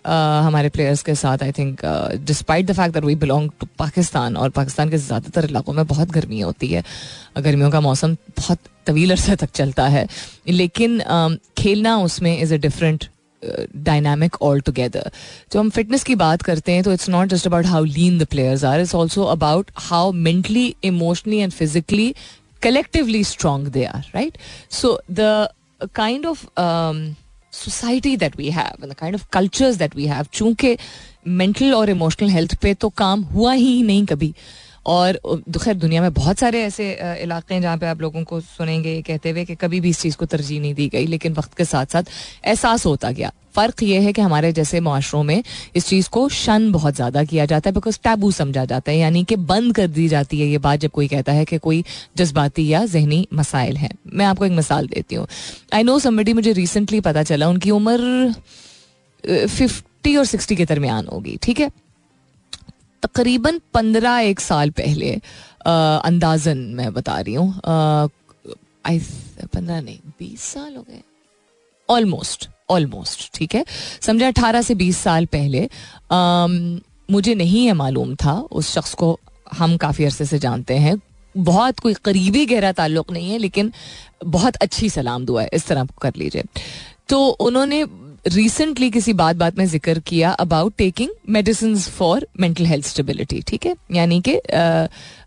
हमारे 0.44 0.68
प्लेयर्स 0.68 1.02
के 1.02 1.14
साथ 1.14 1.42
I 1.42 1.52
think 1.58 1.80
despite 2.26 2.66
the 2.66 2.72
fact 2.72 2.94
that 2.94 3.04
we 3.04 3.14
belong 3.16 3.50
to 3.60 3.66
Pakistan 3.78 4.36
और 4.36 4.50
पाकिस्तान 4.58 4.90
के 4.90 4.98
ज़्यादातर 4.98 5.44
इलाकों 5.44 5.72
में 5.72 5.86
बहुत 5.86 6.10
गर्मी 6.10 6.40
होती 6.40 6.68
है। 6.68 6.82
गर्मियों 7.38 7.70
का 7.70 7.80
मौसम 7.80 8.16
बहुत 8.38 8.58
तवील 8.86 9.10
अरसे 9.10 9.36
तक 9.36 9.50
चलता 9.54 9.86
है। 9.88 10.06
लेकिन 10.48 11.00
खेलना 11.58 11.96
उसमें 12.00 12.38
is 12.38 12.54
a 12.54 12.58
different 12.58 13.08
dynamic 13.76 14.34
altogether 14.60 15.10
जब 15.52 15.58
हम 15.58 15.68
फिटनेस 15.70 16.02
की 16.04 16.14
बात 16.14 16.42
करते 16.42 16.72
हैं 16.72 16.82
तो 16.84 16.92
it's 16.92 17.08
not 17.08 17.28
just 17.28 17.46
about 17.46 17.66
how 17.66 17.84
lean 17.84 18.18
the 18.18 18.24
players 18.30 18.64
are 18.64 18.80
it's 18.80 18.94
also 18.94 19.22
about 19.24 19.70
how 19.76 20.10
mentally 20.12 20.74
emotionally 20.84 21.38
and 21.38 21.52
physically 21.52 22.14
collectively 22.61 23.23
strong 23.23 23.63
they 23.63 23.85
are, 23.85 24.03
right? 24.13 24.37
So 24.69 24.99
the 25.09 25.51
kind 25.93 26.25
of 26.25 26.49
um, 26.57 27.15
society 27.51 28.15
that 28.15 28.35
we 28.37 28.49
have 28.49 28.75
and 28.81 28.91
the 28.91 28.95
kind 28.95 29.15
of 29.15 29.29
cultures 29.31 29.77
that 29.77 29.95
we 29.95 30.07
have, 30.07 30.29
चूंकि 30.33 30.77
mental 31.27 31.73
और 31.73 31.89
emotional 31.89 32.29
health 32.29 32.55
पे 32.61 32.73
तो 32.73 32.89
काम 32.89 33.21
हुआ 33.21 33.53
ही 33.53 33.81
नहीं 33.83 34.05
कभी 34.05 34.33
और 34.86 35.18
खैर, 35.58 35.74
दुनिया 35.74 36.02
में 36.02 36.12
बहुत 36.12 36.38
सारे 36.38 36.62
ऐसे 36.62 36.92
इलाके 37.22 37.54
हैं 37.54 37.62
जहाँ 37.62 37.76
पे 37.78 37.86
आप 37.86 38.00
लोगों 38.00 38.22
को 38.24 38.40
सुनेंगे 38.40 39.00
कहते 39.02 39.30
हुए 39.30 39.44
कि 39.44 39.54
कभी 39.56 39.80
भी 39.80 39.90
इस 39.90 40.00
चीज़ 40.00 40.16
को 40.16 40.26
तरजीह 40.26 40.60
नहीं 40.60 40.74
दी 40.74 40.88
गई, 40.88 41.06
लेकिन 41.06 41.32
वक्त 41.34 41.54
के 41.54 41.64
साथ 41.64 41.86
साथ 41.86 42.02
एहसास 42.44 42.86
होता 42.86 43.10
गया। 43.10 43.32
फ़र्क 43.54 43.82
यह 43.82 44.02
है 44.02 44.12
कि 44.12 44.22
हमारे 44.22 44.52
जैसे 44.52 44.80
माशरों 44.80 45.22
में 45.22 45.42
इस 45.76 45.86
चीज़ 45.86 46.08
को 46.08 46.28
शन 46.28 46.70
बहुत 46.72 46.94
ज़्यादा 46.94 47.24
किया 47.24 47.46
जाता 47.46 47.70
है 47.70 47.74
बिकॉज़ 47.74 47.98
टैबू 48.04 48.30
समझा 48.32 48.64
जाता 48.64 48.92
है, 48.92 48.98
यानी 48.98 49.24
कि 49.24 49.36
बंद 49.36 49.74
कर 49.76 49.86
दी 49.88 50.06
जाती 50.08 50.40
है 50.40 50.46
ये 50.48 50.58
बात, 50.58 50.78
जब 50.80 50.90
कोई 50.90 51.08
कहता 51.08 51.32
है 51.32 51.44
कि 51.44 51.58
कोई 51.58 51.84
जज्बाती 52.16 52.66
या 52.68 52.84
जहनी 52.86 53.26
मसाइल 53.34 53.76
हैं। 53.76 53.90
मैं 54.06 54.26
आपको 54.26 54.46
एक 54.46 54.52
मिसाल 54.52 54.86
देती 54.86 55.14
हूँ। 55.14 55.26
आई 55.74 55.82
नो 55.82 55.98
समबडी 55.98 56.32
मुझे 56.32 56.52
रिसेंटली 56.52 57.00
पता 57.00 57.22
चला, 57.22 57.48
उनकी 57.48 57.70
उम्र 57.70 58.34
फिफ्टी 59.24 60.16
और 60.16 60.24
सिक्सटी 60.26 60.56
के 60.56 60.64
दरमियान 60.64 61.06
होगी, 61.06 61.36
ठीक 61.42 61.60
है? 61.60 61.70
तकरीबन 63.02 63.60
पंद्रह 63.74 64.18
एक 64.20 64.40
साल 64.40 64.70
पहले 64.78 65.12
अंदाजन 65.66 66.58
मैं 66.76 66.92
बता 66.94 67.18
रही 67.20 67.34
हूँ 67.34 67.60
पंद्रह 68.84 69.80
नहीं 69.80 69.98
बीस 70.18 70.42
साल 70.42 70.74
हो 70.76 70.82
गए। 70.82 71.02
ऑलमोस्ट 71.88 72.48
ऑलमोस्ट 72.70 73.30
ठीक 73.34 73.54
है? 73.54 73.64
समझे 74.00 74.24
अठारह 74.24 74.62
से 74.62 74.74
बीस 74.74 74.98
साल 74.98 75.26
पहले 75.26 75.68
आ, 76.12 76.46
मुझे 77.10 77.34
नहीं 77.34 77.64
है 77.66 77.72
मालूम 77.74 78.14
था 78.14 78.34
उस 78.52 78.72
शख्स 78.74 78.94
को 78.94 79.18
हम 79.52 79.76
काफ़ी 79.76 80.04
अरसे 80.04 80.24
से 80.24 80.38
जानते 80.38 80.74
हैं। 80.78 81.00
बहुत 81.34 81.78
कोई 81.78 81.94
करीबी 82.04 82.44
गहरा 82.46 82.72
ताल्लुक 82.72 83.10
नहीं 83.12 83.30
है 83.30 83.38
लेकिन 83.38 83.72
बहुत 84.24 84.56
अच्छी 84.56 84.90
सलाम 84.90 85.24
दुआ 85.26 85.42
है 85.42 85.48
इस 85.52 85.66
तरह 85.66 85.88
कर 86.02 86.12
लीजिए। 86.16 86.44
तो 87.08 87.26
उन्होंने 87.40 87.84
रिसेंटली 88.26 88.90
किसी 88.90 89.12
बात 89.12 89.36
बात 89.36 89.58
में 89.58 89.64
ज़िक्र 89.66 89.98
किया 90.06 90.30
about 90.40 90.74
taking 90.78 91.10
medicine 91.32 91.76
for 91.78 92.26
mental 92.40 92.66
health 92.66 92.86
stability 92.86 93.40
ठीक 93.48 93.66
है? 93.66 93.74
यानी 93.92 94.20
कि 94.28 94.38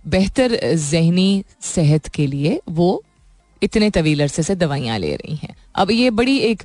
बेहतर 0.08 0.60
जहनी 0.76 1.44
सेहत 1.74 2.08
के 2.16 2.28
लिए 2.28 2.60
वो 2.70 3.04
इतने 3.62 3.90
तवील 3.90 4.22
अरसे 4.22 4.44
से 4.44 4.56
दवाइयाँ 4.56 4.98
ले 5.00 5.16
रही 5.16 5.36
हैं। 5.36 5.56
अब 5.76 5.92
ये 5.92 6.10
बड़ी 6.12 6.38
एक 6.40 6.64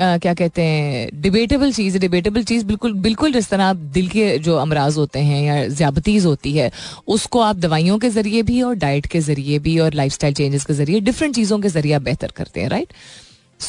आ, 0.00 0.16
क्या 0.18 0.32
कहते 0.34 0.62
हैं 0.62 1.08
डिबेटेबल 1.22 1.72
चीज़ 1.72 1.98
डिबेटेबल 1.98 2.44
चीज़ 2.44 2.64
बिल्कुल 2.66 2.92
बिल्कुल 3.02 3.32
जिस 3.32 3.48
तरह 3.48 3.64
आप 3.64 3.76
दिल 3.96 4.08
के 4.08 4.38
जो 4.38 4.56
अमराज 4.58 4.96
होते 4.98 5.18
हैं 5.18 5.42
या 5.42 5.66
ज्याबतीज़ 5.68 6.26
होती 6.26 6.52
है 6.52 6.70
उसको 7.16 7.40
आप 7.40 7.56
दवाइयों 7.56 7.98
के 7.98 8.08
ज़रिए 8.10 8.42
भी 8.42 8.60
और 8.62 8.74
डाइट 8.76 9.06
के 9.06 9.20
ज़रिए 9.20 9.58
भी 9.58 9.78
और 9.78 9.94
लाइफ 9.94 10.12
स्टाइल 10.12 10.34
चेंजेस 10.34 10.64
के 10.64 10.74
ज़रिए 10.74 11.00
डिफरेंट 11.00 11.34
चीज़ों 11.34 11.58
के 11.60 11.68
ज़रिए 11.68 11.92
आप 11.92 12.02
बेहतर 12.02 12.32
करते 12.36 12.60
हैं 12.60 12.68
राइट 12.68 12.92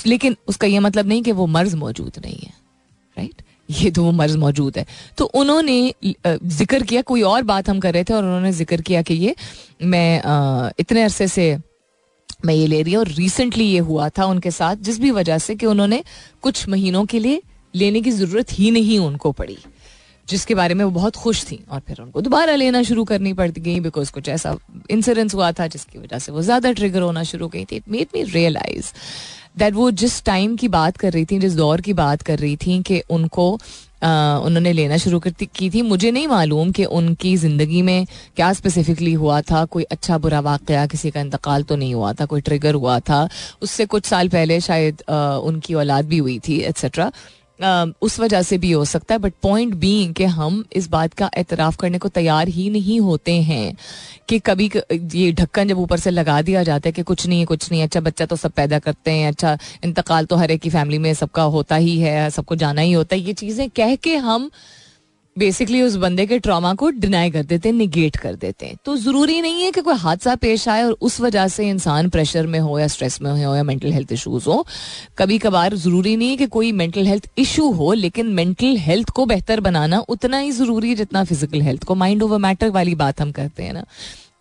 लेकिन 0.05 0.35
उसका 0.47 0.67
यह 0.67 0.81
मतलब 0.81 1.07
नहीं 1.07 1.21
कि 1.23 1.31
वो 1.31 1.45
मर्ज 1.47 1.73
मौजूद 1.75 2.19
नहीं 2.23 2.37
है 2.37 2.53
राइट 3.17 3.41
ये 3.71 3.91
तो 3.91 4.03
वो 4.03 4.11
मर्ज 4.11 4.35
मौजूद 4.35 4.77
है। 4.77 4.85
तो 5.17 5.25
उन्होंने 5.25 5.93
ज़िक्र 6.05 6.83
किया, 6.83 7.01
कोई 7.01 7.21
और 7.23 7.43
बात 7.43 7.69
हम 7.69 7.79
कर 7.79 7.93
रहे 7.93 8.03
थे 8.03 8.13
और 8.13 8.23
उन्होंने 8.23 8.51
ज़िक्र 8.53 8.81
किया 8.81 9.01
कि 9.01 9.13
ये 9.15 9.35
मैं 9.83 10.71
इतने 10.79 11.03
अरसे 11.03 11.27
से 11.27 11.57
मैं 12.45 12.53
ये 12.53 12.67
ले 12.67 12.81
रही 12.81 12.93
हूँ 12.93 12.99
और 12.99 13.07
रिसेंटली 13.09 13.65
ये 13.65 13.79
हुआ 13.81 14.09
था 14.09 14.25
उनके 14.25 14.51
साथ, 14.51 14.75
जिस 14.77 14.99
भी 14.99 15.11
वजह 15.11 15.37
से 15.37 15.55
कि 15.55 15.65
उन्होंने 15.65 16.03
कुछ 16.41 16.67
महीनों 16.69 17.05
के 17.05 17.19
लिए 17.19 17.41
लेने 17.73 18.01
की 18.01 18.11
ज़रूरत 18.11 18.51
ही 18.51 18.71
नहीं 18.71 18.99
उनको 18.99 19.31
पड़ी। 19.31 19.57
जिसके 20.27 20.55
बारे 20.55 20.73
में 20.73 20.83
वो 20.85 20.91
बहुत 20.91 21.15
खुश 21.15 21.43
थी 21.45 21.59
और 21.69 21.79
फिर 21.87 22.01
उनको 22.01 22.21
दोबारा 22.21 22.55
लेना 22.55 22.81
शुरू 22.83 23.03
करनी 23.03 23.33
पड़ 23.33 23.49
गई 23.51 23.79
बिकॉज़ 23.79 24.11
कुछ 24.11 24.29
ऐसा 24.29 24.57
इंसिडेंस 24.91 25.35
हुआ 25.35 25.51
था 25.51 25.67
जिसकी 25.67 25.99
वजह 25.99 26.19
से 26.19 26.31
वो 26.31 26.41
ज़्यादा 26.41 26.71
ट्रिगर 26.71 27.01
होना 27.01 27.23
शुरू 27.25 27.47
गई 27.47 27.65
थी। 27.65 27.75
It 27.75 27.89
made 27.89 28.07
me 28.15 28.23
realize 28.23 28.91
that 29.57 29.73
वो 29.73 29.89
जिस 29.93 30.23
टाइम 30.25 30.55
की 30.55 30.67
बात 30.69 30.97
कर 30.97 31.11
रही 31.13 31.25
थी, 31.25 31.39
जिस 31.39 31.53
दौर 31.55 31.81
की 31.81 31.93
बात 31.93 32.21
कर 32.21 32.39
रही 32.39 32.55
थी 32.57 32.81
कि 32.83 33.01
उनको 33.09 33.51
उन्होंने 34.03 34.71
लेना 34.73 34.97
शुरू 34.97 35.19
की 35.19 35.69
थी, 35.69 35.81
मुझे 35.81 36.09
नहीं 36.11 36.27
मालूम 36.27 36.71
कि 36.71 36.85
उनकी 36.87 37.35
ज़िंदगी 37.37 37.81
में 37.81 38.05
क्या 38.35 38.51
स्पेसिफिकली 38.53 39.13
हुआ 39.13 39.39
था। 39.41 39.63
कोई 39.65 39.83
अच्छा 39.85 40.17
बुरा 40.17 40.39
वाक़ 40.41 40.71
किसी 40.87 41.11
का 41.11 41.21
इंतकाल 41.21 41.63
तो 41.63 41.75
नहीं 41.75 41.93
हुआ 41.93 42.11
था, 42.13 42.25
कोई 42.25 42.41
ट्रिगर 42.41 42.73
हुआ 42.75 42.99
था। 43.01 43.27
उससे 43.61 43.85
कुछ 43.85 44.05
साल 44.05 44.29
पहले 44.29 44.59
शायद 44.61 45.01
उनकी 45.09 45.73
औलाद 45.75 46.05
भी 46.05 46.17
हुई 46.17 46.37
थी 46.39 46.59
एट्सट्रा 46.61 47.11
उस 48.01 48.19
वजह 48.19 48.41
से 48.41 48.57
भी 48.57 48.71
हो 48.71 48.83
सकता 48.85 49.15
है 49.15 49.19
बट 49.19 49.33
पॉइंट 49.41 49.73
बी 49.75 50.13
कि 50.17 50.23
हम 50.23 50.63
इस 50.73 50.87
बात 50.89 51.13
का 51.13 51.29
एतराफ़ 51.37 51.77
करने 51.77 51.97
को 51.97 52.09
तैयार 52.09 52.47
ही 52.47 52.69
नहीं 52.69 52.99
होते 52.99 53.31
हैं 53.41 53.75
कि 54.29 54.39
कभी 54.39 54.69
ये 55.15 55.31
ढक्कन 55.31 55.67
जब 55.67 55.79
ऊपर 55.79 55.99
से 55.99 56.09
लगा 56.09 56.41
दिया 56.41 56.63
जाता 56.63 56.87
है 56.87 56.91
कि 56.91 57.03
कुछ 57.03 57.25
नहीं 57.27 57.39
है 57.39 57.45
कुछ 57.45 57.71
नहीं 57.71 57.83
अच्छा 57.83 57.99
बच्चा 58.01 58.25
तो 58.25 58.35
सब 58.35 58.51
पैदा 58.51 58.79
करते 58.79 59.11
हैं 59.11 59.27
अच्छा 59.27 59.57
इंतकाल 59.83 60.25
तो 60.25 60.35
हर 60.35 60.51
एक 60.51 60.61
की 60.61 60.69
फैमिली 60.69 60.97
में 60.97 61.13
सबका 61.13 61.43
होता 61.57 61.75
ही 61.75 61.97
है, 61.99 62.29
सबको 62.29 62.55
जाना 62.55 62.81
ही 62.81 62.91
होता 62.91 63.15
है, 63.15 63.21
ये 63.21 63.33
चीज़ें 63.33 63.69
कह 63.69 63.95
के 63.95 64.15
हम 64.17 64.49
बेसिकली 65.35 65.81
उस 65.81 65.95
बंदे 65.95 66.25
के 66.25 66.37
ट्रॉमा 66.39 66.73
को 66.73 66.89
डिनाई 66.91 67.29
कर 67.31 67.43
देते 67.43 67.69
हैं 67.69 67.75
निगेट 67.75 68.15
कर 68.15 68.35
देते। 68.35 68.65
हैं 68.65 68.75
तो 68.85 68.95
ज़रूरी 68.97 69.39
नहीं 69.41 69.63
है 69.63 69.71
कि 69.71 69.81
कोई 69.81 69.95
हादसा 69.95 70.35
पेश 70.35 70.67
आए 70.69 70.83
और 70.83 70.97
उस 71.01 71.19
वजह 71.21 71.47
से 71.47 71.67
इंसान 71.69 72.09
प्रेशर 72.09 72.47
में 72.47 72.59
हो 72.59 72.77
या 72.79 72.87
स्ट्रेस 72.87 73.21
में 73.21 73.31
हो 73.31 73.55
या 73.55 73.63
मेंटल 73.63 73.91
हेल्थ 73.93 74.11
इश्यूज़ 74.11 74.45
हो। 74.45 74.65
कभी 75.17 75.37
कभार 75.37 75.75
ज़रूरी 75.75 76.15
नहीं 76.17 76.29
है 76.29 76.37
कि 76.37 76.45
कोई 76.47 76.71
मेंटल 76.73 77.07
हेल्थ 77.07 77.29
इशू 77.37 77.71
हो, 77.71 77.91
लेकिन 77.93 78.27
मेंटल 78.33 78.77
हेल्थ 78.79 79.09
को 79.09 79.25
बेहतर 79.25 79.59
बनाना 79.61 79.99
उतना 80.09 80.37
ही 80.37 80.51
ज़रूरी 80.51 80.89
है 80.89 80.95
जितना 80.95 81.23
फ़िज़िकल 81.23 81.61
हेल्थ 81.61 81.83
को। 81.83 81.95
माइंड 81.95 82.23
ओवर 82.23 82.37
मैटर 82.39 82.69
वाली 82.69 82.95
बात 82.95 83.21
हम 83.21 83.31
करते 83.31 83.63
हैं 83.63 83.73
ना। 83.73 83.85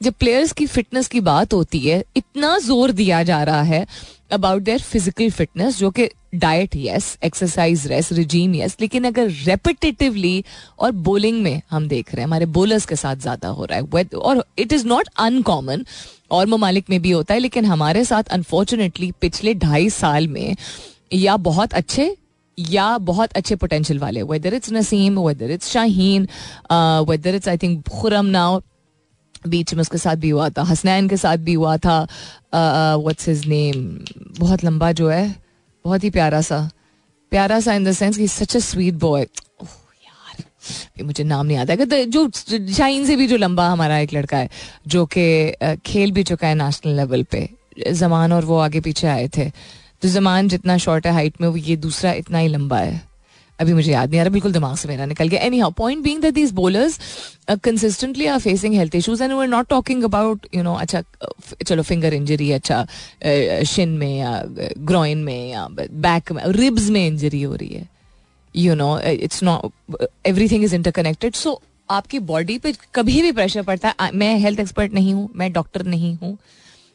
जब 0.03 0.15
प्लेयर्स 0.21 0.53
की 0.53 0.67
फिटनेस 0.67 1.09
की 1.09 1.21
बात 1.23 1.55
होती 1.55 1.79
है, 1.79 2.03
इतना 2.17 2.57
ज़ोर 2.59 2.93
दिया 2.93 3.23
जा 3.23 3.43
रहा 3.43 3.63
है 3.63 3.87
अबाउट 4.33 4.63
देयर 4.63 4.81
फ़िज़िकल 4.81 5.31
फिटनेस 5.31 5.79
जो 5.79 5.91
कि 5.91 6.09
diet 6.35 6.77
yes 6.77 7.17
exercise 7.25 7.87
rest 7.87 8.13
regime 8.13 8.55
yes 8.55 8.77
लेकिन 8.81 9.05
अगर 9.05 9.31
रेपिटेटिवली 9.31 10.45
और 10.79 10.93
बोलिंग 11.09 11.43
में 11.43 11.61
हम 11.71 11.89
देख 11.89 12.15
रहे 12.15 12.21
हैं, 12.21 12.27
हमारे 12.27 12.47
बोलर्स 12.49 12.87
के 12.87 12.97
साथ 12.97 13.17
ज़्यादा 13.17 13.49
हो 13.49 13.65
रहा 13.65 13.79
है 13.79 14.05
और 14.17 14.45
इट 14.59 14.73
इज़ 14.73 14.87
नॉट 14.87 15.09
अनकॉमन 15.19 15.85
और 16.31 16.47
ममालिक 16.47 16.91
में 16.91 17.01
भी 17.03 17.11
होता 17.11 17.35
है, 17.35 17.41
लेकिन 17.41 17.65
हमारे 17.65 18.05
साथ 18.05 18.33
अनफॉर्चुनेटली 18.33 19.13
पिछले 19.21 19.55
ढाई 19.57 19.91
साल 19.91 20.29
में 20.29 20.57
या 21.15 21.37
बहुत 21.39 21.75
अच्छे, 21.75 22.17
या 22.59 22.97
बहुत 23.01 23.33
अच्छे 23.33 23.57
पोटेंशियल 23.57 23.99
वाले 23.99 24.23
whether 24.25 24.55
it's 24.55 24.73
Naseem 24.73 25.19
whether 25.21 25.51
it's 25.51 25.71
Shaheen 25.71 26.29
whether 27.09 27.35
it's 27.35 27.49
I 27.49 27.57
think 27.57 27.89
Khurram 27.91 28.27
now 28.27 28.61
बीच 29.49 29.75
में 29.75 29.81
उसके 29.81 29.99
साथ 29.99 30.17
भी 30.17 30.31
हुआ 30.31 30.49
था। 30.49 30.63
हसनैन 30.63 31.09
के 31.09 31.17
साथ 31.17 31.37
भी 31.37 31.53
हुआ 31.55 31.77
था। 31.77 32.01
व्हाट्स 32.55 33.29
हिज 33.29 33.47
नेम 33.47 33.99
बहुत 34.41 34.65
लंबा 34.65 34.93
जो 34.93 35.09
है। 35.09 35.35
बहुत 35.85 36.05
ही 36.05 36.11
प्यारा 36.11 36.41
सा। 36.41 36.69
प्यारा 37.33 37.61
सा 37.61 37.75
इन 37.75 37.85
द 37.85 37.93
सेंस 37.93 38.17
कि 38.17 38.29
सच 38.29 38.57
अ 38.57 38.61
स्वीट 38.61 38.95
बॉय 38.95 39.27
मुझे 41.03 41.25
नाम 41.25 41.47
नहीं 41.47 41.57
आता। 41.59 41.73
है 41.73 42.05
जो 42.07 42.29
शाइन 42.73 43.07
से 43.07 43.17
भी 43.17 43.27
जो 43.27 43.37
लंबा 43.37 43.69
हमारा 43.69 43.99
एक 43.99 44.13
लड़का 44.15 44.37
है, 44.37 44.49
जो 44.87 45.05
कि 45.07 45.77
खेल 45.87 46.13
भी 46.13 46.23
चुका 46.23 46.49
है 46.49 46.55
नेशनल 46.55 46.97
लेवल 46.97 47.23
पे। 47.23 47.49
जमान 47.93 48.33
और 48.33 48.45
वो 48.45 48.59
आगे 48.59 48.81
पीछे 48.81 49.07
आए 49.07 49.29
थे। 49.29 49.51
तो 50.03 50.09
जमान 50.09 50.49
जितना 50.49 50.77
शॉर्ट 50.79 51.07
है 51.07 51.13
हाइट 51.13 51.41
में, 51.41 51.49
वो 51.49 51.57
ये 51.57 51.77
दूसरा 51.77 52.13
इतना 52.13 52.39
ही 52.39 52.49
लंबा 52.49 52.79
है। 52.79 53.01
अभी 53.59 53.73
मुझे 53.73 53.91
याद 53.93 54.11
नहीं 54.11 54.21
आ 54.21 54.23
रहा, 54.25 54.33
बिल्कुल 54.33 54.53
दिमाग 54.53 54.77
से 54.77 54.89
मेरा 54.89 55.07
निकल 55.07 55.29
गया। 55.29 55.41
Anyhow 55.59 55.71
point 55.79 56.03
being 56.05 56.23
that 56.23 56.35
these 56.35 56.53
bowlers 56.53 56.99
consistently 57.65 58.27
are 58.27 58.39
facing 58.41 58.75
health 58.75 58.95
issues 58.95 59.23
and 59.23 59.33
we 59.33 59.39
are 59.39 59.49
not 59.49 59.69
talking 59.69 60.05
about 60.05 60.47
you 60.55 60.63
know 60.63 60.75
अच्छा 60.75 61.03
चलो 61.67 61.83
फिंगर 61.83 62.15
इंजरी 62.15 62.51
अच्छा 62.53 62.85
शिन 63.67 63.97
में 63.99 64.17
या 64.19 64.43
ग्रोइन 64.79 65.19
में 65.25 65.51
या 65.51 65.67
बैक 65.71 66.33
में 66.33 66.43
रिब्स 66.47 66.89
में 66.91 67.07
इंजरी 67.07 67.43
हो 67.43 67.55
रही 67.55 67.69
है। 67.69 67.89
You 68.55 68.75
know 68.75 68.99
it's 69.01 69.43
not 69.43 70.07
everything 70.27 70.65
is 70.65 70.75
interconnected 70.75 71.35
so 71.35 71.61
आपकी 71.91 72.19
बॉडी 72.29 72.57
पे 72.59 72.73
कभी 72.95 73.21
भी 73.23 73.33
प्रेशर 73.33 73.63
पड़ता 73.63 73.95
है 74.01 74.11
मैं 74.15 74.37
हेल्थ 74.39 74.61
एक्सपर्ट 74.61 74.93
नहीं 74.95 75.15
हूँ, 75.15 75.29
मैं 75.37 75.53
डॉक्टर 75.53 75.85
नहीं 75.87 76.17
हूँ। 76.17 76.37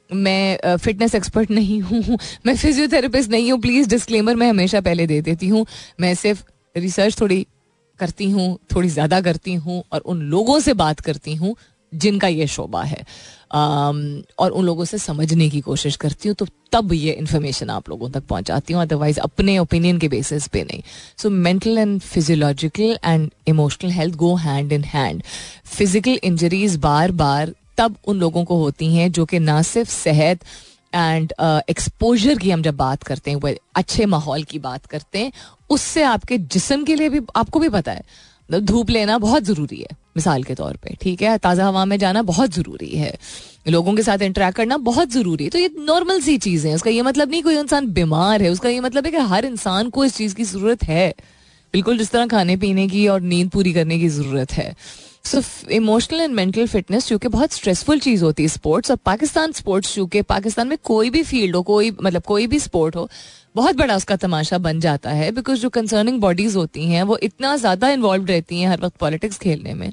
मैं 0.09 0.77
फिटनेस 0.77 1.15
एक्सपर्ट 1.15 1.51
नहीं 1.51 1.79
हूँ, 1.81 2.17
मैं 2.45 2.55
फिजियोथेरेपिस्ट 2.55 3.31
नहीं 3.31 3.51
हूँ 3.51 3.59
प्लीज़ 3.61 3.89
डिस्क्लेमर 3.89 4.35
मैं 4.35 4.49
हमेशा 4.49 4.81
पहले 4.81 5.07
दे 5.07 5.21
देती 5.21 5.47
हूँ। 5.47 5.65
मैं 6.01 6.13
सिर्फ़ 6.15 6.43
रिसर्च 6.75 7.19
थोड़ी 7.21 7.45
करती 7.99 8.29
हूँ, 8.31 8.57
थोड़ी 8.75 8.89
ज़्यादा 8.89 9.21
करती 9.21 9.53
हूँ 9.55 9.83
और 9.93 9.99
उन 10.01 10.21
लोगों 10.29 10.59
से 10.59 10.73
बात 10.75 10.99
करती 10.99 11.35
हूँ 11.35 11.55
जिनका 11.93 12.27
ये 12.27 12.45
शोबा 12.47 12.83
है। 12.83 13.03
और 13.53 14.51
उन 14.51 14.65
लोगों 14.65 14.85
से 14.85 14.97
समझने 14.97 15.49
की 15.49 15.59
कोशिश 15.61 15.95
करती 15.95 16.29
हूँ 16.29 16.35
तो 16.35 16.45
तब 16.71 16.93
ये 16.93 17.11
इन्फॉर्मेशन 17.11 17.69
आप 17.69 17.89
लोगों 17.89 18.09
तक 18.09 18.23
पहुँचाती 18.29 18.73
हूँ 18.73 18.81
अदरवाइज़ 18.81 19.19
अपने 19.19 19.57
ओपिनियन 19.59 19.99
के 19.99 20.07
बेसिस 20.07 20.47
पे 20.47 20.63
नहीं। 20.63 20.81
So 21.17 21.29
mental 21.29 21.77
and 21.77 21.99
physiological 22.01 22.97
and 23.05 23.29
emotional 23.47 23.91
health 23.91 24.15
go 24.15 24.33
hand 24.37 24.73
in 24.73 24.83
hand 24.85 25.23
physical 25.67 26.19
injuries 26.23 26.75
बार 26.79 27.11
बार 27.13 27.53
तब 27.77 27.95
उन 28.07 28.19
लोगों 28.19 28.43
को 28.43 28.57
होती 28.57 28.95
हैं 28.95 29.11
जो 29.11 29.25
कि 29.25 29.39
ना 29.39 29.61
सिर्फ़ 29.61 29.89
सेहत 29.89 30.39
एंड 30.95 31.33
एक्सपोजर 31.69 32.33
uh, 32.35 32.41
की 32.41 32.51
हम 32.51 32.61
जब 32.61 32.75
बात 32.75 33.03
करते 33.03 33.31
हैं 33.31 33.55
अच्छे 33.75 34.05
माहौल 34.05 34.43
की 34.43 34.59
बात 34.59 34.85
करते 34.85 35.19
हैं 35.19 35.31
उससे 35.69 36.03
आपके 36.03 36.37
जिसम 36.37 36.83
के 36.83 36.95
लिए 36.95 37.09
भी 37.09 37.21
आपको 37.35 37.59
भी 37.59 37.69
पता 37.69 37.91
है 37.91 38.03
मतलब 38.49 38.65
धूप 38.65 38.89
लेना 38.89 39.17
बहुत 39.17 39.43
ज़रूरी 39.43 39.77
है 39.77 39.95
मिसाल 40.17 40.43
के 40.43 40.55
तौर 40.55 40.75
पे 40.75 40.95
ठीक 41.01 41.21
है? 41.21 41.37
ताज़ा 41.37 41.67
हवा 41.67 41.85
में 41.85 41.97
जाना 41.97 42.21
बहुत 42.21 42.51
ज़रूरी 42.51 42.89
है 42.89 43.17
लोगों 43.67 43.93
के 43.95 44.03
साथ 44.03 44.21
इंटरेक्ट 44.21 44.57
करना 44.57 44.77
बहुत 44.77 45.09
ज़रूरी 45.09 45.43
है 45.43 45.49
तो 45.49 45.59
ये 45.59 45.69
नॉर्मल 45.79 46.21
सी 46.21 46.37
चीज़ें 46.37 46.69
हैं 46.69 46.75
उसका 46.75 46.91
ये 46.91 47.01
मतलब 47.01 47.29
नहीं 47.29 47.43
कोई 47.43 47.57
इंसान 47.57 47.87
बीमार 47.87 48.41
है 48.41 48.49
उसका 48.49 48.69
ये 48.69 48.79
मतलब 48.79 49.05
है 49.05 49.11
कि 49.11 49.17
हर 49.17 49.45
इंसान 49.45 49.89
को 49.89 50.05
इस 50.05 50.15
चीज़ 50.17 50.35
की 50.35 50.43
ज़रूरत 50.43 50.83
है 50.83 51.09
बिल्कुल 51.73 51.97
जिस 51.97 52.11
तरह 52.11 52.27
खाने 52.27 52.57
पीने 52.57 52.87
की 52.87 53.07
और 53.07 53.21
नींद 53.21 53.49
पूरी 53.49 53.73
करने 53.73 53.99
की 53.99 54.07
ज़रूरत 54.09 54.51
है। 54.51 54.75
So 55.27 55.41
emotional 55.71 56.21
and 56.21 56.33
mental 56.33 56.67
fitness 56.67 57.07
चूँकि 57.07 57.27
बहुत 57.27 57.53
स्ट्रेसफुल 57.53 57.99
चीज़ 57.99 58.23
होती 58.23 58.43
है 58.43 58.49
स्पोर्ट्स 58.49 58.91
और 58.91 58.97
पाकिस्तान 59.05 59.51
स्पोर्ट्स 59.51 59.93
चूँकि 59.95 60.21
पाकिस्तान 60.23 60.67
में 60.67 60.77
कोई 60.83 61.09
भी 61.09 61.23
फ़ील्ड 61.23 61.55
हो, 61.55 61.61
कोई 61.63 61.91
मतलब 61.93 62.21
कोई 62.23 62.47
भी 62.47 62.59
स्पोर्ट 62.59 62.95
हो, 62.95 63.09
बहुत 63.55 63.75
बड़ा 63.75 63.95
उसका 63.95 64.15
तमाशा 64.15 64.57
बन 64.59 64.79
जाता 64.79 65.09
है 65.11 65.31
बिकॉज़ 65.31 65.61
जो 65.61 65.69
कंसर्निंग 65.69 66.19
बॉडीज 66.21 66.55
होती 66.55 66.85
हैं, 66.85 67.03
वो 67.03 67.17
इतना 67.19 67.55
ज़्यादा 67.57 67.89
इन्वॉल्व 67.89 68.25
रहती 68.25 68.59
हैं 68.61 68.69
हर 68.69 68.81
वक्त 68.81 68.97
पॉलिटिक्स 68.99 69.37
खेलने 69.37 69.73
में 69.73 69.91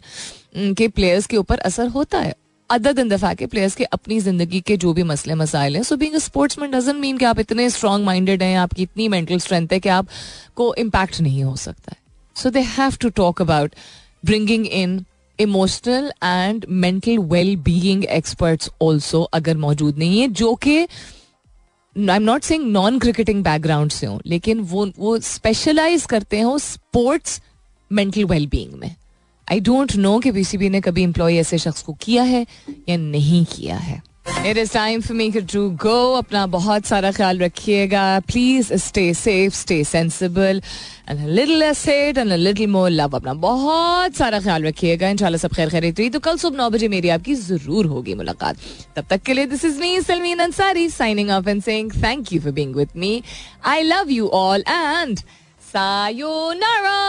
कि 0.74 0.88
प्लेयर्स 0.88 1.26
के 1.26 1.36
ऊपर 1.36 1.58
असर 1.60 1.88
होता 1.88 2.18
है। 2.18 2.34
अदर 2.70 2.92
दिन 2.92 3.08
दफ़ा 3.08 3.32
के 3.34 3.46
प्लेयर्स 3.46 3.74
के 3.74 3.84
अपनी 3.86 4.18
ज़िंदगी 4.20 4.60
के 4.60 4.76
जो 4.76 4.92
भी 4.92 5.02
मसले 5.04 5.34
मसाइल 5.34 5.76
हैं 5.76 5.82
so 5.82 5.96
being 5.96 6.16
sportsman 6.58 6.70
doesn't 6.70 7.00
mean 7.00 7.18
कि 7.18 7.24
आप 7.24 7.38
इतने 7.40 7.68
स्ट्रॉन्ग 7.70 8.06
माइंडेड 8.06 8.42
हैं, 8.42 8.56
आपकी 8.58 8.82
इतनी 8.82 9.08
मेंटल 9.08 9.38
स्ट्रेंथ 9.38 9.72
है 9.72 9.80
कि 9.80 9.88
आपको 9.90 10.74
इम्पैक्ट 10.76 11.20
नहीं 11.20 11.42
हो 11.44 11.56
सकता 11.56 11.92
है। 11.92 11.98
So 12.36 12.50
they 12.50 12.60
have 12.70 12.96
to 13.00 13.08
talk 13.16 13.42
about 13.42 13.74
bringing 14.24 14.66
in 14.66 15.04
emotional 15.38 16.10
and 16.24 16.66
mental 16.68 17.18
well 17.18 17.56
being 17.56 18.04
experts 18.04 18.70
also 18.82 19.22
अगर 19.22 19.56
मौजूद 19.56 19.98
नहीं 19.98 20.20
है, 20.20 20.28
जो 20.28 20.54
कि 20.54 20.78
I 20.78 22.16
am 22.16 22.22
not 22.22 22.42
saying 22.42 22.70
non 22.72 22.98
cricketing 22.98 23.42
background 23.44 23.90
से 23.90 24.06
हो, 24.06 24.20
लेकिन 24.26 24.60
वो 24.60 24.86
वो 24.98 25.18
स्पेशलाइज 25.18 26.06
करते 26.06 26.40
हो 26.40 26.58
स्पोर्ट्स 26.58 27.40
मेंटल 27.90 28.24
वेल 28.24 28.46
बींग 28.46 28.72
में। 28.72 28.94
आई 29.48 29.60
डोंट 29.60 29.94
नो 29.96 30.18
कि 30.18 30.32
पीसीबी 30.32 30.68
ने 30.68 30.80
कभी 30.80 31.02
एम्प्लॉय 31.02 31.36
ऐसे 31.36 31.58
शख्स 31.58 31.82
को 31.82 31.92
किया 31.92 32.22
है 32.22 32.46
या 32.88 32.96
नहीं 32.96 33.44
किया 33.44 33.76
है। 33.76 34.02
It 34.26 34.56
is 34.58 34.72
time 34.72 35.00
for 35.00 35.16
me 35.16 35.30
to 35.30 35.68
go 35.82 36.12
अपना 36.14 36.46
बहुत 36.46 36.86
सारा 36.86 37.10
ख्याल 37.12 37.38
रखिएगा. 37.38 38.20
Please 38.26 38.72
stay 38.84 39.12
safe 39.14 39.54
stay 39.54 39.82
sensible 39.84 40.60
and 41.08 41.26
little 41.28 41.62
acid 41.62 42.18
and 42.18 42.32
little 42.32 42.66
more 42.70 42.90
love 42.90 43.16
अपना 43.16 43.34
बहुत 43.44 44.14
सारा 44.16 44.40
ख्याल 44.40 44.64
रखिएगा. 44.66 45.08
इंशाल्लाह 45.08 45.38
सब 45.38 45.54
खैर 45.54 45.70
खैरियत 45.70 45.98
रही 46.00 46.10
तो 46.10 46.20
कल 46.20 46.36
सुबह 46.36 46.56
नौ 46.56 46.68
बजे 46.70 46.88
मेरी 46.88 47.08
आपकी 47.16 47.34
ज़रूर 47.34 47.86
होगी 47.86 48.14
मुलाकात. 48.14 48.56
तब 48.96 49.04
तक 49.10 49.22
के 49.22 49.34
लिए 49.34 49.46
this 49.46 49.64
is 49.64 49.80
me 49.80 50.00
Salmeen 50.00 50.38
Ansari 50.38 50.88
signing 50.90 51.30
off 51.30 51.48
and 51.48 51.62
saying 51.62 51.92
thank 52.02 52.32
you 52.32 52.40
for 52.40 52.52
being 52.52 52.76
with 52.76 52.88
me 52.96 53.22
I 53.66 53.82
love 53.82 54.10
you 54.10 54.28
all 54.34 54.64
and 54.68 55.18
sayonara 55.72 57.00